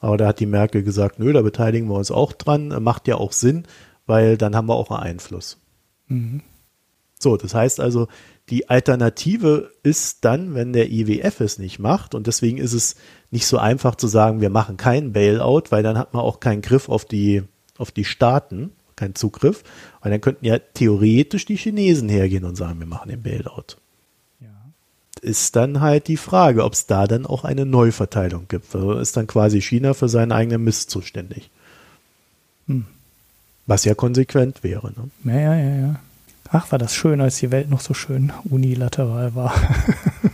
[0.01, 2.69] Aber da hat die Merkel gesagt, nö, da beteiligen wir uns auch dran.
[2.83, 3.65] Macht ja auch Sinn,
[4.07, 5.59] weil dann haben wir auch einen Einfluss.
[6.09, 6.41] Mhm.
[7.19, 8.09] So, das heißt also,
[8.53, 12.97] die Alternative ist dann, wenn der IWF es nicht macht, und deswegen ist es
[13.31, 16.61] nicht so einfach zu sagen, wir machen keinen Bailout, weil dann hat man auch keinen
[16.61, 17.45] Griff auf die,
[17.79, 19.65] auf die Staaten, keinen Zugriff,
[20.03, 23.79] weil dann könnten ja theoretisch die Chinesen hergehen und sagen, wir machen den Bailout.
[24.43, 24.49] Ja.
[25.23, 28.75] Ist dann halt die Frage, ob es da dann auch eine Neuverteilung gibt.
[28.75, 31.49] Also ist dann quasi China für seinen eigenen Mist zuständig.
[32.67, 32.85] Hm.
[33.65, 34.93] Was ja konsequent wäre.
[34.93, 35.33] Ne?
[35.33, 36.01] Ja, ja, ja, ja.
[36.55, 39.55] Ach, war das schön, als die Welt noch so schön unilateral war.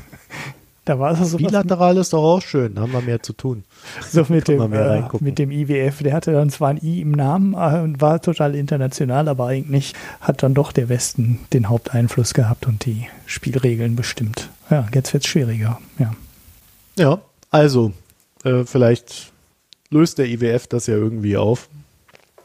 [0.84, 1.36] da war es so.
[1.36, 3.62] Bilateral ist doch auch schön, da haben wir mehr zu tun.
[4.10, 7.54] So mit dem, äh, mit dem IWF, der hatte dann zwar ein I im Namen
[7.54, 12.66] äh, und war total international, aber eigentlich hat dann doch der Westen den Haupteinfluss gehabt
[12.66, 14.50] und die Spielregeln bestimmt.
[14.70, 16.12] Ja, jetzt wird es schwieriger, ja.
[16.96, 17.20] Ja,
[17.52, 17.92] also,
[18.42, 19.30] äh, vielleicht
[19.90, 21.68] löst der IWF das ja irgendwie auf.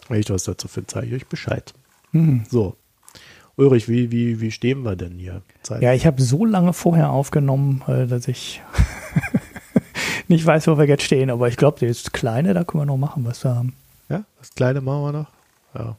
[0.09, 1.73] Wenn ich was dazu finde, zeige ich euch Bescheid.
[2.11, 2.43] Mhm.
[2.51, 2.75] So,
[3.55, 5.41] Ulrich, wie, wie, wie stehen wir denn hier?
[5.61, 5.81] Zeit?
[5.81, 8.61] Ja, ich habe so lange vorher aufgenommen, äh, dass ich
[10.27, 11.29] nicht weiß, wo wir jetzt stehen.
[11.29, 13.75] Aber ich glaube, das Kleine, da können wir noch machen, was wir haben.
[14.09, 15.27] Ja, das Kleine machen wir noch.
[15.75, 15.97] Ja,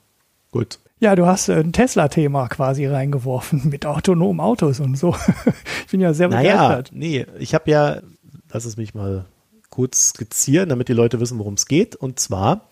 [0.51, 0.79] gut.
[0.99, 5.15] Ja, du hast ein Tesla-Thema quasi reingeworfen mit autonomen Autos und so.
[5.85, 6.91] ich bin ja sehr begeistert.
[6.93, 8.01] Naja, nee, ich habe ja,
[8.51, 9.27] lass es mich mal
[9.71, 11.95] kurz skizzieren, damit die Leute wissen, worum es geht.
[11.95, 12.69] Und zwar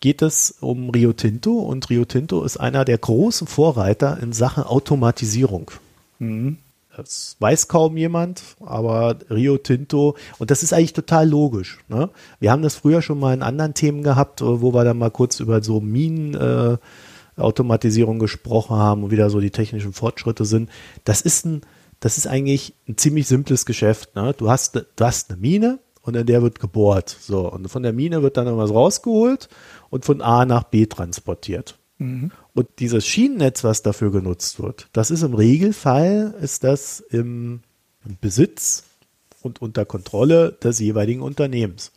[0.00, 4.64] geht es um Rio Tinto und Rio Tinto ist einer der großen Vorreiter in Sachen
[4.64, 5.70] Automatisierung.
[6.18, 6.58] Mhm.
[6.96, 11.80] Das weiß kaum jemand, aber Rio Tinto, und das ist eigentlich total logisch.
[11.88, 12.08] Ne?
[12.40, 15.38] Wir haben das früher schon mal in anderen Themen gehabt, wo wir dann mal kurz
[15.40, 20.70] über so Minenautomatisierung äh, gesprochen haben und wieder so die technischen Fortschritte sind.
[21.04, 21.60] Das ist ein,
[22.00, 24.16] das ist eigentlich ein ziemlich simples Geschäft.
[24.16, 24.34] Ne?
[24.34, 27.14] Du hast, du hast eine Mine und in der wird gebohrt.
[27.20, 29.50] So, und von der Mine wird dann was rausgeholt
[29.90, 31.78] und von A nach B transportiert.
[31.98, 32.30] Mhm.
[32.54, 37.60] Und dieses Schienennetz, was dafür genutzt wird, das ist im Regelfall, ist das im
[38.20, 38.84] Besitz
[39.42, 41.92] und unter Kontrolle des jeweiligen Unternehmens.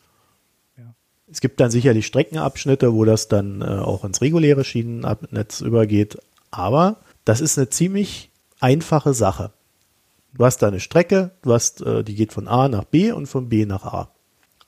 [0.77, 0.93] Ja.
[1.31, 6.17] Es gibt dann sicherlich Streckenabschnitte, wo das dann äh, auch ins reguläre Schienennetz übergeht,
[6.51, 9.51] aber das ist eine ziemlich einfache Sache.
[10.33, 13.27] Du hast da eine Strecke, du hast, äh, die geht von A nach B und
[13.27, 14.11] von B nach A.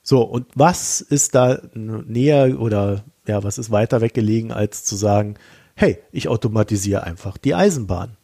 [0.04, 5.36] So, und was ist da näher oder ja, was ist weiter weggelegen, als zu sagen,
[5.76, 8.18] hey, ich automatisiere einfach die Eisenbahn.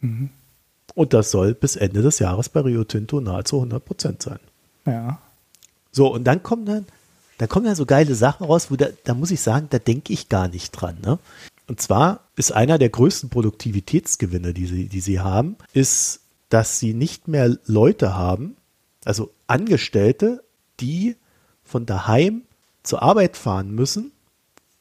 [0.00, 0.30] Mhm.
[0.94, 4.40] Und das soll bis Ende des Jahres bei Rio Tinto nahezu 100 Prozent sein.
[4.86, 5.20] Ja.
[5.92, 6.86] So, und dann kommen dann,
[7.38, 10.12] dann kommen dann so geile Sachen raus, wo da, da muss ich sagen, da denke
[10.12, 10.98] ich gar nicht dran.
[11.04, 11.18] Ne?
[11.66, 16.94] Und zwar ist einer der größten Produktivitätsgewinne, die sie, die sie haben, ist, dass sie
[16.94, 18.56] nicht mehr Leute haben,
[19.04, 20.42] also Angestellte,
[20.80, 21.16] die
[21.62, 22.42] von daheim
[22.82, 24.12] zur Arbeit fahren müssen,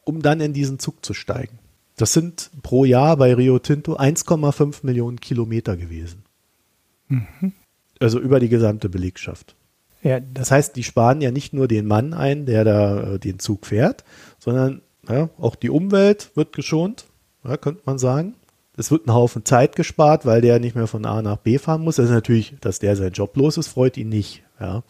[0.07, 1.59] um dann in diesen Zug zu steigen.
[1.97, 6.23] Das sind pro Jahr bei Rio Tinto 1,5 Millionen Kilometer gewesen.
[7.07, 7.53] Mhm.
[7.99, 9.55] Also über die gesamte Belegschaft.
[10.03, 13.19] Ja, das, das, heißt, die sparen ja nicht nur den Mann ein, der da äh,
[13.19, 14.03] den Zug fährt,
[14.37, 17.07] sondern ja, auch die Umwelt wird geschont,
[17.43, 18.35] ja, könnte man sagen.
[18.77, 21.81] Es wird ein Haufen Zeit gespart, weil der nicht mehr von A nach B fahren
[21.81, 21.95] muss.
[21.95, 24.43] Das ist natürlich, dass der sein Job los ist, freut ihn nicht.
[24.59, 24.83] Ja.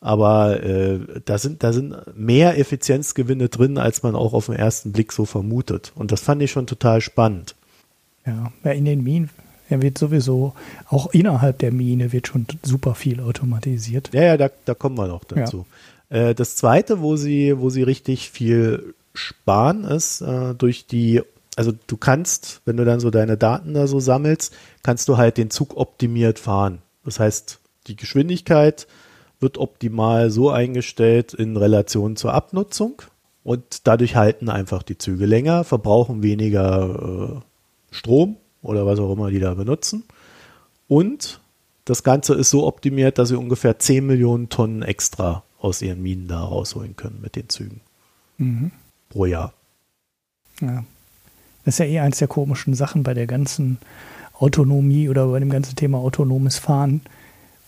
[0.00, 4.92] Aber äh, da, sind, da sind mehr Effizienzgewinne drin, als man auch auf den ersten
[4.92, 5.92] Blick so vermutet.
[5.94, 7.56] Und das fand ich schon total spannend.
[8.26, 9.30] Ja, in den Minen
[9.70, 10.54] ja, wird sowieso,
[10.88, 14.10] auch innerhalb der Mine wird schon super viel automatisiert.
[14.12, 15.66] Ja, ja, da, da kommen wir noch dazu.
[16.10, 16.28] Ja.
[16.28, 21.22] Äh, das zweite, wo sie, wo sie richtig viel sparen, ist äh, durch die,
[21.56, 25.36] also du kannst, wenn du dann so deine Daten da so sammelst, kannst du halt
[25.36, 26.78] den Zug optimiert fahren.
[27.04, 28.86] Das heißt, die Geschwindigkeit
[29.40, 33.02] wird optimal so eingestellt in Relation zur Abnutzung
[33.44, 39.30] und dadurch halten einfach die Züge länger, verbrauchen weniger äh, Strom oder was auch immer
[39.30, 40.04] die da benutzen.
[40.88, 41.40] Und
[41.84, 46.28] das Ganze ist so optimiert, dass sie ungefähr 10 Millionen Tonnen extra aus ihren Minen
[46.28, 47.80] da rausholen können mit den Zügen.
[48.38, 48.72] Mhm.
[49.08, 49.54] Pro Jahr.
[50.60, 50.84] Ja.
[51.64, 53.78] Das ist ja eh eins der komischen Sachen bei der ganzen
[54.34, 57.02] Autonomie oder bei dem ganzen Thema autonomes Fahren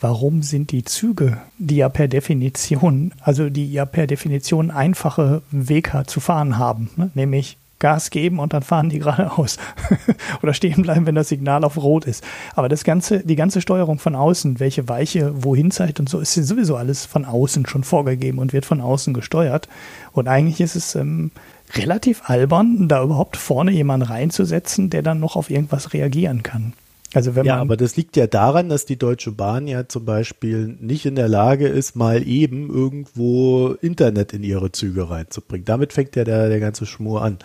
[0.01, 6.05] warum sind die Züge, die ja per Definition, also die ja per Definition einfache Wege
[6.07, 7.11] zu fahren haben, ne?
[7.14, 9.57] nämlich Gas geben und dann fahren die geradeaus
[10.42, 12.22] oder stehen bleiben, wenn das Signal auf Rot ist.
[12.55, 16.34] Aber das ganze, die ganze Steuerung von außen, welche Weiche wohin zeigt und so, ist
[16.34, 19.66] sowieso alles von außen schon vorgegeben und wird von außen gesteuert.
[20.12, 21.30] Und eigentlich ist es ähm,
[21.74, 26.74] relativ albern, da überhaupt vorne jemanden reinzusetzen, der dann noch auf irgendwas reagieren kann.
[27.12, 30.76] Also wenn ja, aber das liegt ja daran, dass die Deutsche Bahn ja zum Beispiel
[30.80, 35.64] nicht in der Lage ist, mal eben irgendwo Internet in ihre Züge reinzubringen.
[35.64, 37.38] Damit fängt ja der, der ganze Schmur an.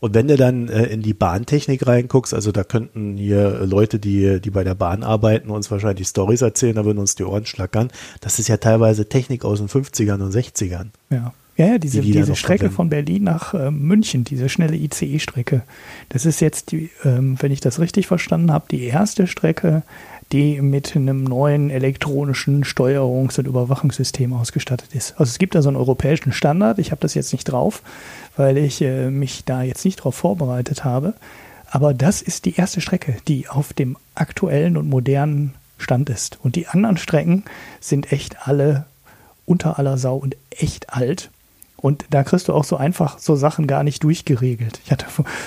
[0.00, 4.40] Und wenn du dann äh, in die Bahntechnik reinguckst, also da könnten hier Leute, die,
[4.40, 7.88] die bei der Bahn arbeiten, uns wahrscheinlich Stories erzählen, da würden uns die Ohren schlackern.
[8.20, 10.88] Das ist ja teilweise Technik aus den 50ern und 60ern.
[11.08, 11.32] Ja.
[11.56, 15.62] Ja, ja, diese, die die diese Strecke von Berlin nach äh, München, diese schnelle ICE-Strecke.
[16.08, 19.82] Das ist jetzt, die, ähm, wenn ich das richtig verstanden habe, die erste Strecke,
[20.32, 25.12] die mit einem neuen elektronischen Steuerungs- und Überwachungssystem ausgestattet ist.
[25.12, 26.78] Also es gibt da so einen europäischen Standard.
[26.80, 27.82] Ich habe das jetzt nicht drauf,
[28.36, 31.14] weil ich äh, mich da jetzt nicht drauf vorbereitet habe.
[31.70, 36.38] Aber das ist die erste Strecke, die auf dem aktuellen und modernen Stand ist.
[36.42, 37.44] Und die anderen Strecken
[37.80, 38.86] sind echt alle
[39.46, 41.30] unter aller Sau und echt alt.
[41.84, 44.80] Und da kriegst du auch so einfach so Sachen gar nicht durchgeregelt.
[44.86, 45.04] Ich hatte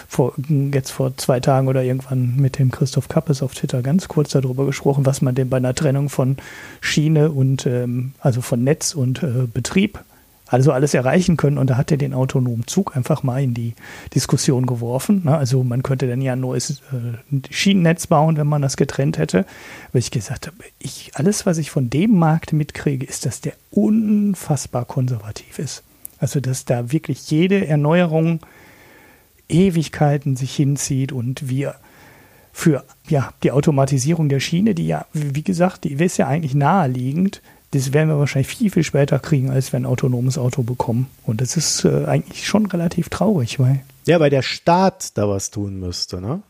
[0.07, 0.35] vor,
[0.71, 4.67] jetzt vor zwei Tagen oder irgendwann mit dem Christoph Kappes auf Twitter ganz kurz darüber
[4.67, 6.37] gesprochen, was man denn bei einer Trennung von
[6.79, 10.03] Schiene und ähm, also von Netz und äh, Betrieb
[10.45, 11.57] also alles erreichen können.
[11.57, 13.73] Und da hat er den autonomen Zug einfach mal in die
[14.13, 15.27] Diskussion geworfen.
[15.27, 19.43] Also man könnte dann ja ein neues äh, Schienennetz bauen, wenn man das getrennt hätte.
[19.91, 23.53] Weil ich gesagt habe, ich, alles, was ich von dem Markt mitkriege, ist, dass der
[23.71, 25.81] unfassbar konservativ ist.
[26.19, 28.39] Also, dass da wirklich jede Erneuerung
[29.49, 31.75] Ewigkeiten sich hinzieht und wir
[32.51, 37.41] für ja, die Automatisierung der Schiene, die ja, wie gesagt, die ist ja eigentlich naheliegend,
[37.71, 41.07] das werden wir wahrscheinlich viel, viel später kriegen, als wir ein autonomes Auto bekommen.
[41.25, 43.81] Und das ist äh, eigentlich schon relativ traurig, weil.
[44.05, 46.41] Ja, weil der Staat da was tun müsste, ne?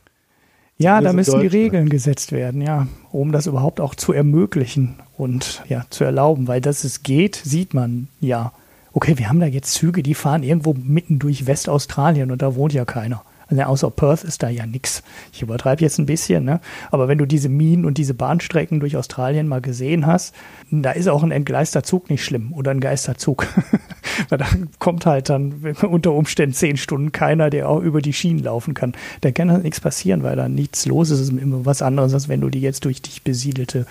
[0.80, 5.64] Ja, da müssen die Regeln gesetzt werden, ja, um das überhaupt auch zu ermöglichen und
[5.68, 8.54] ja, zu erlauben, weil dass es geht, sieht man ja.
[8.98, 12.74] Okay, wir haben da jetzt Züge, die fahren irgendwo mitten durch Westaustralien und da wohnt
[12.74, 13.22] ja keiner.
[13.48, 15.04] Also außer Perth ist da ja nichts.
[15.32, 16.62] Ich übertreibe jetzt ein bisschen, ne?
[16.90, 20.34] Aber wenn du diese Minen und diese Bahnstrecken durch Australien mal gesehen hast,
[20.72, 23.46] da ist auch ein entgleister Zug nicht schlimm oder ein Geisterzug.
[24.30, 24.48] Weil da
[24.80, 28.94] kommt halt dann unter Umständen zehn Stunden keiner, der auch über die Schienen laufen kann.
[29.22, 31.20] Da kann halt nichts passieren, weil da nichts los ist.
[31.20, 33.86] Es ist immer was anderes, als wenn du die jetzt durch dich besiedelte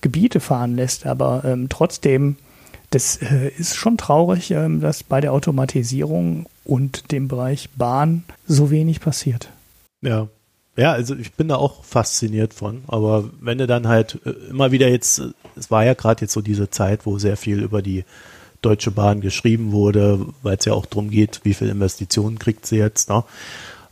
[0.00, 1.06] Gebiete fahren lässt.
[1.06, 2.36] Aber ähm, trotzdem
[2.94, 8.70] das äh, ist schon traurig, ähm, dass bei der Automatisierung und dem Bereich Bahn so
[8.70, 9.48] wenig passiert.
[10.00, 10.28] Ja.
[10.76, 14.72] Ja, also ich bin da auch fasziniert von, aber wenn du dann halt äh, immer
[14.72, 17.80] wieder jetzt, äh, es war ja gerade jetzt so diese Zeit, wo sehr viel über
[17.80, 18.04] die
[18.60, 22.76] Deutsche Bahn geschrieben wurde, weil es ja auch darum geht, wie viel Investitionen kriegt sie
[22.76, 23.22] jetzt, ne?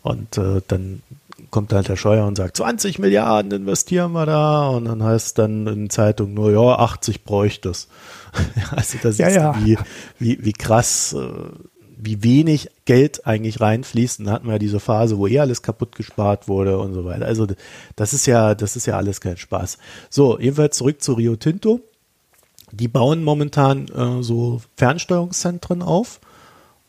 [0.03, 1.03] Und äh, dann
[1.51, 5.69] kommt halt der Scheuer und sagt, 20 Milliarden investieren wir da und dann heißt dann
[5.69, 7.87] in Zeitung nur, ja, 80 bräuchte es.
[8.71, 9.55] also das ja, ist ja.
[9.65, 9.79] Wie,
[10.19, 11.29] wie, wie krass, äh,
[11.99, 14.21] wie wenig Geld eigentlich reinfließt.
[14.21, 17.05] Und da hatten wir ja diese Phase, wo eh alles kaputt gespart wurde und so
[17.05, 17.27] weiter.
[17.27, 17.47] Also
[17.97, 19.79] das ist ja, das ist ja alles kein Spaß.
[20.11, 21.81] So, jedenfalls zurück zu Rio Tinto.
[22.73, 26.21] Die bauen momentan äh, so Fernsteuerungszentren auf.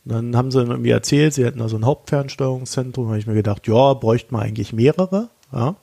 [0.04, 3.04] Und dann haben sie mir erzählt, sie hätten da so ein Hauptfernsteuerungszentrum.
[3.04, 5.28] Da habe ich mir gedacht, ja, bräuchte man eigentlich mehrere.
[5.52, 5.76] Ja.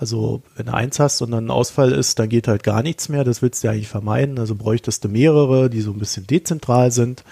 [0.00, 3.10] Also wenn du eins hast und dann ein Ausfall ist, dann geht halt gar nichts
[3.10, 3.22] mehr.
[3.22, 4.38] Das willst du ja eigentlich vermeiden.
[4.38, 7.22] Also bräuchtest du mehrere, die so ein bisschen dezentral sind.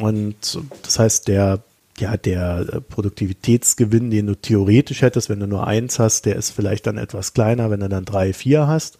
[0.00, 1.60] Und das heißt, der,
[1.98, 6.88] ja, der Produktivitätsgewinn, den du theoretisch hättest, wenn du nur eins hast, der ist vielleicht
[6.88, 8.98] dann etwas kleiner, wenn du dann drei, vier hast.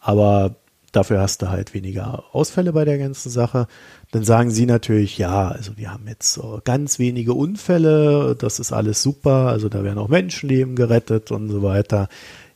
[0.00, 0.56] Aber
[0.92, 3.66] dafür hast du halt weniger Ausfälle bei der ganzen Sache.
[4.10, 8.72] Dann sagen sie natürlich, ja, also wir haben jetzt so ganz wenige Unfälle, das ist
[8.72, 12.08] alles super, also da werden auch Menschenleben gerettet und so weiter.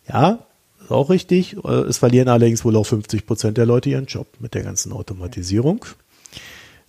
[0.08, 0.40] Ja,
[0.82, 1.56] ist auch richtig.
[1.64, 5.84] Es verlieren allerdings wohl auch 50 Prozent der Leute ihren Job mit der ganzen Automatisierung.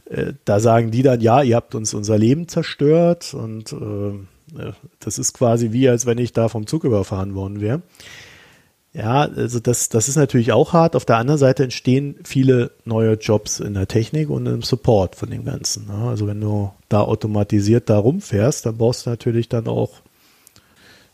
[0.10, 5.18] Äh, da sagen die dann, ja, ihr habt uns unser Leben zerstört und äh, das
[5.18, 7.82] ist quasi wie, als wenn ich da vom Zug überfahren worden wäre.
[8.96, 10.96] Ja, also das, das ist natürlich auch hart.
[10.96, 15.30] Auf der anderen Seite entstehen viele neue Jobs in der Technik und im Support von
[15.30, 15.88] dem Ganzen.
[15.88, 16.08] Ne?
[16.08, 20.00] Also wenn du da automatisiert da rumfährst, dann brauchst du natürlich dann auch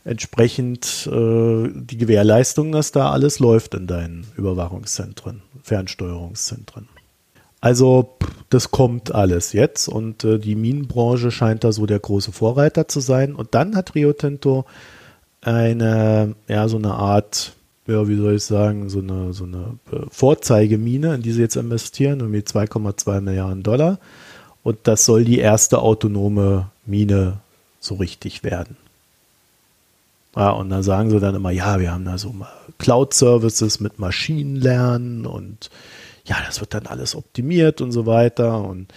[0.05, 6.87] entsprechend äh, die Gewährleistung, dass da alles läuft in deinen Überwachungszentren, Fernsteuerungszentren.
[7.61, 8.15] Also
[8.51, 12.99] das kommt alles jetzt und äh, die Minenbranche scheint da so der große Vorreiter zu
[12.99, 13.33] sein.
[13.33, 14.65] Und dann hat Rio Tinto
[15.41, 17.53] eine, ja, so eine Art
[17.91, 21.55] ja, wie soll ich sagen, so eine, so eine äh, Vorzeigemine, in die sie jetzt
[21.55, 23.99] investieren, irgendwie 2,2 Milliarden Dollar.
[24.63, 27.39] Und das soll die erste autonome Mine
[27.79, 28.77] so richtig werden.
[30.35, 32.33] Ja, und dann sagen sie dann immer, ja, wir haben da so
[32.77, 35.69] Cloud-Services mit Maschinenlernen und
[36.25, 38.63] ja, das wird dann alles optimiert und so weiter.
[38.63, 38.93] Und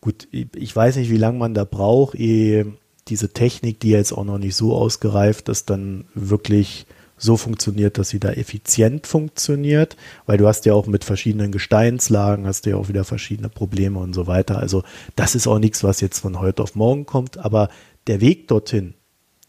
[0.00, 2.72] gut, ich weiß nicht, wie lange man da braucht, ehe
[3.08, 6.86] diese Technik, die jetzt auch noch nicht so ausgereift ist, dann wirklich
[7.24, 9.96] so funktioniert, dass sie da effizient funktioniert,
[10.26, 13.98] weil du hast ja auch mit verschiedenen Gesteinslagen, hast du ja auch wieder verschiedene Probleme
[13.98, 14.58] und so weiter.
[14.58, 14.84] Also
[15.16, 17.70] das ist auch nichts, was jetzt von heute auf morgen kommt, aber
[18.06, 18.94] der Weg dorthin,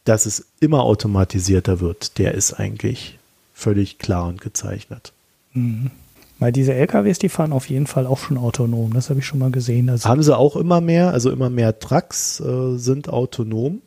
[0.05, 3.19] dass es immer automatisierter wird, der ist eigentlich
[3.53, 5.11] völlig klar und gezeichnet.
[5.53, 5.91] Mhm.
[6.39, 8.93] Weil diese LKWs, die fahren auf jeden Fall auch schon autonom.
[8.93, 9.89] Das habe ich schon mal gesehen.
[9.89, 13.81] Also Haben sie auch immer mehr, also immer mehr Trucks äh, sind autonom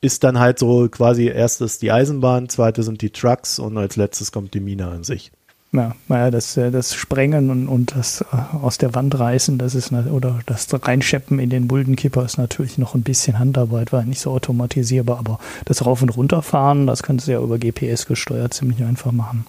[0.00, 4.32] ist dann halt so quasi erstes die Eisenbahn, zweite sind die Trucks und als letztes
[4.32, 5.30] kommt die Mine an sich.
[5.72, 9.76] Ja, naja, das, äh, das Sprengen und, und das äh, aus der Wand reißen, das
[9.76, 14.20] ist oder das Reinscheppen in den Buldenkipper ist natürlich noch ein bisschen Handarbeit, weil nicht
[14.20, 18.82] so automatisierbar, aber das Rauf- und Runterfahren, das kannst du ja über GPS gesteuert ziemlich
[18.82, 19.46] einfach machen.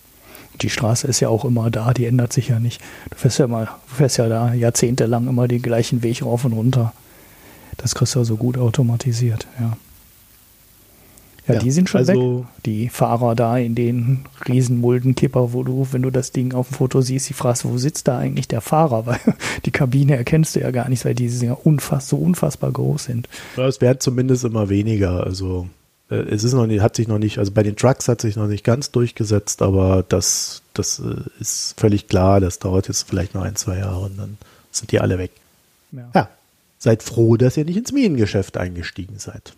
[0.62, 2.82] Die Straße ist ja auch immer da, die ändert sich ja nicht.
[3.10, 6.54] Du fährst ja mal, du fährst ja da jahrzehntelang immer den gleichen Weg rauf und
[6.54, 6.94] runter.
[7.78, 9.76] Das kriegst du ja so gut automatisiert, ja.
[11.56, 12.46] Ja, die sind schon also, weg.
[12.66, 16.76] Die Fahrer da in den riesen Muldenkipper, wo du, wenn du das Ding auf dem
[16.76, 19.06] Foto siehst, die fragst, wo sitzt da eigentlich der Fahrer?
[19.06, 19.20] Weil
[19.66, 23.30] die Kabine erkennst du ja gar nicht, weil die ja unfass, so unfassbar groß sind.
[23.58, 25.24] Ja, es werden zumindest immer weniger.
[25.24, 25.68] Also
[26.10, 28.36] äh, es ist noch nicht, hat sich noch nicht, also bei den Trucks hat sich
[28.36, 32.40] noch nicht ganz durchgesetzt, aber das, das äh, ist völlig klar.
[32.40, 34.38] Das dauert jetzt vielleicht noch ein, zwei Jahre und dann
[34.72, 35.32] sind die alle weg.
[35.92, 36.12] Ja.
[36.14, 36.30] ja.
[36.78, 39.54] Seid froh, dass ihr nicht ins Minengeschäft eingestiegen seid.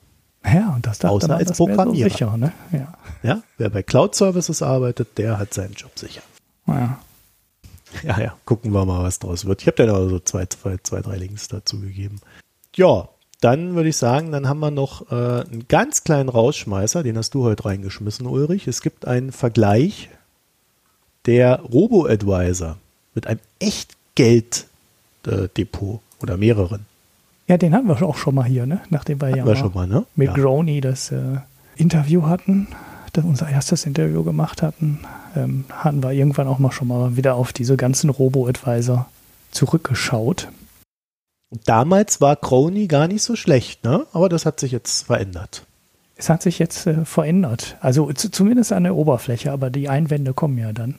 [0.45, 2.09] Ja, und das darf Außer als Programmierer.
[2.09, 2.51] So sicher, ne?
[2.71, 2.93] ja.
[3.23, 6.21] ja, wer bei Cloud Services arbeitet, der hat seinen Job sicher.
[6.67, 6.99] Ja.
[8.01, 9.61] Ja, ja, gucken wir mal, was draus wird.
[9.61, 12.19] Ich habe da so zwei, zwei, zwei, drei Links dazu gegeben.
[12.75, 13.09] Ja,
[13.39, 17.35] dann würde ich sagen, dann haben wir noch äh, einen ganz kleinen Rausschmeißer, den hast
[17.35, 18.67] du heute reingeschmissen, Ulrich.
[18.67, 20.09] Es gibt einen Vergleich
[21.25, 22.77] der Robo-Advisor
[23.13, 26.87] mit einem Echtgeld-Depot äh, oder mehreren.
[27.47, 28.81] Ja, den hatten wir auch schon mal hier, ne?
[28.89, 30.05] Nachdem wir hatten ja wir schon mal, ne?
[30.15, 30.33] mit ja.
[30.33, 31.37] Grony das äh,
[31.75, 32.67] Interview hatten,
[33.11, 34.99] das unser erstes Interview gemacht hatten,
[35.35, 39.07] ähm, hatten wir irgendwann auch mal schon mal wieder auf diese ganzen Robo-Advisor
[39.51, 40.47] zurückgeschaut.
[41.65, 44.05] Damals war Crony gar nicht so schlecht, ne?
[44.13, 45.65] Aber das hat sich jetzt verändert.
[46.15, 47.77] Es hat sich jetzt äh, verändert.
[47.81, 50.95] Also zumindest an der Oberfläche, aber die Einwände kommen ja dann.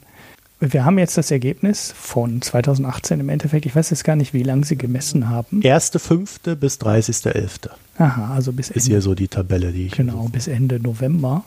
[0.72, 3.66] Wir haben jetzt das Ergebnis von 2018 im Endeffekt.
[3.66, 5.60] Ich weiß jetzt gar nicht, wie lange Sie gemessen haben.
[5.60, 6.54] 1.5.
[6.54, 7.68] bis 30.11.
[7.98, 8.78] Aha, also bis Ende.
[8.78, 9.92] Ist hier so die Tabelle, die ich.
[9.92, 11.44] Genau, bis Ende November.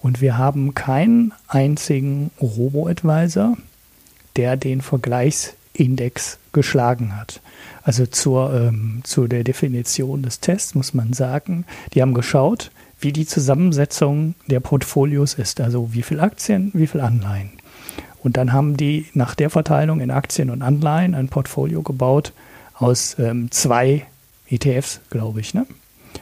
[0.00, 3.56] Und wir haben keinen einzigen Robo-Advisor,
[4.36, 7.40] der den Vergleichsindex geschlagen hat.
[7.82, 12.70] Also zur, ähm, zu der Definition des Tests muss man sagen, die haben geschaut,
[13.00, 15.60] wie die Zusammensetzung der Portfolios ist.
[15.60, 17.50] Also wie viel Aktien, wie viel Anleihen.
[18.26, 22.32] Und dann haben die nach der Verteilung in Aktien und Anleihen ein Portfolio gebaut
[22.74, 24.04] aus ähm, zwei
[24.48, 25.64] ETFs, glaube ich, ne?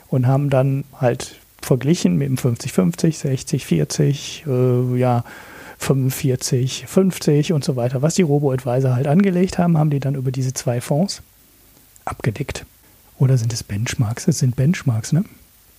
[0.08, 5.24] Und haben dann halt verglichen mit dem 50-50, 60-40, äh, ja,
[5.78, 8.02] 45, 50 und so weiter.
[8.02, 11.22] Was die Robo-Advisor halt angelegt haben, haben die dann über diese zwei Fonds
[12.04, 12.66] abgedeckt.
[13.18, 14.28] Oder sind es Benchmarks?
[14.28, 15.24] Es sind Benchmarks, ne?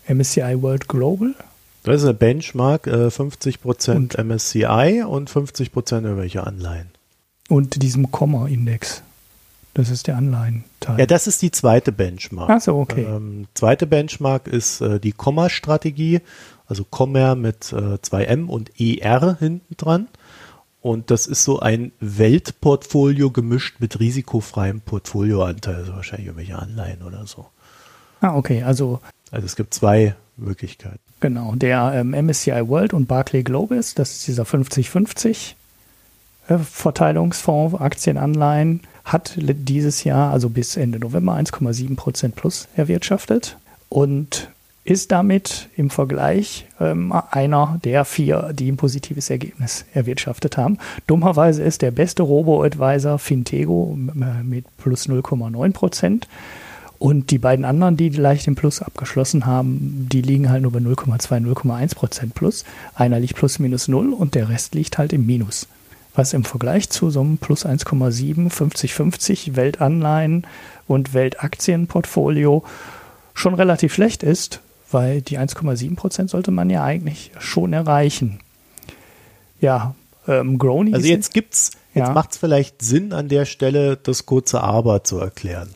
[0.08, 1.36] MSCI World Global
[1.86, 6.90] das ist eine Benchmark, äh, 50% und, MSCI und 50% irgendwelche Anleihen.
[7.50, 9.04] Und diesem Komma-Index.
[9.76, 11.00] Das ist der Anleihenteil.
[11.00, 12.50] Ja, das ist die zweite Benchmark.
[12.50, 13.04] Ach so, okay.
[13.04, 16.22] Ähm, zweite Benchmark ist äh, die Komma-Strategie,
[16.66, 20.08] also Komma mit äh, 2M und ER hinten dran.
[20.82, 27.26] Und das ist so ein Weltportfolio gemischt mit risikofreiem Portfolioanteil, also wahrscheinlich irgendwelche Anleihen oder
[27.26, 27.48] so.
[28.22, 29.02] Ah, okay, also.
[29.32, 31.00] Also es gibt zwei Möglichkeiten.
[31.20, 35.54] Genau, der ähm, MSCI World und Barclay Globus, das ist dieser 50-50
[36.48, 43.58] äh, Verteilungsfonds, Aktienanleihen, hat dieses Jahr, also bis Ende November, 1,7 Prozent plus erwirtschaftet
[43.90, 44.50] und
[44.84, 50.78] ist damit im Vergleich ähm, einer der vier, die ein positives Ergebnis erwirtschaftet haben.
[51.08, 53.98] Dummerweise ist der beste Robo-Advisor Fintego
[54.44, 56.28] mit plus 0,9 Prozent.
[57.06, 60.80] Und die beiden anderen, die leicht im Plus abgeschlossen haben, die liegen halt nur bei
[60.80, 62.66] 0,2, 0,1 Prozent plus.
[62.96, 65.68] Einer liegt plus minus 0 und der Rest liegt halt im Minus.
[66.16, 70.48] Was im Vergleich zu so einem plus 1,7, 50-50 Weltanleihen
[70.88, 72.64] und Weltaktienportfolio
[73.36, 78.40] schon relativ schlecht ist, weil die 1,7 Prozent sollte man ja eigentlich schon erreichen.
[79.62, 79.94] Ja,
[80.28, 80.96] ähm, Grony.
[80.96, 82.14] Also jetzt gibt's, jetzt ja.
[82.14, 85.70] macht es vielleicht Sinn, an der Stelle das kurze Aber zu erklären.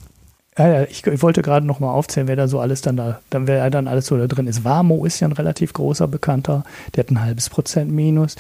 [0.90, 3.70] Ich, ich wollte gerade noch mal aufzählen, wer da so alles dann da, dann wer
[3.70, 4.66] dann alles so da drin ist.
[4.66, 6.66] Warmo ist ja ein relativ großer Bekannter,
[6.96, 8.36] der hat ein halbes Prozent Minus.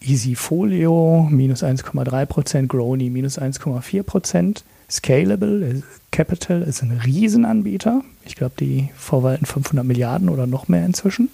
[0.00, 4.64] Easyfolio minus 1,3 Prozent, Grony minus 1,4 Prozent.
[4.90, 8.02] Scalable äh, Capital ist ein Riesenanbieter.
[8.24, 11.30] Ich glaube, die verwalten 500 Milliarden oder noch mehr inzwischen.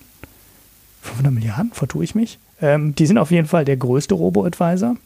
[1.02, 2.38] 500 Milliarden, vertue ich mich.
[2.62, 4.96] Ähm, die sind auf jeden Fall der größte Robo-Advisor.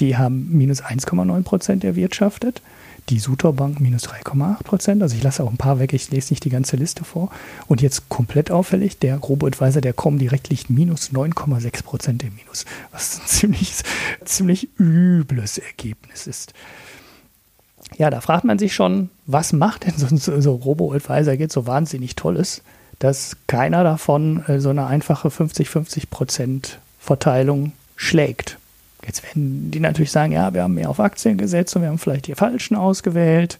[0.00, 2.60] Die haben minus 1,9 Prozent erwirtschaftet
[3.08, 5.02] die Suterbank minus 3,8 Prozent.
[5.02, 7.30] Also ich lasse auch ein paar weg, ich lese nicht die ganze Liste vor.
[7.66, 13.20] Und jetzt komplett auffällig, der Robo-Advisor, der Comdirect liegt minus 9,6 Prozent im Minus, was
[13.20, 13.82] ein ziemlich,
[14.24, 16.52] ziemlich übles Ergebnis ist.
[17.98, 22.14] Ja, da fragt man sich schon, was macht denn so, so Robo-Advisor jetzt so wahnsinnig
[22.16, 22.62] Tolles,
[22.98, 28.59] dass keiner davon äh, so eine einfache 50-50 Prozent Verteilung schlägt.
[29.10, 31.98] Jetzt werden die natürlich sagen, ja, wir haben mehr auf Aktien gesetzt und wir haben
[31.98, 33.58] vielleicht die falschen ausgewählt.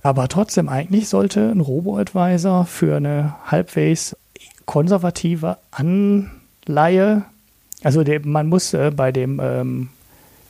[0.00, 4.16] Aber trotzdem, eigentlich sollte ein Robo-Advisor für eine halbwegs
[4.64, 7.24] konservative Anleihe,
[7.82, 9.90] also der, man muss äh, bei dem, ähm,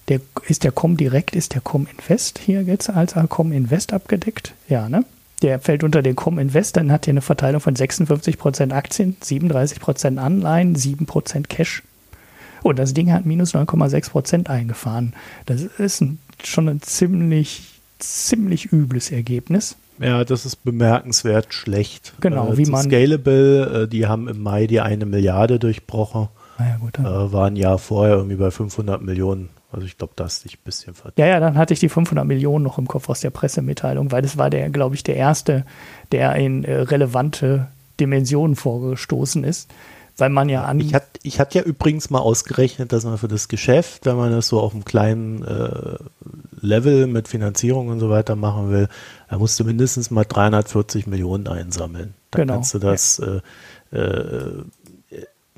[0.07, 4.55] der, ist der Comdirect, ist der Cominvest hier jetzt als Cominvest abgedeckt?
[4.69, 5.05] Ja, ne?
[5.43, 10.77] Der fällt unter den Cominvest, dann hat er eine Verteilung von 56% Aktien, 37% Anleihen,
[10.77, 11.83] 7% Cash.
[12.67, 15.13] Und oh, das Ding hat minus 9,6 Prozent eingefahren.
[15.47, 17.63] Das ist ein, schon ein ziemlich,
[18.01, 19.77] ziemlich übles Ergebnis.
[20.01, 22.15] Ja, das ist bemerkenswert schlecht.
[22.21, 22.83] Genau, äh, wie man.
[22.83, 26.27] Scalable, äh, die haben im Mai die eine Milliarde durchbrochen.
[26.59, 29.51] Ah ja, gut, äh, waren ja vorher irgendwie bei 500 Millionen.
[29.71, 31.19] Also ich glaube, das ist ein bisschen verdient.
[31.19, 34.23] Ja, ja, dann hatte ich die 500 Millionen noch im Kopf aus der Pressemitteilung, weil
[34.23, 35.65] das war der, glaube ich, der erste,
[36.11, 37.69] der in äh, relevante
[38.01, 39.71] Dimensionen vorgestoßen ist
[40.17, 40.81] weil man ja an.
[40.81, 44.31] Ich hatte ich hat ja übrigens mal ausgerechnet, dass man für das Geschäft, wenn man
[44.31, 45.97] das so auf einem kleinen äh,
[46.61, 48.89] Level mit Finanzierung und so weiter machen will,
[49.29, 52.15] da musst du mindestens mal 340 Millionen einsammeln.
[52.31, 52.55] Dann genau.
[52.55, 53.41] kannst du das ja.
[53.93, 54.65] Äh, äh,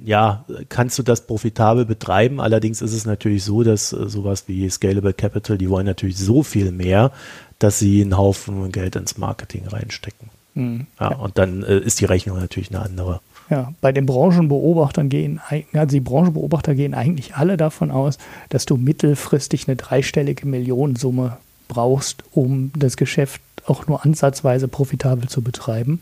[0.05, 2.41] ja, kannst du das profitabel betreiben.
[2.41, 6.43] Allerdings ist es natürlich so, dass äh, sowas wie Scalable Capital, die wollen natürlich so
[6.43, 7.13] viel mehr,
[7.59, 10.31] dass sie einen Haufen Geld ins Marketing reinstecken.
[10.55, 10.87] Mhm.
[11.01, 13.21] Ja, und dann äh, ist die Rechnung natürlich eine andere.
[13.51, 15.41] Ja, bei den Branchenbeobachtern gehen,
[15.73, 18.19] also die Branchenbeobachter gehen eigentlich alle davon aus,
[18.51, 25.43] dass du mittelfristig eine dreistellige Millionensumme brauchst, um das Geschäft auch nur ansatzweise profitabel zu
[25.43, 26.01] betreiben.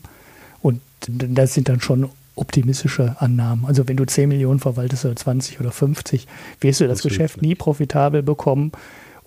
[0.61, 3.65] Und das sind dann schon optimistische Annahmen.
[3.65, 6.27] Also wenn du 10 Millionen verwaltest oder 20 oder 50,
[6.61, 8.71] wirst du das, das Geschäft nie profitabel bekommen.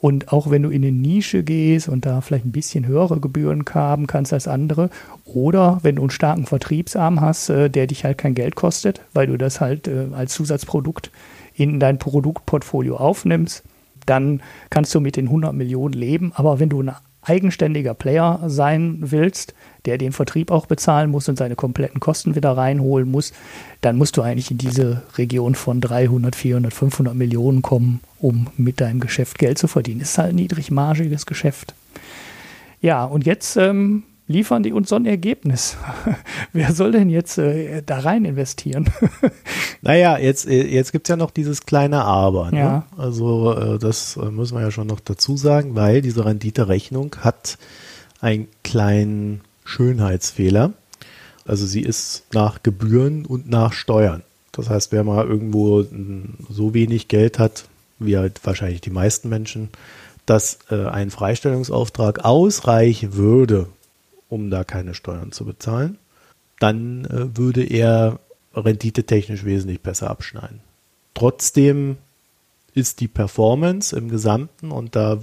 [0.01, 3.65] Und auch wenn du in eine Nische gehst und da vielleicht ein bisschen höhere Gebühren
[3.73, 4.89] haben kannst als andere,
[5.25, 9.27] oder wenn du einen starken Vertriebsarm hast, äh, der dich halt kein Geld kostet, weil
[9.27, 11.11] du das halt äh, als Zusatzprodukt
[11.55, 13.63] in dein Produktportfolio aufnimmst,
[14.07, 14.41] dann
[14.71, 16.33] kannst du mit den 100 Millionen leben.
[16.35, 16.93] Aber wenn du ein
[17.23, 22.57] eigenständiger Player sein willst, der den Vertrieb auch bezahlen muss und seine kompletten Kosten wieder
[22.57, 23.33] reinholen muss,
[23.81, 28.81] dann musst du eigentlich in diese Region von 300, 400, 500 Millionen kommen, um mit
[28.81, 30.01] deinem Geschäft Geld zu verdienen.
[30.01, 31.75] Ist halt ein niedrigmargiges Geschäft.
[32.81, 35.77] Ja, und jetzt ähm, liefern die uns so ein Ergebnis.
[36.53, 38.89] Wer soll denn jetzt äh, da rein investieren?
[39.83, 42.51] naja, jetzt, äh, jetzt gibt es ja noch dieses kleine Aber.
[42.53, 42.59] Ne?
[42.59, 42.87] Ja.
[42.97, 47.59] Also äh, das äh, müssen wir ja schon noch dazu sagen, weil diese Renditerechnung hat
[48.21, 50.75] einen kleinen Schönheitsfehler.
[51.45, 54.23] Also sie ist nach Gebühren und nach Steuern.
[54.53, 55.85] Das heißt, wer mal irgendwo
[56.49, 57.65] so wenig Geld hat,
[57.99, 59.71] wie halt wahrscheinlich die meisten Menschen,
[60.27, 63.67] dass äh, ein Freistellungsauftrag ausreichen würde,
[64.31, 65.99] um da keine Steuern zu bezahlen,
[66.59, 68.19] dann äh, würde er
[68.55, 70.61] renditetechnisch wesentlich besser abschneiden.
[71.15, 71.99] Trotzdem
[72.75, 75.21] ist die Performance im Gesamten und da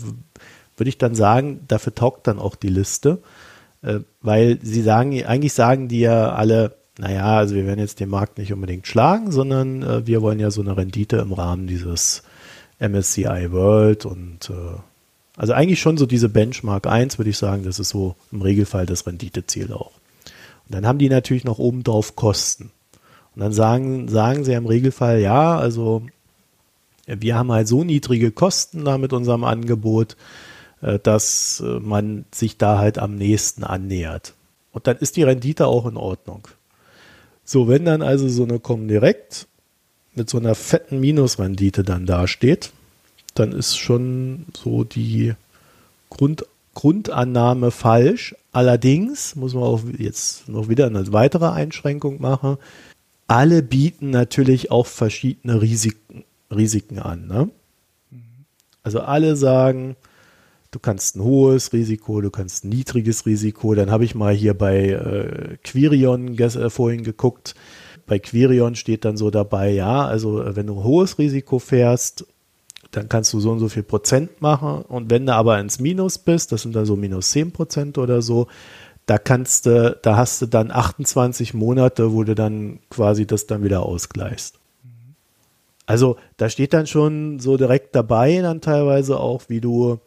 [0.75, 3.19] würde ich dann sagen, dafür taugt dann auch die Liste,
[3.81, 8.09] äh, weil sie sagen, eigentlich sagen die ja alle, naja, also wir werden jetzt den
[8.09, 12.23] Markt nicht unbedingt schlagen, sondern äh, wir wollen ja so eine Rendite im Rahmen dieses
[12.79, 14.79] MSCI World und äh,
[15.38, 18.88] also eigentlich schon so diese Benchmark 1, würde ich sagen, das ist so im Regelfall
[18.88, 19.91] das Renditeziel auch.
[20.65, 22.72] Und dann haben die natürlich noch obendrauf Kosten.
[23.35, 26.01] Und dann sagen, sagen sie im Regelfall, ja, also
[27.05, 30.18] wir haben halt so niedrige Kosten da mit unserem Angebot,
[30.81, 34.34] äh, dass äh, man sich da halt am nächsten annähert.
[34.72, 36.47] Und dann ist die Rendite auch in Ordnung.
[37.43, 39.47] So, wenn dann also so eine Comdirect
[40.15, 42.72] mit so einer fetten Minusrendite dann dasteht,
[43.39, 45.34] dann ist schon so die
[46.09, 48.35] Grund, Grundannahme falsch.
[48.51, 52.57] Allerdings muss man auch jetzt noch wieder eine weitere Einschränkung machen.
[53.27, 57.27] Alle bieten natürlich auch verschiedene Risiken, Risiken an.
[57.27, 57.49] Ne?
[58.84, 59.95] Also alle sagen,
[60.72, 63.73] Du kannst ein hohes Risiko, du kannst ein niedriges Risiko.
[63.73, 67.55] Dann habe ich mal hier bei äh, Quirion äh, vorhin geguckt.
[68.05, 72.26] Bei Quirion steht dann so dabei, ja, also äh, wenn du ein hohes Risiko fährst,
[72.91, 74.81] dann kannst du so und so viel Prozent machen.
[74.84, 78.22] Und wenn du aber ins Minus bist, das sind dann so minus 10 Prozent oder
[78.22, 78.47] so,
[79.05, 83.64] da kannst du, da hast du dann 28 Monate, wo du dann quasi das dann
[83.64, 84.59] wieder ausgleichst.
[85.85, 89.99] Also da steht dann schon so direkt dabei dann teilweise auch, wie du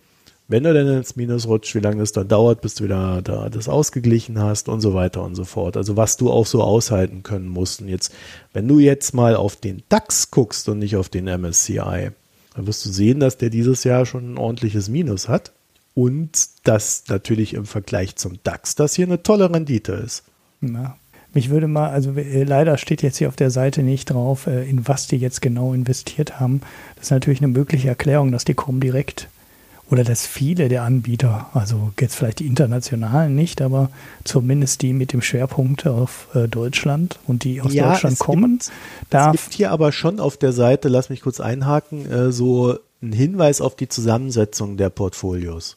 [0.51, 3.49] wenn du denn ins Minus rutscht, wie lange das dann dauert, bis du wieder da
[3.49, 5.77] das ausgeglichen hast und so weiter und so fort.
[5.77, 7.81] Also was du auch so aushalten können musst.
[7.81, 8.13] Und jetzt,
[8.53, 12.11] wenn du jetzt mal auf den DAX guckst und nicht auf den MSCI,
[12.55, 15.53] dann wirst du sehen, dass der dieses Jahr schon ein ordentliches Minus hat
[15.95, 20.25] und dass natürlich im Vergleich zum DAX das hier eine tolle Rendite ist.
[20.61, 20.97] Na,
[21.33, 24.69] mich würde mal, also äh, leider steht jetzt hier auf der Seite nicht drauf, äh,
[24.69, 26.61] in was die jetzt genau investiert haben.
[26.97, 29.29] Das ist natürlich eine mögliche Erklärung, dass die kommen direkt
[29.91, 33.91] oder dass viele der Anbieter, also jetzt vielleicht die internationalen nicht, aber
[34.25, 38.59] zumindest die mit dem Schwerpunkt auf äh, Deutschland und die aus ja, Deutschland kommen.
[38.59, 42.79] Gibt, es gibt hier aber schon auf der Seite, lass mich kurz einhaken, äh, so
[43.03, 45.77] ein Hinweis auf die Zusammensetzung der Portfolios.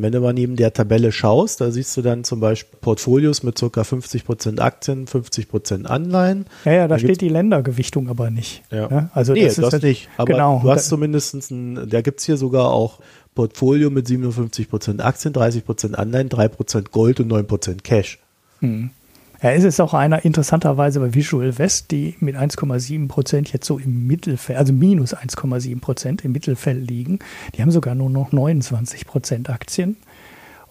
[0.00, 3.58] Wenn du mal neben der Tabelle schaust, da siehst du dann zum Beispiel Portfolios mit
[3.58, 3.66] ca.
[3.66, 6.46] 50% Aktien, 50% Anleihen.
[6.64, 8.62] Ja, ja, da, da steht die Ländergewichtung aber nicht.
[8.70, 8.88] Ja.
[8.90, 10.08] ja also nee, das, das halt, nicht.
[10.16, 13.00] Aber genau, du hast zumindest ein, da gibt es hier sogar auch
[13.34, 18.18] Portfolio mit 57% Aktien, 30% Anleihen, 3% Gold und 9% Cash.
[18.60, 18.90] Hm.
[19.40, 24.06] Es ist auch einer interessanterweise bei Visual West, die mit 1,7 Prozent jetzt so im
[24.06, 27.20] Mittelfeld, also minus 1,7 Prozent im Mittelfeld liegen.
[27.54, 29.96] Die haben sogar nur noch 29 Prozent Aktien.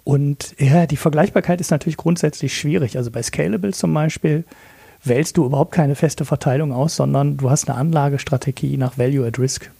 [0.03, 2.97] Und ja, die Vergleichbarkeit ist natürlich grundsätzlich schwierig.
[2.97, 4.43] Also bei Scalable zum Beispiel
[5.03, 9.39] wählst du überhaupt keine feste Verteilung aus, sondern du hast eine Anlagestrategie nach Value at
[9.39, 9.71] Risk.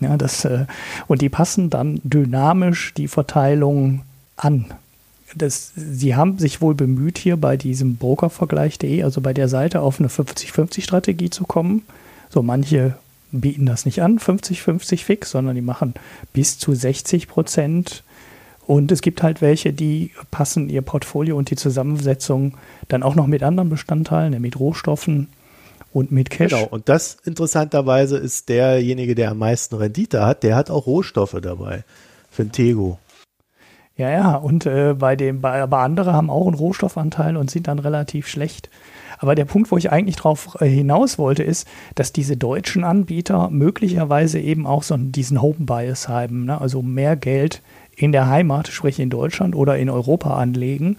[0.00, 0.66] Ja, das, äh,
[1.06, 4.02] und die passen dann dynamisch die Verteilung
[4.36, 4.72] an.
[5.34, 9.98] Das, sie haben sich wohl bemüht, hier bei diesem Brokervergleich.de, also bei der Seite, auf
[9.98, 11.82] eine 50-50-Strategie zu kommen.
[12.28, 12.96] So manche
[13.30, 15.94] bieten das nicht an, 50-50 fix, sondern die machen
[16.32, 18.04] bis zu 60 Prozent.
[18.66, 22.54] Und es gibt halt welche, die passen ihr Portfolio und die Zusammensetzung
[22.88, 25.28] dann auch noch mit anderen Bestandteilen, mit Rohstoffen
[25.92, 26.52] und mit Cash.
[26.52, 31.36] Genau, und das interessanterweise ist derjenige, der am meisten Rendite hat, der hat auch Rohstoffe
[31.42, 31.84] dabei.
[32.30, 32.98] Fintego.
[34.02, 37.68] Ja, ja, und äh, bei dem, bei, aber andere haben auch einen Rohstoffanteil und sind
[37.68, 38.68] dann relativ schlecht.
[39.20, 43.48] Aber der Punkt, wo ich eigentlich drauf äh, hinaus wollte, ist, dass diese deutschen Anbieter
[43.50, 46.60] möglicherweise eben auch so diesen Home Bias haben, ne?
[46.60, 47.62] also mehr Geld
[47.94, 50.96] in der Heimat, sprich in Deutschland oder in Europa anlegen,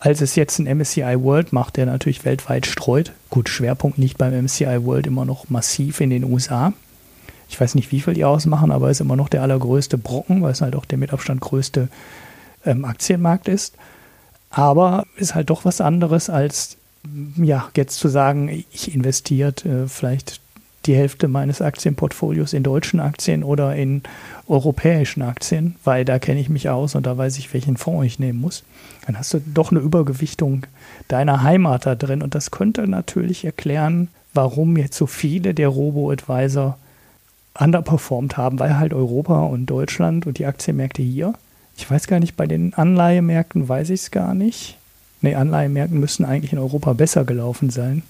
[0.00, 3.12] als es jetzt ein MSCI World macht, der natürlich weltweit streut.
[3.28, 6.72] Gut, Schwerpunkt nicht beim MSCI World immer noch massiv in den USA.
[7.48, 10.50] Ich weiß nicht, wie viel die ausmachen, aber ist immer noch der allergrößte Brocken, weil
[10.50, 11.88] es halt auch der mit Abstand größte
[12.64, 13.74] ähm, Aktienmarkt ist.
[14.50, 16.76] Aber ist halt doch was anderes als
[17.36, 20.40] ja, jetzt zu sagen, ich investiert äh, vielleicht
[20.86, 24.02] die Hälfte meines Aktienportfolios in deutschen Aktien oder in
[24.48, 28.18] europäischen Aktien, weil da kenne ich mich aus und da weiß ich, welchen Fonds ich
[28.18, 28.64] nehmen muss.
[29.06, 30.66] Dann hast du doch eine Übergewichtung
[31.08, 36.78] deiner Heimat da drin und das könnte natürlich erklären, warum jetzt so viele der Robo-Advisor
[37.58, 41.34] underperformed haben, weil halt Europa und Deutschland und die Aktienmärkte hier,
[41.76, 44.76] ich weiß gar nicht, bei den Anleihemärkten weiß ich es gar nicht
[45.22, 48.02] Nee, Anleihenmärkten müssten eigentlich in Europa besser gelaufen sein,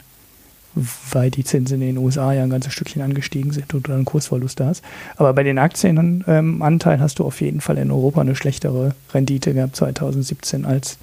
[1.11, 4.05] weil die Zinsen in den USA ja ein ganzes Stückchen angestiegen sind und du einen
[4.05, 4.85] Kursverlust hast.
[5.17, 9.55] Aber bei den Aktienanteilen ähm, hast du auf jeden Fall in Europa eine schlechtere Rendite
[9.55, 10.99] gehabt 2017 als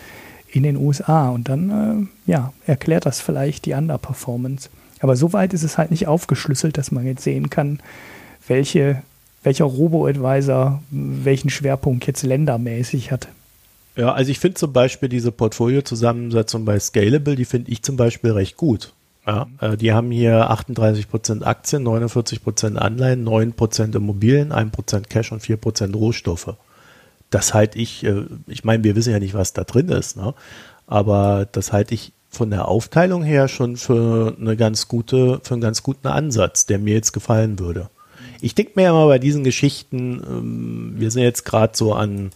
[0.50, 1.30] in den USA.
[1.30, 4.70] Und dann, äh, ja, erklärt das vielleicht die Underperformance.
[5.02, 7.82] Aber so weit ist es halt nicht aufgeschlüsselt, dass man jetzt sehen kann,
[8.48, 9.02] welche,
[9.48, 13.30] welcher Robo-Advisor welchen Schwerpunkt jetzt ländermäßig hat.
[13.96, 18.32] Ja, also ich finde zum Beispiel diese Portfolio-Zusammensetzung bei Scalable, die finde ich zum Beispiel
[18.32, 18.94] recht gut.
[19.26, 25.96] Ja, äh, die haben hier 38% Aktien, 49% Anleihen, 9% Immobilien, 1% Cash und 4%
[25.96, 26.56] Rohstoffe.
[27.30, 30.34] Das halte ich, äh, ich meine, wir wissen ja nicht, was da drin ist, ne?
[30.88, 35.62] aber das halte ich von der Aufteilung her schon für eine ganz gute, für einen
[35.62, 37.90] ganz guten Ansatz, der mir jetzt gefallen würde.
[38.42, 42.32] Ich denke mir ja mal bei diesen Geschichten, ähm, wir sind jetzt gerade so an,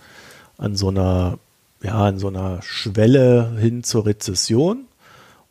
[0.57, 1.37] an so einer
[1.83, 4.85] ja, an so einer Schwelle hin zur Rezession.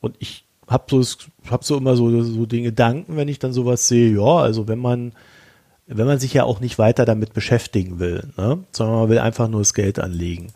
[0.00, 1.02] Und ich habe so,
[1.50, 4.78] hab so immer so, so den Gedanken, wenn ich dann sowas sehe, ja, also wenn
[4.78, 5.12] man,
[5.86, 9.48] wenn man sich ja auch nicht weiter damit beschäftigen will, ne, sondern man will einfach
[9.48, 10.48] nur das Geld anlegen,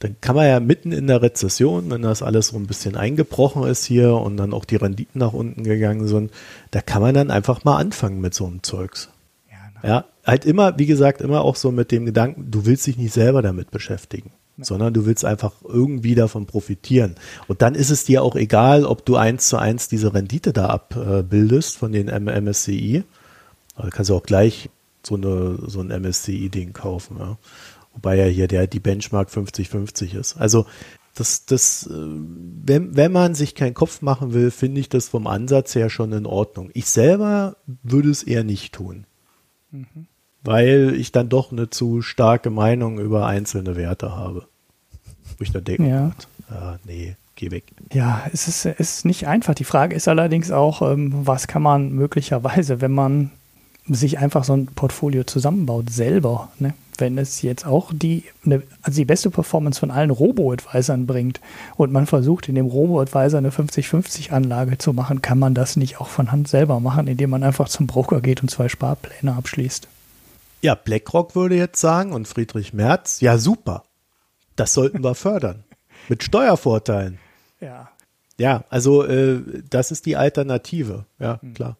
[0.00, 3.64] dann kann man ja mitten in der Rezession, wenn das alles so ein bisschen eingebrochen
[3.64, 6.32] ist hier und dann auch die Renditen nach unten gegangen sind,
[6.72, 9.08] da kann man dann einfach mal anfangen mit so einem Zeugs.
[9.82, 13.12] Ja, halt immer, wie gesagt, immer auch so mit dem Gedanken, du willst dich nicht
[13.12, 17.14] selber damit beschäftigen sondern du willst einfach irgendwie davon profitieren.
[17.48, 20.66] Und dann ist es dir auch egal, ob du eins zu eins diese Rendite da
[20.66, 23.04] abbildest von den MSCI.
[23.76, 24.70] Da kannst du auch gleich
[25.02, 27.16] so, eine, so ein MSCI-Ding kaufen.
[27.18, 27.38] Ja.
[27.94, 30.36] Wobei ja hier der, die Benchmark 50-50 ist.
[30.36, 30.66] Also
[31.14, 35.26] das, das, äh, wenn, wenn man sich keinen Kopf machen will, finde ich das vom
[35.26, 36.70] Ansatz her schon in Ordnung.
[36.74, 39.06] Ich selber würde es eher nicht tun.
[39.72, 40.06] Mhm
[40.44, 44.46] weil ich dann doch eine zu starke Meinung über einzelne Werte habe.
[45.38, 46.12] Wo ich dann denke, ja.
[46.50, 47.64] Oh ah, nee, geh weg.
[47.92, 49.54] Ja, es ist, es ist nicht einfach.
[49.54, 53.30] Die Frage ist allerdings auch, ähm, was kann man möglicherweise, wenn man
[53.88, 56.74] sich einfach so ein Portfolio zusammenbaut, selber, ne?
[56.98, 61.40] wenn es jetzt auch die, ne, also die beste Performance von allen Robo-Advisern bringt
[61.76, 66.08] und man versucht, in dem Robo-Advisor eine 50-50-Anlage zu machen, kann man das nicht auch
[66.08, 69.88] von Hand selber machen, indem man einfach zum Broker geht und zwei Sparpläne abschließt.
[70.60, 73.84] Ja, BlackRock würde jetzt sagen und Friedrich Merz, ja super,
[74.54, 75.64] das sollten wir fördern.
[76.08, 77.18] Mit Steuervorteilen.
[77.60, 77.88] Ja.
[78.38, 81.54] Ja, also äh, das ist die Alternative, ja, mhm.
[81.54, 81.76] klar.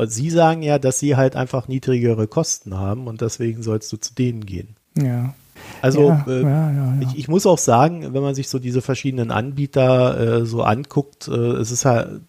[0.00, 3.98] Und Sie sagen ja, dass Sie halt einfach niedrigere Kosten haben und deswegen sollst du
[3.98, 4.76] zu denen gehen.
[4.96, 5.34] Ja.
[5.82, 8.80] Also ja, äh, ja, ja, ich, ich, muss auch sagen, wenn man sich so diese
[8.80, 12.22] verschiedenen Anbieter äh, so anguckt, äh, es ist halt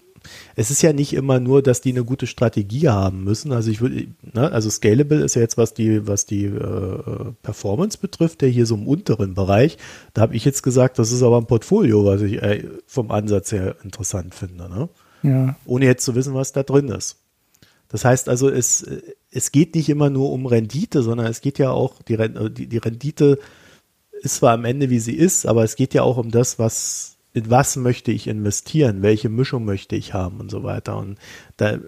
[0.55, 3.53] es ist ja nicht immer nur, dass die eine gute Strategie haben müssen.
[3.53, 7.97] Also ich würde, ne, also Scalable ist ja jetzt, was die, was die äh, Performance
[7.97, 9.77] betrifft, der hier so im unteren Bereich.
[10.13, 13.53] Da habe ich jetzt gesagt, das ist aber ein Portfolio, was ich äh, vom Ansatz
[13.53, 14.69] her interessant finde.
[14.69, 14.89] Ne?
[15.23, 15.55] Ja.
[15.65, 17.17] Ohne jetzt zu wissen, was da drin ist.
[17.91, 18.85] Das heißt also, es,
[19.31, 22.17] es geht nicht immer nur um Rendite, sondern es geht ja auch, die,
[22.51, 23.39] die, die Rendite
[24.21, 27.17] ist zwar am Ende, wie sie ist, aber es geht ja auch um das, was
[27.33, 30.97] in was möchte ich investieren, welche Mischung möchte ich haben und so weiter.
[30.97, 31.17] Und
[31.57, 31.79] da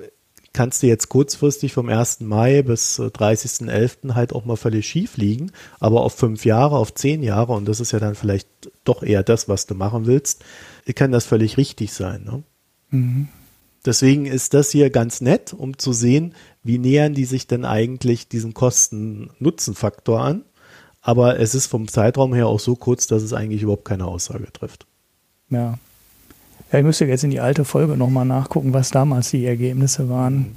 [0.54, 2.22] kannst du jetzt kurzfristig vom 1.
[2.22, 4.10] Mai bis 30.11.
[4.10, 7.68] Äh, halt auch mal völlig schief liegen, aber auf fünf Jahre, auf zehn Jahre, und
[7.68, 8.48] das ist ja dann vielleicht
[8.84, 10.46] doch eher das, was du machen willst,
[10.96, 12.24] kann das völlig richtig sein.
[12.24, 12.44] Ne?
[12.92, 13.28] Mhm.
[13.86, 16.34] Deswegen ist das hier ganz nett, um zu sehen,
[16.64, 20.44] wie nähern die sich denn eigentlich diesen Kosten-Nutzen-Faktor an.
[21.02, 24.52] Aber es ist vom Zeitraum her auch so kurz, dass es eigentlich überhaupt keine Aussage
[24.54, 24.86] trifft.
[25.50, 25.78] Ja.
[26.72, 30.56] Ja, ich müsste jetzt in die alte Folge nochmal nachgucken, was damals die Ergebnisse waren.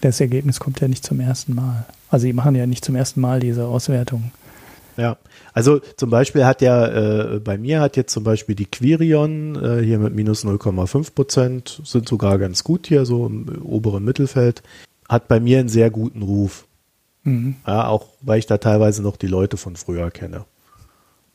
[0.00, 1.86] Das Ergebnis kommt ja nicht zum ersten Mal.
[2.08, 4.30] Also die machen ja nicht zum ersten Mal diese Auswertung.
[4.96, 5.16] Ja,
[5.52, 9.82] also zum Beispiel hat ja, äh, bei mir hat jetzt zum Beispiel die Quirion äh,
[9.82, 14.62] hier mit minus 0,5 Prozent, sind sogar ganz gut hier, so im oberen Mittelfeld,
[15.08, 16.66] hat bei mir einen sehr guten Ruf.
[17.24, 17.56] Mhm.
[17.66, 20.44] Ja, auch weil ich da teilweise noch die Leute von früher kenne.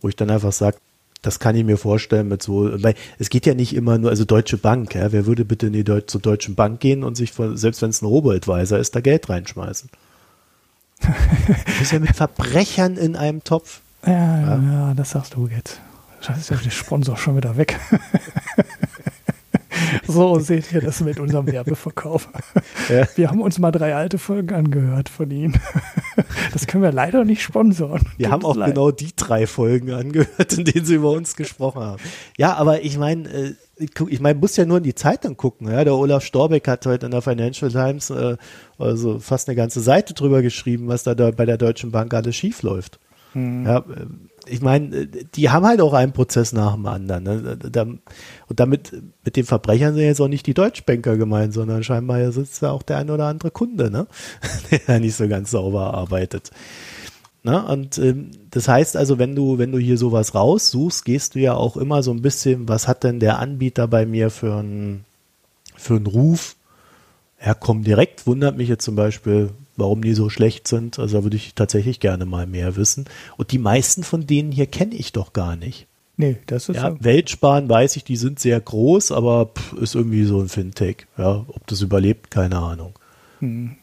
[0.01, 0.77] Wo ich dann einfach sage,
[1.21, 4.23] das kann ich mir vorstellen mit so, weil es geht ja nicht immer nur, also
[4.23, 7.33] Deutsche Bank, ja, wer würde bitte in die Deu zur Deutschen Bank gehen und sich,
[7.33, 9.89] von, selbst wenn es ein Robo-Advisor ist, da Geld reinschmeißen?
[11.01, 13.81] du bist ja mit Verbrechern in einem Topf.
[14.05, 15.79] Ja, ja, ja, das sagst du jetzt.
[16.21, 17.79] Scheiße, ist der Sponsor schon wieder weg.
[20.07, 22.29] So seht ihr das mit unserem Werbeverkauf.
[22.89, 23.07] Ja.
[23.15, 25.53] Wir haben uns mal drei alte Folgen angehört von ihm.
[26.51, 28.01] Das können wir leider nicht sponsoren.
[28.17, 28.69] Wir Tut haben auch leid.
[28.69, 32.01] genau die drei Folgen angehört, in denen sie über uns gesprochen haben.
[32.37, 35.71] Ja, aber ich meine, äh, ich meine, muss ja nur in die Zeitung gucken.
[35.71, 35.83] Ja?
[35.83, 38.35] Der Olaf Storbeck hat heute in der Financial Times äh,
[38.77, 42.61] also fast eine ganze Seite drüber geschrieben, was da bei der Deutschen Bank alles schief
[42.61, 42.99] läuft.
[43.33, 43.65] Mhm.
[43.65, 43.85] Ja,
[44.47, 47.23] ich meine, die haben halt auch einen Prozess nach dem anderen.
[47.23, 47.99] Ne?
[48.47, 48.91] Und damit,
[49.23, 52.83] mit den Verbrechern sind jetzt auch nicht die Deutschbanker gemeint, sondern scheinbar sitzt da auch
[52.83, 54.07] der ein oder andere Kunde, ne?
[54.87, 56.51] der nicht so ganz sauber arbeitet.
[57.43, 57.65] Ne?
[57.65, 61.53] Und ähm, das heißt also, wenn du, wenn du hier sowas raussuchst, gehst du ja
[61.53, 65.05] auch immer so ein bisschen, was hat denn der Anbieter bei mir für einen
[65.75, 66.55] für einen Ruf?
[67.43, 70.99] Ja, komm direkt, wundert mich jetzt zum Beispiel, warum die so schlecht sind.
[70.99, 73.05] Also da würde ich tatsächlich gerne mal mehr wissen.
[73.37, 75.87] Und die meisten von denen hier kenne ich doch gar nicht.
[76.17, 76.91] Nee, das ist ja.
[76.91, 76.97] So.
[76.99, 81.07] Weltsparen weiß ich, die sind sehr groß, aber pff, ist irgendwie so ein Fintech.
[81.17, 82.91] Ja, ob das überlebt, keine Ahnung.
[83.39, 83.77] Hm.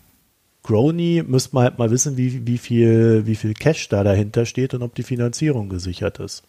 [0.67, 4.75] Grony müsste man halt mal wissen, wie, wie, viel, wie viel Cash da dahinter steht
[4.75, 6.43] und ob die Finanzierung gesichert ist.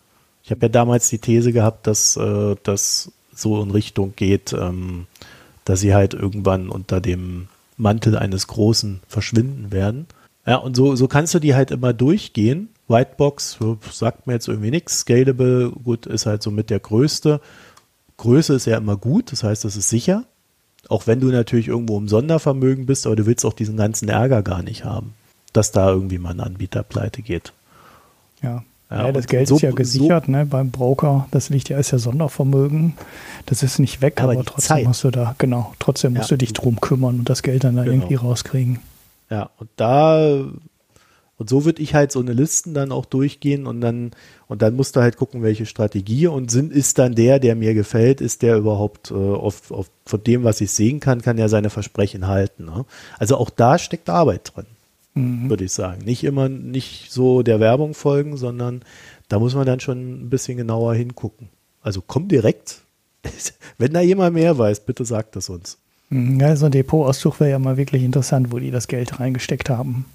[0.44, 5.06] Ich habe ja damals die These gehabt, dass äh, das so in Richtung geht, ähm,
[5.66, 10.08] dass sie halt irgendwann unter dem Mantel eines Großen verschwinden werden.
[10.48, 12.70] Ja, und so, so kannst du die halt immer durchgehen.
[12.88, 13.60] Whitebox
[13.92, 15.00] sagt mir jetzt irgendwie nichts.
[15.00, 17.40] Scalable, gut, ist halt so mit der größte.
[18.16, 20.24] Größe ist ja immer gut, das heißt, das ist sicher.
[20.90, 24.42] Auch wenn du natürlich irgendwo im Sondervermögen bist, aber du willst auch diesen ganzen Ärger
[24.42, 25.14] gar nicht haben,
[25.54, 27.54] dass da irgendwie mal ein Anbieter pleite geht.
[28.42, 31.28] Ja, ja, ja das Geld so, ist ja gesichert so, ne, beim Broker.
[31.32, 32.94] Das liegt ja als ja Sondervermögen.
[33.46, 34.86] Das ist nicht weg, aber, aber trotzdem Zeit.
[34.86, 36.38] musst du da, genau, trotzdem musst ja.
[36.38, 37.96] du dich drum kümmern und das Geld dann da genau.
[37.96, 38.80] irgendwie rauskriegen.
[39.30, 40.46] Ja, und da,
[41.38, 44.12] und so würde ich halt so eine Listen dann auch durchgehen und dann,
[44.48, 47.74] und dann musst du halt gucken, welche Strategie und sind, ist dann der, der mir
[47.74, 51.50] gefällt, ist der überhaupt äh, auf, auf, von dem, was ich sehen kann, kann er
[51.50, 52.66] seine Versprechen halten.
[52.66, 52.86] Ne?
[53.20, 54.66] Also auch da steckt Arbeit drin
[55.18, 55.50] mhm.
[55.50, 56.04] würde ich sagen.
[56.06, 58.82] Nicht immer nicht so der Werbung folgen, sondern
[59.28, 61.50] da muss man dann schon ein bisschen genauer hingucken.
[61.82, 62.82] Also komm direkt.
[63.78, 65.78] Wenn da jemand mehr weiß, bitte sagt das uns.
[66.10, 69.70] Mhm, ja, so ein Depotauszug wäre ja mal wirklich interessant, wo die das Geld reingesteckt
[69.70, 70.06] haben.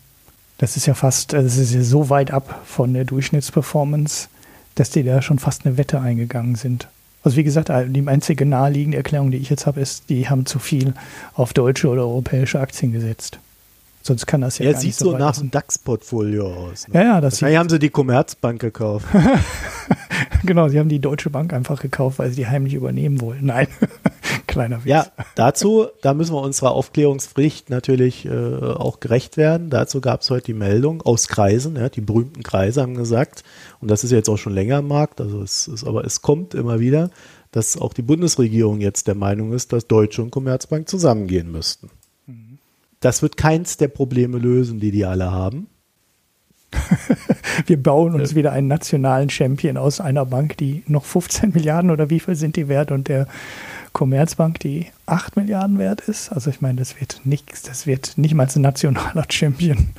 [0.62, 4.28] Das ist ja fast, das ist ja so weit ab von der Durchschnittsperformance,
[4.76, 6.86] dass die da schon fast eine Wette eingegangen sind.
[7.24, 10.60] Also wie gesagt, die einzige naheliegende Erklärung, die ich jetzt habe, ist, die haben zu
[10.60, 10.94] viel
[11.34, 13.40] auf deutsche oder europäische Aktien gesetzt.
[14.02, 16.86] Sonst kann das ja Er sieht so, so nach dem DAX-Portfolio aus.
[16.86, 16.94] Ne?
[16.94, 19.06] Ja, ja, das Wahrscheinlich haben sie die Commerzbank gekauft.
[20.44, 23.47] genau, sie haben die Deutsche Bank einfach gekauft, weil sie die heimlich übernehmen wollen.
[23.47, 23.66] Nein,
[24.52, 24.90] kleiner Witz.
[24.90, 29.70] Ja, dazu, da müssen wir unserer Aufklärungspflicht natürlich äh, auch gerecht werden.
[29.70, 33.42] Dazu gab es heute die Meldung aus Kreisen, ja, die berühmten Kreise haben gesagt,
[33.80, 36.54] und das ist jetzt auch schon länger im Markt, also es ist, aber es kommt
[36.54, 37.10] immer wieder,
[37.50, 41.90] dass auch die Bundesregierung jetzt der Meinung ist, dass Deutsche und Commerzbank zusammengehen müssten.
[43.00, 45.66] Das wird keins der Probleme lösen, die die alle haben.
[47.66, 52.10] Wir bauen uns wieder einen nationalen Champion aus einer Bank, die noch 15 Milliarden oder
[52.10, 53.26] wie viel sind die wert und der
[53.93, 56.32] Commerzbank, die 8 Milliarden wert ist.
[56.32, 59.90] Also ich meine, das wird nichts, das wird nicht mal ein nationaler Champion.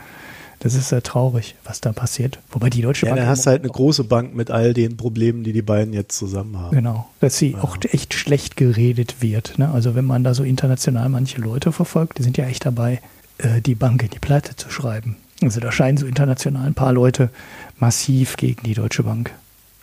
[0.60, 2.40] Das ist sehr traurig, was da passiert.
[2.50, 3.18] Wobei die Deutsche ja, Bank.
[3.20, 5.94] Ja, dann hast du halt eine große Bank mit all den Problemen, die die beiden
[5.94, 6.74] jetzt zusammen haben.
[6.74, 7.62] Genau, dass sie ja.
[7.62, 9.60] auch echt schlecht geredet wird.
[9.60, 9.70] Ne?
[9.72, 13.02] Also wenn man da so international manche Leute verfolgt, die sind ja echt dabei,
[13.40, 15.18] äh, die Bank in die Pleite zu schreiben.
[15.42, 17.30] Also da scheinen so international ein paar Leute
[17.78, 19.32] massiv gegen die Deutsche Bank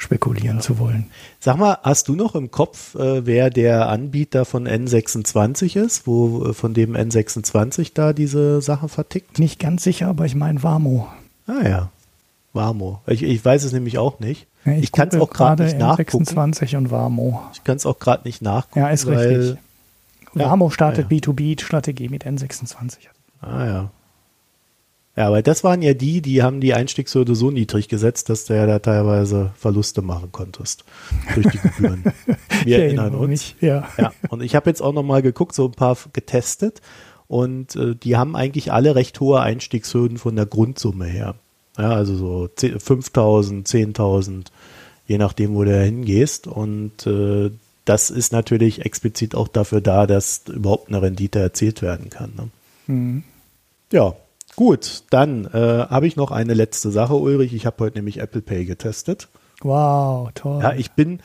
[0.01, 0.63] spekulieren ja.
[0.63, 1.11] zu wollen.
[1.39, 6.47] Sag mal, hast du noch im Kopf, äh, wer der Anbieter von N26 ist, wo
[6.47, 9.39] äh, von dem N26 da diese Sachen vertickt?
[9.39, 11.09] Nicht ganz sicher, aber ich meine Wamo.
[11.47, 11.91] Ah ja,
[12.55, 13.03] Wamo.
[13.07, 14.47] Ich, ich weiß es nämlich auch nicht.
[14.65, 16.25] Ja, ich, ich kann es auch gerade nicht nachgucken.
[16.25, 17.43] N26 und Wamo.
[17.53, 18.81] Ich kann es auch gerade nicht nachgucken.
[18.81, 19.59] Ja, ist weil, richtig.
[20.33, 22.99] Wamo startet ja, B2B-Strategie mit N26.
[23.43, 23.91] Ah ja.
[25.17, 28.55] Ja, aber das waren ja die, die haben die Einstiegshürde so niedrig gesetzt, dass du
[28.55, 30.85] ja da teilweise Verluste machen konntest
[31.35, 32.05] durch die Gebühren.
[32.65, 33.29] Wir erinnern uns.
[33.29, 33.89] Mich, ja.
[33.99, 34.13] ja.
[34.29, 36.81] Und ich habe jetzt auch nochmal geguckt, so ein paar getestet
[37.27, 41.35] und äh, die haben eigentlich alle recht hohe Einstiegshürden von der Grundsumme her.
[41.77, 44.47] Ja, also so 5.000, 10.000,
[45.07, 46.47] je nachdem, wo du hingehst.
[46.47, 47.51] Und äh,
[47.85, 52.33] das ist natürlich explizit auch dafür da, dass überhaupt eine Rendite erzielt werden kann.
[52.37, 52.49] Ne?
[52.87, 53.25] Mhm.
[53.93, 54.15] Ja,
[54.57, 57.55] Gut, dann äh, habe ich noch eine letzte Sache, Ulrich.
[57.55, 59.29] Ich habe heute nämlich Apple Pay getestet.
[59.63, 60.61] Wow, toll.
[60.63, 61.21] Ja, ich bin,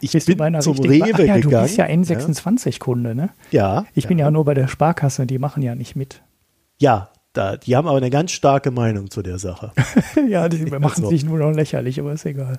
[0.00, 1.42] ich bist bin zum Rewe Ach ja, gegangen.
[1.42, 3.30] Du bist ja N26-Kunde, ne?
[3.50, 3.86] Ja.
[3.94, 4.08] Ich ja.
[4.08, 6.22] bin ja nur bei der Sparkasse, die machen ja nicht mit.
[6.78, 9.72] Ja, da, die haben aber eine ganz starke Meinung zu der Sache.
[10.28, 12.58] ja, die machen sich nur noch lächerlich, aber ist egal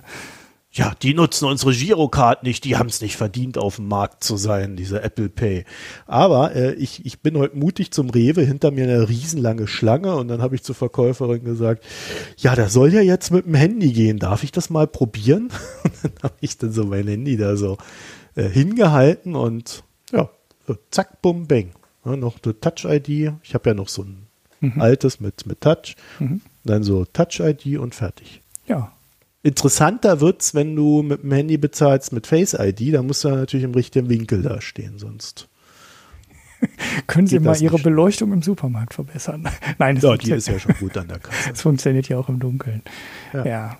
[0.74, 4.38] ja, die nutzen unsere Girocard nicht, die haben es nicht verdient, auf dem Markt zu
[4.38, 5.64] sein, diese Apple Pay.
[6.06, 10.28] Aber äh, ich, ich bin heute mutig zum Rewe, hinter mir eine riesenlange Schlange und
[10.28, 11.84] dann habe ich zur Verkäuferin gesagt,
[12.38, 15.50] ja, das soll ja jetzt mit dem Handy gehen, darf ich das mal probieren?
[15.84, 17.76] Und dann habe ich dann so mein Handy da so
[18.34, 20.30] äh, hingehalten und ja,
[20.66, 21.72] so zack, bum, bang.
[22.04, 24.26] Ja, noch eine Touch-ID, ich habe ja noch so ein
[24.60, 24.80] mhm.
[24.80, 26.40] altes mit, mit Touch, mhm.
[26.64, 28.40] dann so Touch-ID und fertig.
[28.66, 28.92] Ja,
[29.42, 33.64] Interessanter wird's, wenn du mit dem Handy bezahlst mit Face ID, da musst du natürlich
[33.64, 35.48] im richtigen Winkel da stehen, sonst.
[37.08, 37.82] Können Sie mal Ihre nicht.
[37.82, 39.48] Beleuchtung im Supermarkt verbessern?
[39.78, 41.50] Nein, das ja, die ist ja schon gut an der Kasse.
[41.50, 42.82] Das funktioniert ja auch im Dunkeln.
[43.32, 43.44] Ja.
[43.44, 43.78] ja.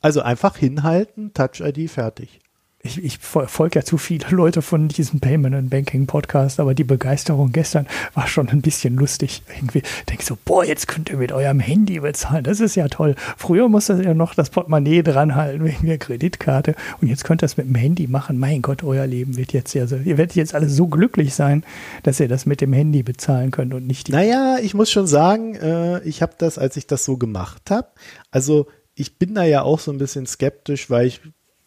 [0.00, 2.40] Also einfach hinhalten, Touch ID, fertig
[2.82, 6.84] ich, ich folge ja zu viele Leute von diesem Payment and Banking Podcast, aber die
[6.84, 9.42] Begeisterung gestern war schon ein bisschen lustig.
[9.54, 12.42] Irgendwie denke so, boah, jetzt könnt ihr mit eurem Handy bezahlen.
[12.42, 13.16] Das ist ja toll.
[13.36, 17.46] Früher musste ihr ja noch das Portemonnaie dranhalten wegen der Kreditkarte und jetzt könnt ihr
[17.46, 18.38] das mit dem Handy machen.
[18.38, 21.64] Mein Gott, euer Leben wird jetzt ja so, ihr werdet jetzt alle so glücklich sein,
[22.02, 24.12] dass ihr das mit dem Handy bezahlen könnt und nicht die.
[24.12, 27.88] Naja, ich muss schon sagen, äh, ich habe das, als ich das so gemacht habe,
[28.30, 31.20] also ich bin da ja auch so ein bisschen skeptisch, weil ich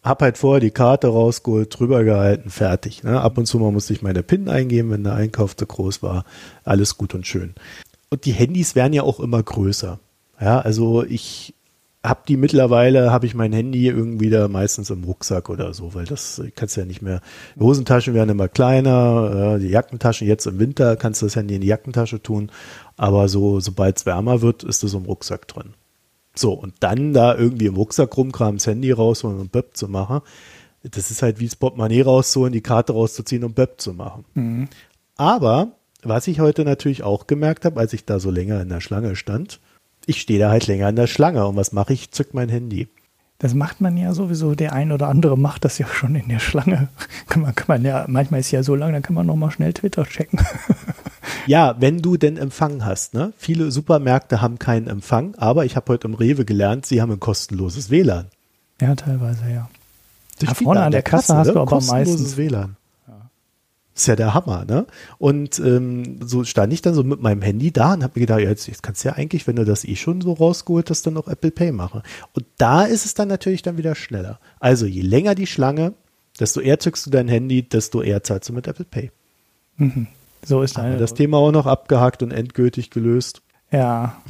[0.04, 3.02] hab halt vorher die Karte rausgeholt, drüber gehalten, fertig.
[3.02, 3.20] Ne?
[3.20, 6.24] Ab und zu mal musste ich meine PIN eingeben, wenn der Einkauf zu groß war.
[6.62, 7.54] Alles gut und schön.
[8.10, 9.98] Und die Handys werden ja auch immer größer.
[10.40, 11.54] Ja, also ich
[12.04, 16.04] habe die mittlerweile, habe ich mein Handy irgendwie da meistens im Rucksack oder so, weil
[16.04, 17.22] das kannst du ja nicht mehr.
[17.56, 21.62] Die Hosentaschen werden immer kleiner, die Jackentaschen jetzt im Winter kannst du das Handy in
[21.62, 22.50] die Jackentasche tun,
[22.98, 25.72] aber so sobald es wärmer wird, ist es im Rucksack drin.
[26.34, 30.20] So, und dann da irgendwie im Rucksack rumkramen, das Handy rausholen und Böpp zu machen.
[30.82, 34.24] Das ist halt wie das Portemonnaie rauszuholen, die Karte rauszuziehen und Böpp zu machen.
[34.34, 34.68] Mhm.
[35.16, 38.80] Aber, was ich heute natürlich auch gemerkt habe, als ich da so länger in der
[38.80, 39.60] Schlange stand,
[40.06, 42.10] ich stehe da halt länger in der Schlange und was mache ich?
[42.10, 42.88] Zück mein Handy.
[43.38, 46.38] Das macht man ja sowieso, der ein oder andere macht das ja schon in der
[46.38, 46.88] Schlange.
[47.28, 49.72] Kann man, kann man ja, manchmal ist ja so lang, dann kann man nochmal schnell
[49.72, 50.40] Twitter checken.
[51.46, 53.14] Ja, wenn du denn Empfang hast.
[53.14, 53.32] Ne?
[53.36, 57.20] Viele Supermärkte haben keinen Empfang, aber ich habe heute im Rewe gelernt, sie haben ein
[57.20, 58.26] kostenloses WLAN.
[58.80, 59.68] Ja, teilweise, ja.
[60.40, 61.52] ja vorne an der Kasse, Kasse hast ne?
[61.54, 62.76] du aber meistens WLAN.
[63.94, 64.86] Ist ja der Hammer, ne?
[65.18, 68.40] Und ähm, so stand ich dann so mit meinem Handy da und habe mir gedacht,
[68.40, 71.06] ja, jetzt, jetzt kannst du ja eigentlich, wenn du das eh schon so rausgeholt hast,
[71.06, 72.02] dann auch Apple Pay machen.
[72.32, 74.40] Und da ist es dann natürlich dann wieder schneller.
[74.58, 75.94] Also je länger die Schlange,
[76.40, 79.12] desto eher zückst du dein Handy, desto eher zahlst du mit Apple Pay.
[79.76, 80.08] Mhm.
[80.44, 80.98] So ist eine.
[80.98, 83.42] das Thema auch noch abgehakt und endgültig gelöst.
[83.70, 84.20] Ja.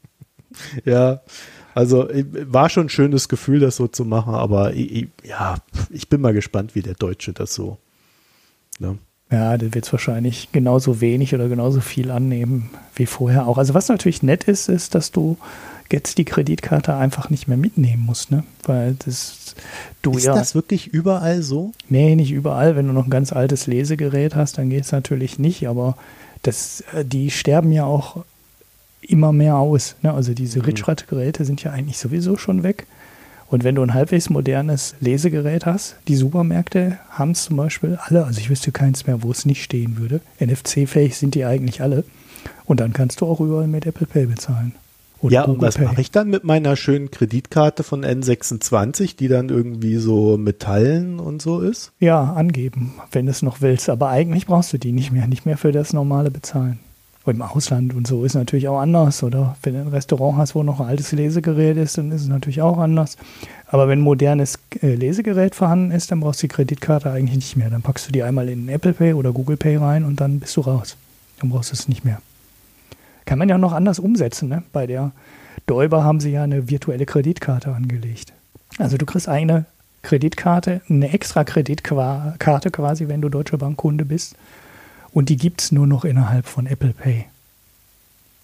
[0.84, 1.20] ja,
[1.74, 2.08] also
[2.46, 5.58] war schon ein schönes Gefühl, das so zu machen, aber ich, ja,
[5.90, 7.78] ich bin mal gespannt, wie der Deutsche das so.
[8.78, 8.98] Ne?
[9.30, 13.58] Ja, der wird es wahrscheinlich genauso wenig oder genauso viel annehmen wie vorher auch.
[13.58, 15.36] Also was natürlich nett ist, ist, dass du
[15.90, 18.44] jetzt die Kreditkarte einfach nicht mehr mitnehmen musst, ne?
[18.64, 19.54] Weil das
[20.02, 20.32] du ist ja.
[20.32, 21.72] Ist das wirklich überall so?
[21.88, 22.76] Nee, nicht überall.
[22.76, 25.96] Wenn du noch ein ganz altes Lesegerät hast, dann geht es natürlich nicht, aber
[26.42, 28.24] das, äh, die sterben ja auch
[29.02, 29.96] immer mehr aus.
[30.02, 30.12] Ne?
[30.12, 30.66] Also diese mhm.
[30.66, 32.86] Ritschrad-Geräte sind ja eigentlich sowieso schon weg.
[33.50, 38.24] Und wenn du ein halbwegs modernes Lesegerät hast, die Supermärkte haben es zum Beispiel alle,
[38.24, 40.20] also ich wüsste keins mehr, wo es nicht stehen würde.
[40.38, 42.04] NFC-fähig sind die eigentlich alle.
[42.66, 44.74] Und dann kannst du auch überall mit Apple Pay bezahlen.
[45.20, 49.48] Oder ja, und was mache ich dann mit meiner schönen Kreditkarte von N26, die dann
[49.48, 51.90] irgendwie so Metallen und so ist?
[51.98, 53.88] Ja, angeben, wenn du es noch willst.
[53.88, 56.78] Aber eigentlich brauchst du die nicht mehr, nicht mehr für das normale Bezahlen.
[57.28, 59.22] Im Ausland und so ist natürlich auch anders.
[59.22, 62.28] Oder wenn du ein Restaurant hast, wo noch ein altes Lesegerät ist, dann ist es
[62.28, 63.16] natürlich auch anders.
[63.66, 67.56] Aber wenn ein modernes äh, Lesegerät vorhanden ist, dann brauchst du die Kreditkarte eigentlich nicht
[67.56, 67.70] mehr.
[67.70, 70.56] Dann packst du die einmal in Apple Pay oder Google Pay rein und dann bist
[70.56, 70.96] du raus.
[71.40, 72.20] Dann brauchst du es nicht mehr.
[73.24, 74.48] Kann man ja noch anders umsetzen.
[74.48, 74.62] Ne?
[74.72, 75.12] Bei der
[75.66, 78.32] Däuber haben sie ja eine virtuelle Kreditkarte angelegt.
[78.78, 79.66] Also du kriegst eine
[80.02, 84.36] Kreditkarte, eine extra Kreditkarte quasi, wenn du Deutsche Bank Kunde bist.
[85.12, 87.26] Und die gibt es nur noch innerhalb von Apple Pay.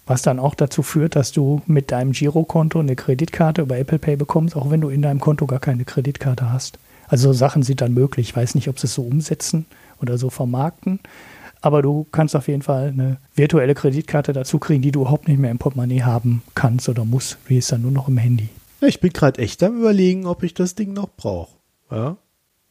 [0.07, 4.17] Was dann auch dazu führt, dass du mit deinem Girokonto eine Kreditkarte über Apple Pay
[4.17, 6.77] bekommst, auch wenn du in deinem Konto gar keine Kreditkarte hast.
[7.07, 8.29] Also Sachen sind dann möglich.
[8.29, 9.65] Ich weiß nicht, ob sie es so umsetzen
[10.01, 10.99] oder so vermarkten.
[11.61, 15.39] Aber du kannst auf jeden Fall eine virtuelle Kreditkarte dazu kriegen, die du überhaupt nicht
[15.39, 17.37] mehr im Portemonnaie haben kannst oder musst.
[17.49, 18.49] Die ist dann nur noch im Handy.
[18.81, 21.55] Ich bin gerade echt am überlegen, ob ich das Ding noch brauche.
[21.89, 22.17] Ja.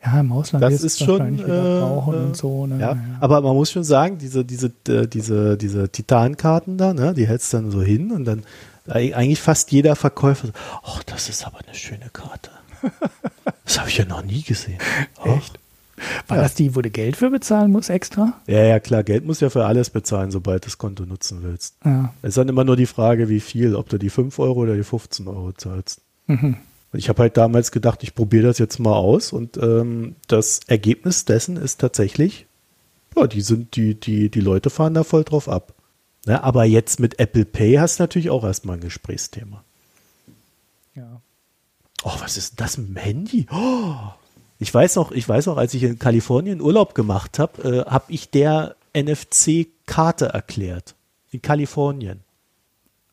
[0.04, 2.66] Ja, im Ausland das ist schon äh, brauchen äh, und so.
[2.66, 2.78] Ne?
[2.78, 7.14] Ja, ja, aber man muss schon sagen, diese diese äh, diese diese Titankarten da, ne,
[7.14, 8.42] die hältst dann so hin und dann
[8.86, 10.48] eigentlich fast jeder Verkäufer,
[10.82, 12.50] ach, das ist aber eine schöne Karte.
[13.64, 14.78] Das habe ich ja noch nie gesehen.
[15.24, 15.58] Echt?
[16.28, 16.42] War ja.
[16.42, 18.34] das die, wo du Geld für bezahlen musst extra?
[18.46, 19.04] Ja, ja, klar.
[19.04, 21.76] Geld musst du ja für alles bezahlen, sobald du das Konto nutzen willst.
[21.84, 22.12] Ja.
[22.20, 24.74] Es ist dann immer nur die Frage, wie viel, ob du die 5 Euro oder
[24.74, 26.02] die 15 Euro zahlst.
[26.26, 26.56] Mhm.
[26.94, 31.24] Ich habe halt damals gedacht, ich probiere das jetzt mal aus und ähm, das Ergebnis
[31.24, 32.46] dessen ist tatsächlich,
[33.16, 35.74] ja, die sind, die, die, die Leute fahren da voll drauf ab.
[36.26, 39.62] Ne, aber jetzt mit Apple Pay hast du natürlich auch erstmal ein Gesprächsthema.
[40.94, 41.20] Ja.
[42.02, 43.46] Oh, was ist das mit dem Handy?
[43.50, 43.94] Oh,
[44.58, 48.12] ich weiß noch, ich weiß noch, als ich in Kalifornien Urlaub gemacht habe, äh, habe
[48.12, 50.94] ich der NFC-Karte erklärt.
[51.30, 52.20] In Kalifornien.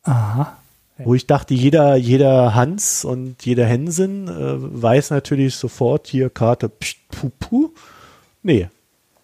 [0.03, 0.60] Aha.
[1.05, 6.69] Wo ich dachte, jeder, jeder Hans und jeder Hensen äh, weiß natürlich sofort hier Karte,
[6.69, 7.69] pst, puh, puh.
[8.43, 8.69] Nee.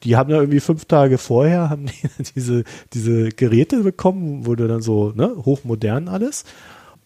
[0.04, 2.64] Die haben ja irgendwie fünf Tage vorher haben die diese,
[2.94, 6.46] diese Geräte bekommen, wurde dann so, ne, hochmodern alles.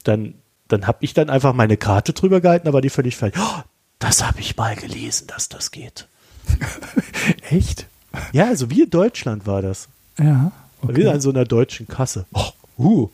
[0.04, 0.36] Dann,
[0.68, 3.38] dann habe ich dann einfach meine Karte drüber gehalten, aber die völlig falsch.
[3.40, 3.62] Oh,
[4.00, 6.08] das habe ich mal gelesen, dass das geht.
[7.50, 7.88] Echt?
[8.34, 9.88] Ja, also wie in Deutschland war das.
[10.20, 10.52] Ja.
[10.82, 10.96] Okay.
[10.96, 12.26] Wir an so einer deutschen Kasse.
[12.34, 12.50] Oh,
[12.84, 13.10] uh,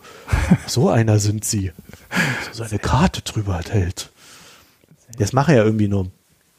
[0.65, 1.71] so einer sind sie.
[2.51, 4.09] So eine Karte drüber hält.
[5.17, 6.11] Das machen ja irgendwie nur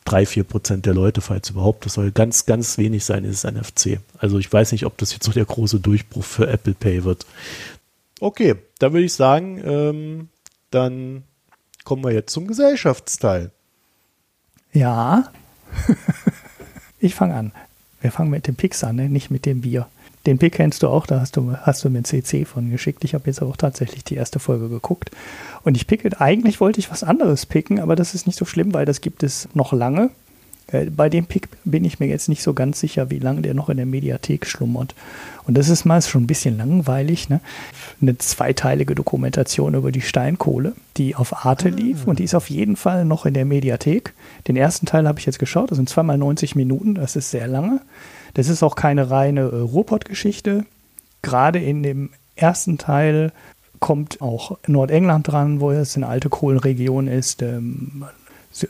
[0.04, 1.84] drei, vier Prozent der Leute, falls überhaupt.
[1.84, 4.00] Das soll ganz, ganz wenig sein, ist es NFC.
[4.18, 7.26] Also ich weiß nicht, ob das jetzt so der große Durchbruch für Apple Pay wird.
[8.20, 10.28] Okay, dann würde ich sagen, ähm,
[10.70, 11.24] dann
[11.84, 13.50] kommen wir jetzt zum Gesellschaftsteil.
[14.72, 15.30] Ja.
[17.00, 17.52] ich fange an.
[18.00, 19.08] Wir fangen mit dem Pix an, ne?
[19.08, 19.88] nicht mit dem Bier.
[20.28, 23.02] Den Pick kennst du auch, da hast du, hast du mir ein CC von geschickt.
[23.02, 25.10] Ich habe jetzt auch tatsächlich die erste Folge geguckt.
[25.64, 28.74] Und ich picke, eigentlich wollte ich was anderes picken, aber das ist nicht so schlimm,
[28.74, 30.10] weil das gibt es noch lange.
[30.70, 33.54] Äh, bei dem Pick bin ich mir jetzt nicht so ganz sicher, wie lange der
[33.54, 34.94] noch in der Mediathek schlummert.
[35.46, 37.30] Und das ist meist schon ein bisschen langweilig.
[37.30, 37.40] Ne?
[38.02, 41.74] Eine zweiteilige Dokumentation über die Steinkohle, die auf Arte ah.
[41.74, 44.12] lief und die ist auf jeden Fall noch in der Mediathek.
[44.46, 47.48] Den ersten Teil habe ich jetzt geschaut, das sind zweimal 90 Minuten, das ist sehr
[47.48, 47.80] lange.
[48.38, 50.64] Das ist auch keine reine äh, Ruhrpott-Geschichte.
[51.22, 53.32] Gerade in dem ersten Teil
[53.80, 57.42] kommt auch Nordengland dran, wo es eine alte Kohlenregion ist.
[57.42, 58.04] Ähm,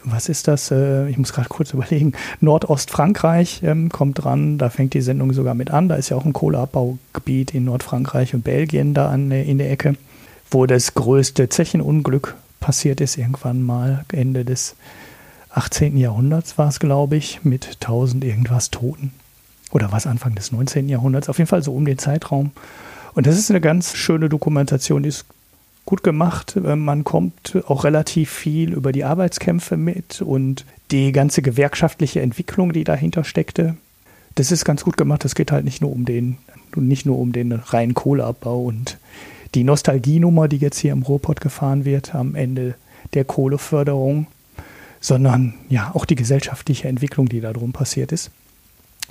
[0.04, 0.70] was ist das?
[0.70, 2.14] Äh, ich muss gerade kurz überlegen.
[2.40, 5.90] Nordostfrankreich ähm, kommt dran, da fängt die Sendung sogar mit an.
[5.90, 9.96] Da ist ja auch ein Kohleabbaugebiet in Nordfrankreich und Belgien da an, in der Ecke,
[10.50, 14.76] wo das größte Zechenunglück passiert ist, irgendwann mal Ende des
[15.50, 15.98] 18.
[15.98, 19.12] Jahrhunderts war es, glaube ich, mit 1000 irgendwas Toten.
[19.70, 20.88] Oder was Anfang des 19.
[20.88, 22.52] Jahrhunderts, auf jeden Fall so um den Zeitraum.
[23.14, 25.26] Und das ist eine ganz schöne Dokumentation, die ist
[25.84, 26.56] gut gemacht.
[26.56, 32.72] Äh, man kommt auch relativ viel über die Arbeitskämpfe mit und die ganze gewerkschaftliche Entwicklung,
[32.72, 33.76] die dahinter steckte.
[34.34, 35.24] Das ist ganz gut gemacht.
[35.24, 36.38] Es geht halt nicht nur um den,
[36.76, 38.98] nicht nur um den reinen Kohleabbau und
[39.54, 42.74] die Nostalgienummer, die jetzt hier im Ruhrpott gefahren wird am Ende
[43.14, 44.26] der Kohleförderung,
[45.00, 48.30] sondern ja auch die gesellschaftliche Entwicklung, die da drum passiert ist.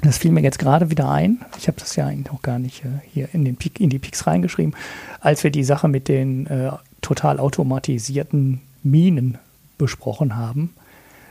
[0.01, 1.39] Das fiel mir jetzt gerade wieder ein.
[1.57, 3.99] Ich habe das ja eigentlich noch gar nicht äh, hier in, den Pik, in die
[3.99, 4.75] Pics reingeschrieben,
[5.19, 6.71] als wir die Sache mit den äh,
[7.01, 9.37] total automatisierten Minen
[9.77, 10.73] besprochen haben.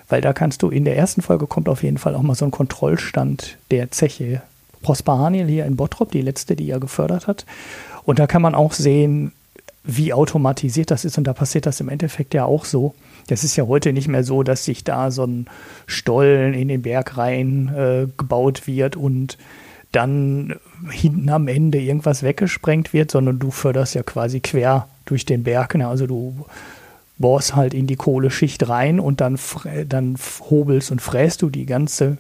[0.08, 2.44] Weil da kannst du in der ersten Folge kommt auf jeden Fall auch mal so
[2.44, 4.42] ein Kontrollstand der Zeche
[4.82, 7.44] Prosper Haniel hier in Bottrop, die letzte, die er gefördert hat.
[8.04, 9.32] Und da kann man auch sehen,
[9.82, 11.18] wie automatisiert das ist.
[11.18, 12.94] Und da passiert das im Endeffekt ja auch so.
[13.26, 15.46] Das ist ja heute nicht mehr so, dass sich da so ein
[15.86, 19.36] Stollen in den Berg rein äh, gebaut wird und
[19.92, 20.56] dann
[20.90, 25.74] hinten am Ende irgendwas weggesprengt wird, sondern du förderst ja quasi quer durch den Berg.
[25.74, 25.88] Ne?
[25.88, 26.46] Also du
[27.18, 29.38] bohrst halt in die Kohleschicht rein und dann,
[29.88, 30.16] dann
[30.50, 32.18] hobelst und fräst du die ganze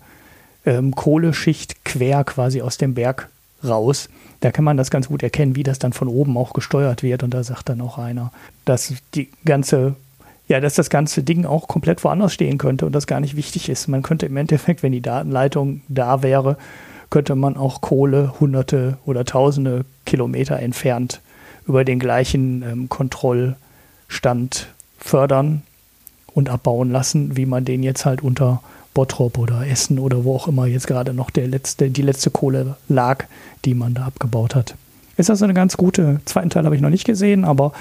[0.64, 3.28] ähm, Kohleschicht quer quasi aus dem Berg
[3.62, 4.08] raus.
[4.40, 7.22] Da kann man das ganz gut erkennen, wie das dann von oben auch gesteuert wird.
[7.22, 8.32] Und da sagt dann auch einer,
[8.64, 9.96] dass die ganze,
[10.48, 13.68] ja, dass das ganze Ding auch komplett woanders stehen könnte und das gar nicht wichtig
[13.68, 13.88] ist.
[13.88, 16.56] Man könnte im Endeffekt, wenn die Datenleitung da wäre,
[17.10, 21.20] könnte man auch Kohle hunderte oder tausende Kilometer entfernt
[21.66, 24.68] über den gleichen ähm, Kontrollstand
[24.98, 25.62] fördern
[26.32, 28.62] und abbauen lassen, wie man den jetzt halt unter
[28.94, 32.76] Bottrop oder Essen oder wo auch immer jetzt gerade noch der letzte, die letzte Kohle
[32.88, 33.24] lag,
[33.64, 34.74] die man da abgebaut hat.
[35.16, 37.72] Ist also eine ganz gute, zweiten Teil habe ich noch nicht gesehen, aber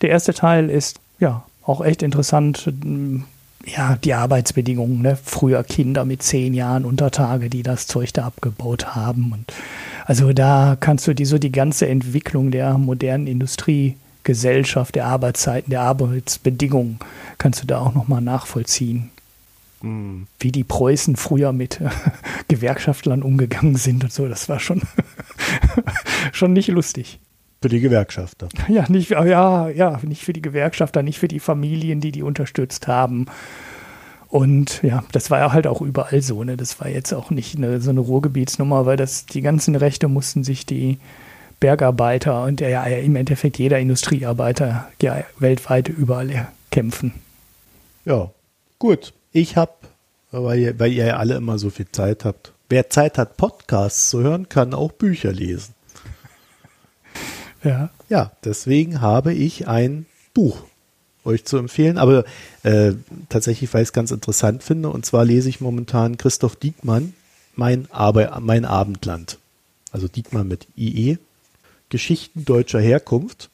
[0.00, 2.72] der erste Teil ist ja auch echt interessant.
[3.66, 5.18] Ja, die Arbeitsbedingungen, ne?
[5.22, 9.32] früher Kinder mit zehn Jahren unter Tage, die das Zeug da abgebaut haben.
[9.32, 9.52] Und
[10.06, 15.82] also da kannst du die so die ganze Entwicklung der modernen Industriegesellschaft, der Arbeitszeiten, der
[15.82, 16.98] Arbeitsbedingungen,
[17.36, 19.10] kannst du da auch nochmal nachvollziehen.
[19.82, 20.26] Mhm.
[20.40, 21.80] Wie die Preußen früher mit
[22.48, 24.80] Gewerkschaftlern umgegangen sind und so, das war schon,
[26.32, 27.18] schon nicht lustig.
[27.60, 28.48] Für die Gewerkschafter.
[28.68, 32.86] Ja, nicht, ja, ja, nicht für die Gewerkschafter, nicht für die Familien, die die unterstützt
[32.86, 33.26] haben.
[34.28, 36.44] Und ja, das war ja halt auch überall so.
[36.44, 36.56] Ne?
[36.56, 40.44] Das war jetzt auch nicht eine, so eine Ruhrgebietsnummer, weil das die ganzen Rechte mussten
[40.44, 40.98] sich die
[41.60, 47.14] Bergarbeiter und ja, im Endeffekt jeder Industriearbeiter ja, weltweit überall kämpfen.
[48.04, 48.30] Ja,
[48.78, 49.12] gut.
[49.32, 49.72] Ich habe,
[50.30, 54.10] weil ihr, weil ihr ja alle immer so viel Zeit habt, wer Zeit hat, Podcasts
[54.10, 55.74] zu hören, kann auch Bücher lesen.
[57.62, 57.90] Ja.
[58.08, 60.62] Ja, deswegen habe ich ein Buch
[61.24, 62.24] euch zu empfehlen, aber
[62.62, 62.92] äh,
[63.28, 67.12] tatsächlich, weil ich es ganz interessant finde, und zwar lese ich momentan Christoph Diekmann,
[67.54, 69.38] mein, Aber mein Abendland.
[69.90, 71.18] Also Diekmann mit IE.
[71.88, 73.50] Geschichten deutscher Herkunft.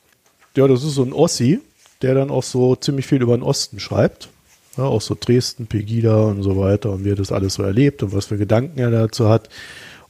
[0.57, 1.61] Ja, das ist so ein Ossi,
[2.03, 4.29] der dann auch so ziemlich viel über den Osten schreibt.
[4.77, 8.03] Ja, auch so Dresden, Pegida und so weiter und wie er das alles so erlebt
[8.03, 9.49] und was für Gedanken er dazu hat.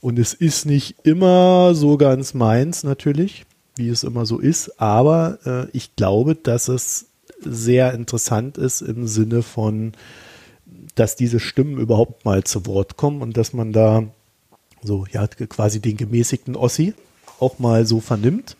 [0.01, 3.45] Und es ist nicht immer so ganz meins natürlich,
[3.75, 7.07] wie es immer so ist, aber äh, ich glaube, dass es
[7.41, 9.93] sehr interessant ist im Sinne von,
[10.95, 14.03] dass diese Stimmen überhaupt mal zu Wort kommen und dass man da
[14.81, 16.93] so, ja, quasi den gemäßigten Ossi
[17.39, 18.55] auch mal so vernimmt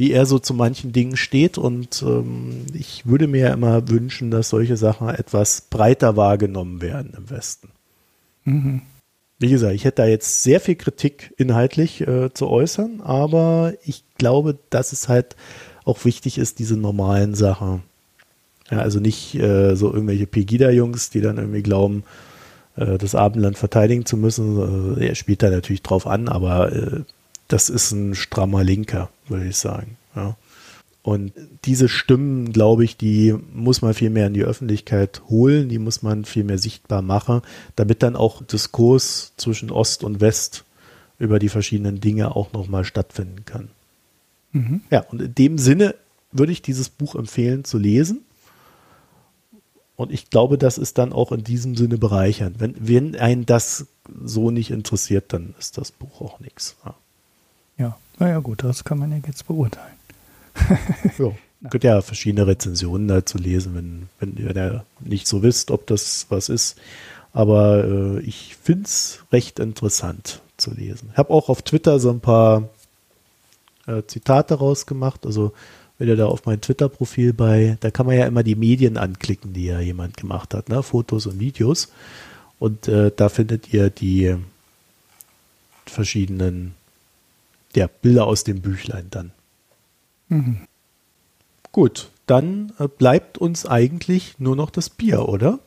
[0.00, 1.58] wie er so zu manchen Dingen steht.
[1.58, 7.12] Und ähm, ich würde mir ja immer wünschen, dass solche Sachen etwas breiter wahrgenommen werden
[7.14, 7.68] im Westen.
[8.44, 8.80] Mhm.
[9.40, 14.04] Wie gesagt, ich hätte da jetzt sehr viel Kritik inhaltlich äh, zu äußern, aber ich
[14.18, 15.34] glaube, dass es halt
[15.84, 17.82] auch wichtig ist, diese normalen Sachen.
[18.70, 22.04] Ja, also nicht äh, so irgendwelche Pegida-Jungs, die dann irgendwie glauben,
[22.76, 25.00] äh, das Abendland verteidigen zu müssen.
[25.00, 27.00] er spielt da natürlich drauf an, aber äh,
[27.48, 29.96] das ist ein strammer Linker, würde ich sagen.
[30.14, 30.36] Ja.
[31.02, 31.32] Und
[31.64, 36.02] diese Stimmen, glaube ich, die muss man viel mehr in die Öffentlichkeit holen, die muss
[36.02, 37.40] man viel mehr sichtbar machen,
[37.74, 40.64] damit dann auch Diskurs zwischen Ost und West
[41.18, 43.68] über die verschiedenen Dinge auch nochmal stattfinden kann.
[44.52, 44.82] Mhm.
[44.90, 45.94] Ja, und in dem Sinne
[46.32, 48.20] würde ich dieses Buch empfehlen zu lesen.
[49.96, 52.58] Und ich glaube, das ist dann auch in diesem Sinne bereichernd.
[52.58, 53.86] Wenn, wenn einen das
[54.24, 56.76] so nicht interessiert, dann ist das Buch auch nichts.
[56.84, 56.94] Ja.
[57.78, 59.99] Ja, naja gut, das kann man ja jetzt beurteilen.
[61.18, 61.32] ja.
[61.68, 66.26] Könnt ja verschiedene Rezensionen dazu lesen, wenn, wenn ihr da nicht so wisst, ob das
[66.30, 66.78] was ist.
[67.32, 71.10] Aber äh, ich finde es recht interessant zu lesen.
[71.12, 72.68] Ich habe auch auf Twitter so ein paar
[73.86, 75.26] äh, Zitate rausgemacht.
[75.26, 75.52] Also
[75.98, 79.52] wenn ihr da auf mein Twitter-Profil bei, da kann man ja immer die Medien anklicken,
[79.52, 80.82] die ja jemand gemacht hat, ne?
[80.82, 81.92] Fotos und Videos.
[82.58, 84.36] Und äh, da findet ihr die
[85.84, 86.74] verschiedenen
[87.74, 89.32] ja, Bilder aus dem Büchlein dann.
[90.30, 90.60] Mhm.
[91.72, 95.58] Gut, dann äh, bleibt uns eigentlich nur noch das Bier, oder?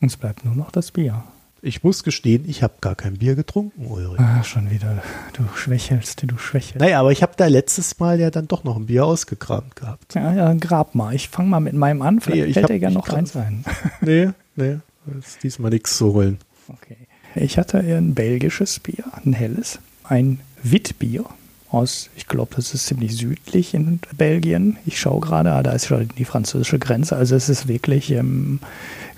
[0.00, 1.24] Uns bleibt nur noch das Bier.
[1.62, 4.18] Ich muss gestehen, ich habe gar kein Bier getrunken, Ulrich.
[4.18, 5.02] Ah, schon wieder.
[5.34, 6.80] Du schwächelst, du schwächelst.
[6.80, 10.14] Naja, aber ich habe da letztes Mal ja dann doch noch ein Bier ausgekramt gehabt.
[10.14, 11.14] Ja, ja, dann grab mal.
[11.14, 12.20] Ich fange mal mit meinem an.
[12.20, 13.64] Vielleicht nee, fällt dir ja noch eins ein.
[14.00, 14.78] Nee, nee,
[15.18, 16.38] ist diesmal nichts zu holen.
[16.68, 16.96] Okay.
[17.34, 21.26] Ich hatte ein belgisches Bier, ein helles, ein Witbier
[21.70, 24.76] aus, ich glaube, das ist ziemlich südlich in Belgien.
[24.86, 27.16] Ich schaue gerade, ah, da ist schon die französische Grenze.
[27.16, 28.60] Also es ist wirklich ähm,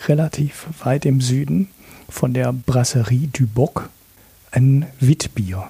[0.07, 1.69] relativ weit im Süden
[2.09, 3.89] von der Brasserie du Boc
[4.51, 5.69] ein Witbier.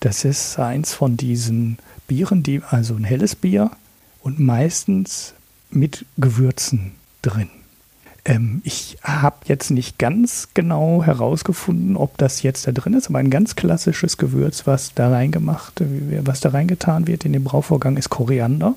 [0.00, 3.70] Das ist eins von diesen Bieren, die, also ein helles Bier
[4.20, 5.34] und meistens
[5.70, 6.92] mit Gewürzen
[7.22, 7.50] drin.
[8.28, 13.18] Ähm, ich habe jetzt nicht ganz genau herausgefunden, ob das jetzt da drin ist, aber
[13.18, 15.82] ein ganz klassisches Gewürz, was da reingemacht,
[16.20, 18.74] was da reingetan wird in den Brauvorgang, ist Koriander.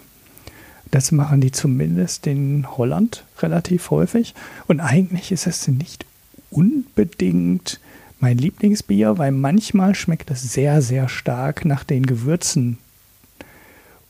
[0.89, 4.33] Das machen die zumindest in Holland relativ häufig.
[4.67, 6.05] Und eigentlich ist es nicht
[6.49, 7.79] unbedingt
[8.19, 12.77] mein Lieblingsbier, weil manchmal schmeckt es sehr, sehr stark nach den Gewürzen.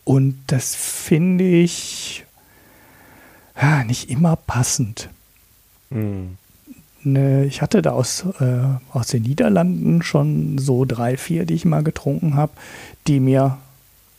[0.04, 2.26] Und das finde ich
[3.60, 5.10] ja, nicht immer passend.
[5.92, 6.38] Mhm.
[7.04, 8.60] Ne, ich hatte da aus, äh,
[8.94, 12.52] aus den Niederlanden schon so drei, vier, die ich mal getrunken habe,
[13.08, 13.58] die mir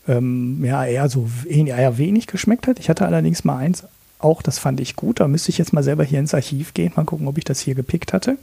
[0.09, 2.81] ähm, ja, eher so eher wenig geschmeckt hat.
[2.81, 3.85] Ich hatte allerdings mal eins
[4.19, 5.21] auch, das fand ich gut.
[5.21, 7.61] Da müsste ich jetzt mal selber hier ins Archiv gehen, mal gucken, ob ich das
[7.61, 8.39] hier gepickt hatte.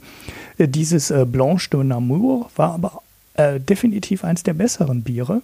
[0.58, 3.02] Äh, dieses äh, Blanche de Namur war aber
[3.34, 5.42] äh, definitiv eins der besseren Biere.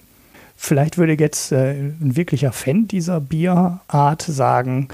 [0.57, 4.89] Vielleicht würde jetzt äh, ein wirklicher Fan dieser Bierart sagen,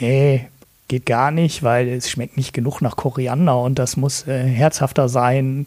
[0.00, 0.48] nee,
[0.88, 5.08] geht gar nicht, weil es schmeckt nicht genug nach Koriander und das muss äh, herzhafter
[5.08, 5.66] sein.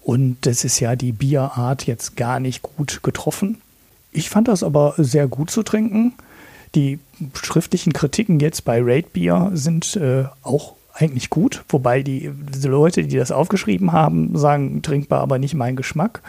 [0.00, 3.60] Und das ist ja die Bierart jetzt gar nicht gut getroffen.
[4.10, 6.14] Ich fand das aber sehr gut zu trinken.
[6.74, 6.98] Die
[7.34, 13.04] schriftlichen Kritiken jetzt bei Raid Beer sind äh, auch eigentlich gut, wobei die, die, Leute,
[13.04, 16.22] die das aufgeschrieben haben, sagen, trinkbar, aber nicht mein Geschmack.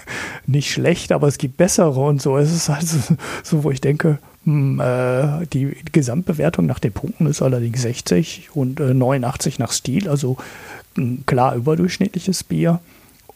[0.46, 2.36] nicht schlecht, aber es gibt bessere und so.
[2.36, 2.98] Es ist also
[3.42, 8.80] so, wo ich denke, hm, äh, die Gesamtbewertung nach den Punkten ist allerdings 60 und
[8.80, 10.36] äh, 89 nach Stil, also
[10.96, 12.80] ein klar überdurchschnittliches Bier.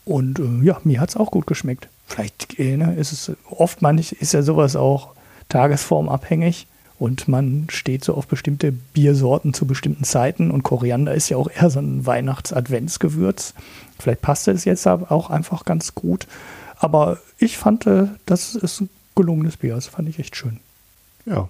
[0.05, 1.89] Und äh, ja, mir hat es auch gut geschmeckt.
[2.07, 5.15] Vielleicht äh, ne, ist es oft, man ist ja sowas auch
[5.49, 6.67] tagesformabhängig
[6.99, 11.51] und man steht so auf bestimmte Biersorten zu bestimmten Zeiten und Koriander ist ja auch
[11.51, 13.55] eher so ein Weihnachts-Adventsgewürz.
[13.99, 16.27] Vielleicht passte es jetzt auch einfach ganz gut.
[16.77, 19.75] Aber ich fand, äh, das ist ein gelungenes Bier.
[19.75, 20.61] Das fand ich echt schön.
[21.27, 21.49] Ja.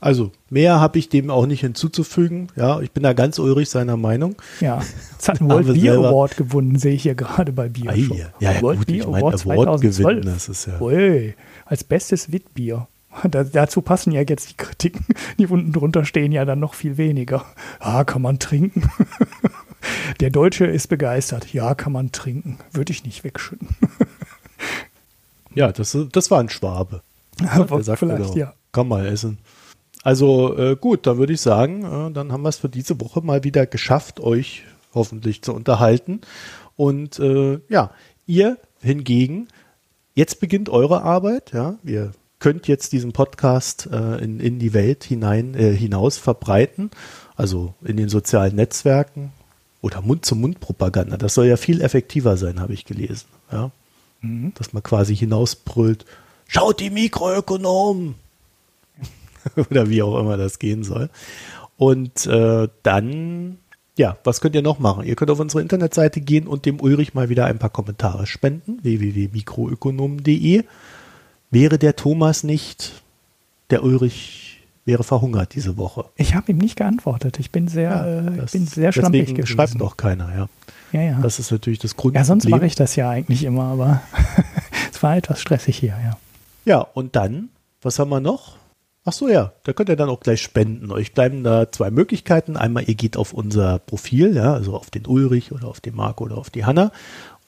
[0.00, 2.48] Also, mehr habe ich dem auch nicht hinzuzufügen.
[2.56, 4.34] Ja, ich bin da ganz ulrig seiner Meinung.
[4.60, 4.82] Ja,
[5.16, 7.94] es hat einen World Beer Award gewonnen, sehe ich hier gerade bei Bier.
[7.94, 10.06] Ja, ja, World gut, Beer ich mein, Award, Award 2012.
[10.08, 10.80] Gewinnen, das ist ja.
[10.80, 11.34] Ui,
[11.66, 12.88] als bestes Witbier.
[13.30, 15.04] Da, dazu passen ja jetzt die Kritiken,
[15.38, 17.44] die unten drunter stehen ja dann noch viel weniger.
[17.78, 18.90] Ah, kann man trinken.
[20.20, 21.52] Der Deutsche ist begeistert.
[21.52, 22.58] Ja, kann man trinken.
[22.72, 23.68] Würde ich nicht wegschütten.
[25.54, 27.02] Ja, das, das war ein Schwabe.
[27.46, 28.54] Aber sagt vielleicht, genau, ja.
[28.72, 29.38] Kann mal essen.
[30.02, 33.20] Also äh, gut, dann würde ich sagen, äh, dann haben wir es für diese Woche
[33.20, 34.64] mal wieder geschafft, euch
[34.94, 36.22] hoffentlich zu unterhalten.
[36.76, 37.90] Und äh, ja,
[38.26, 39.48] ihr hingegen,
[40.14, 41.52] jetzt beginnt eure Arbeit.
[41.52, 42.12] Ja, ihr
[42.42, 46.90] könnt jetzt diesen Podcast äh, in, in die Welt hinein äh, hinaus verbreiten,
[47.36, 49.30] also in den sozialen Netzwerken
[49.80, 51.18] oder Mund-zu-Mund-Propaganda.
[51.18, 53.28] Das soll ja viel effektiver sein, habe ich gelesen.
[53.52, 53.70] Ja,
[54.22, 54.52] mhm.
[54.56, 56.04] dass man quasi hinausbrüllt.
[56.48, 58.16] Schaut die Mikroökonomen!
[59.70, 61.10] oder wie auch immer das gehen soll.
[61.76, 63.58] Und äh, dann,
[63.96, 65.04] ja, was könnt ihr noch machen?
[65.04, 68.80] Ihr könnt auf unsere Internetseite gehen und dem Ulrich mal wieder ein paar Kommentare spenden.
[68.82, 70.64] www.mikroökonom.de.
[71.52, 73.02] Wäre der Thomas nicht,
[73.68, 76.06] der Ulrich wäre verhungert diese Woche.
[76.16, 77.38] Ich habe ihm nicht geantwortet.
[77.38, 79.46] Ich bin sehr, ja, äh, das, ich bin sehr schlampig gewesen.
[79.46, 80.48] schreibt doch keiner, ja.
[80.92, 81.20] Ja, ja.
[81.20, 82.16] Das ist natürlich das Grund.
[82.16, 84.02] Ja, sonst mache ich das ja eigentlich immer, aber
[84.92, 86.16] es war etwas stressig hier, ja.
[86.64, 87.50] Ja, und dann,
[87.82, 88.56] was haben wir noch?
[89.04, 90.90] Ach so, ja, da könnt ihr dann auch gleich spenden.
[90.90, 92.56] Euch bleiben da zwei Möglichkeiten.
[92.56, 96.24] Einmal, ihr geht auf unser Profil, ja, also auf den Ulrich oder auf den Marco
[96.24, 96.92] oder auf die Hanna.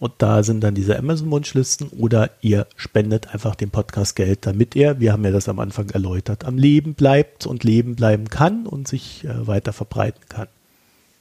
[0.05, 5.01] Und da sind dann diese Amazon-Wunschlisten oder ihr spendet einfach dem Podcast Geld, damit er,
[5.01, 8.86] wir haben ja das am Anfang erläutert, am Leben bleibt und leben bleiben kann und
[8.86, 10.48] sich äh, weiter verbreiten kann.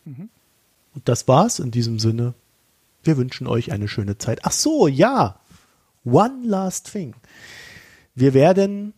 [0.03, 0.27] Mhm.
[0.95, 2.34] Und das war's in diesem Sinne.
[3.03, 4.41] Wir wünschen euch eine schöne Zeit.
[4.43, 5.39] Ach so, ja.
[6.03, 7.15] One last thing.
[8.15, 8.93] Wir werden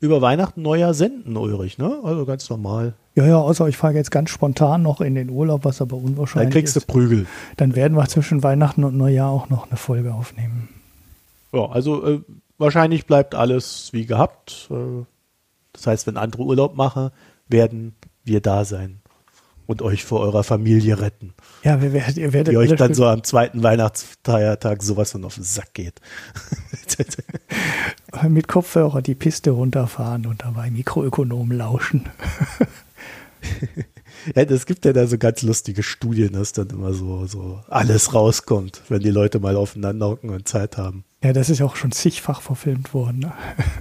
[0.00, 2.00] über Weihnachten Neujahr senden, Ulrich, ne?
[2.02, 2.94] Also ganz normal.
[3.14, 6.48] Ja, ja, außer ich fahre jetzt ganz spontan noch in den Urlaub, was aber unwahrscheinlich
[6.48, 6.54] ist.
[6.54, 7.26] Dann kriegst du Prügel.
[7.56, 10.68] Dann werden wir zwischen Weihnachten und Neujahr auch noch eine Folge aufnehmen.
[11.52, 12.20] Ja, also äh,
[12.56, 14.68] wahrscheinlich bleibt alles wie gehabt.
[14.70, 15.04] Äh,
[15.74, 17.10] das heißt, wenn andere Urlaub machen,
[17.48, 17.94] werden
[18.24, 19.02] wir da sein
[19.66, 21.34] und euch vor eurer Familie retten.
[21.62, 25.34] Ja, wir, wir, ihr werdet die euch dann so am zweiten Weihnachtsfeiertag sowas von auf
[25.34, 26.00] den Sack geht.
[28.28, 32.08] Mit Kopfhörer die Piste runterfahren und dabei Mikroökonomen lauschen.
[34.34, 38.14] ja, das gibt ja da so ganz lustige Studien, dass dann immer so, so alles
[38.14, 41.04] rauskommt, wenn die Leute mal aufeinander hocken und Zeit haben.
[41.22, 43.32] Ja, das ist auch schon zigfach verfilmt worden.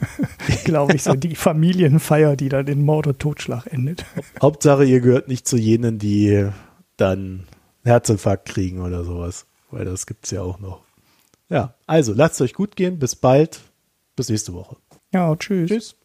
[0.64, 4.06] Glaube ich, so die Familienfeier, die dann in Mord und Totschlag endet.
[4.42, 6.48] Hauptsache, ihr gehört nicht zu jenen, die
[6.98, 7.48] dann
[7.84, 9.46] Herzinfarkt kriegen oder sowas.
[9.72, 10.82] Weil das gibt es ja auch noch.
[11.50, 13.00] Ja, also lasst es euch gut gehen.
[13.00, 13.62] Bis bald.
[14.16, 14.78] Bis nächste Woche.
[15.14, 15.70] Ja, tschüss.
[15.70, 15.96] Tschüss.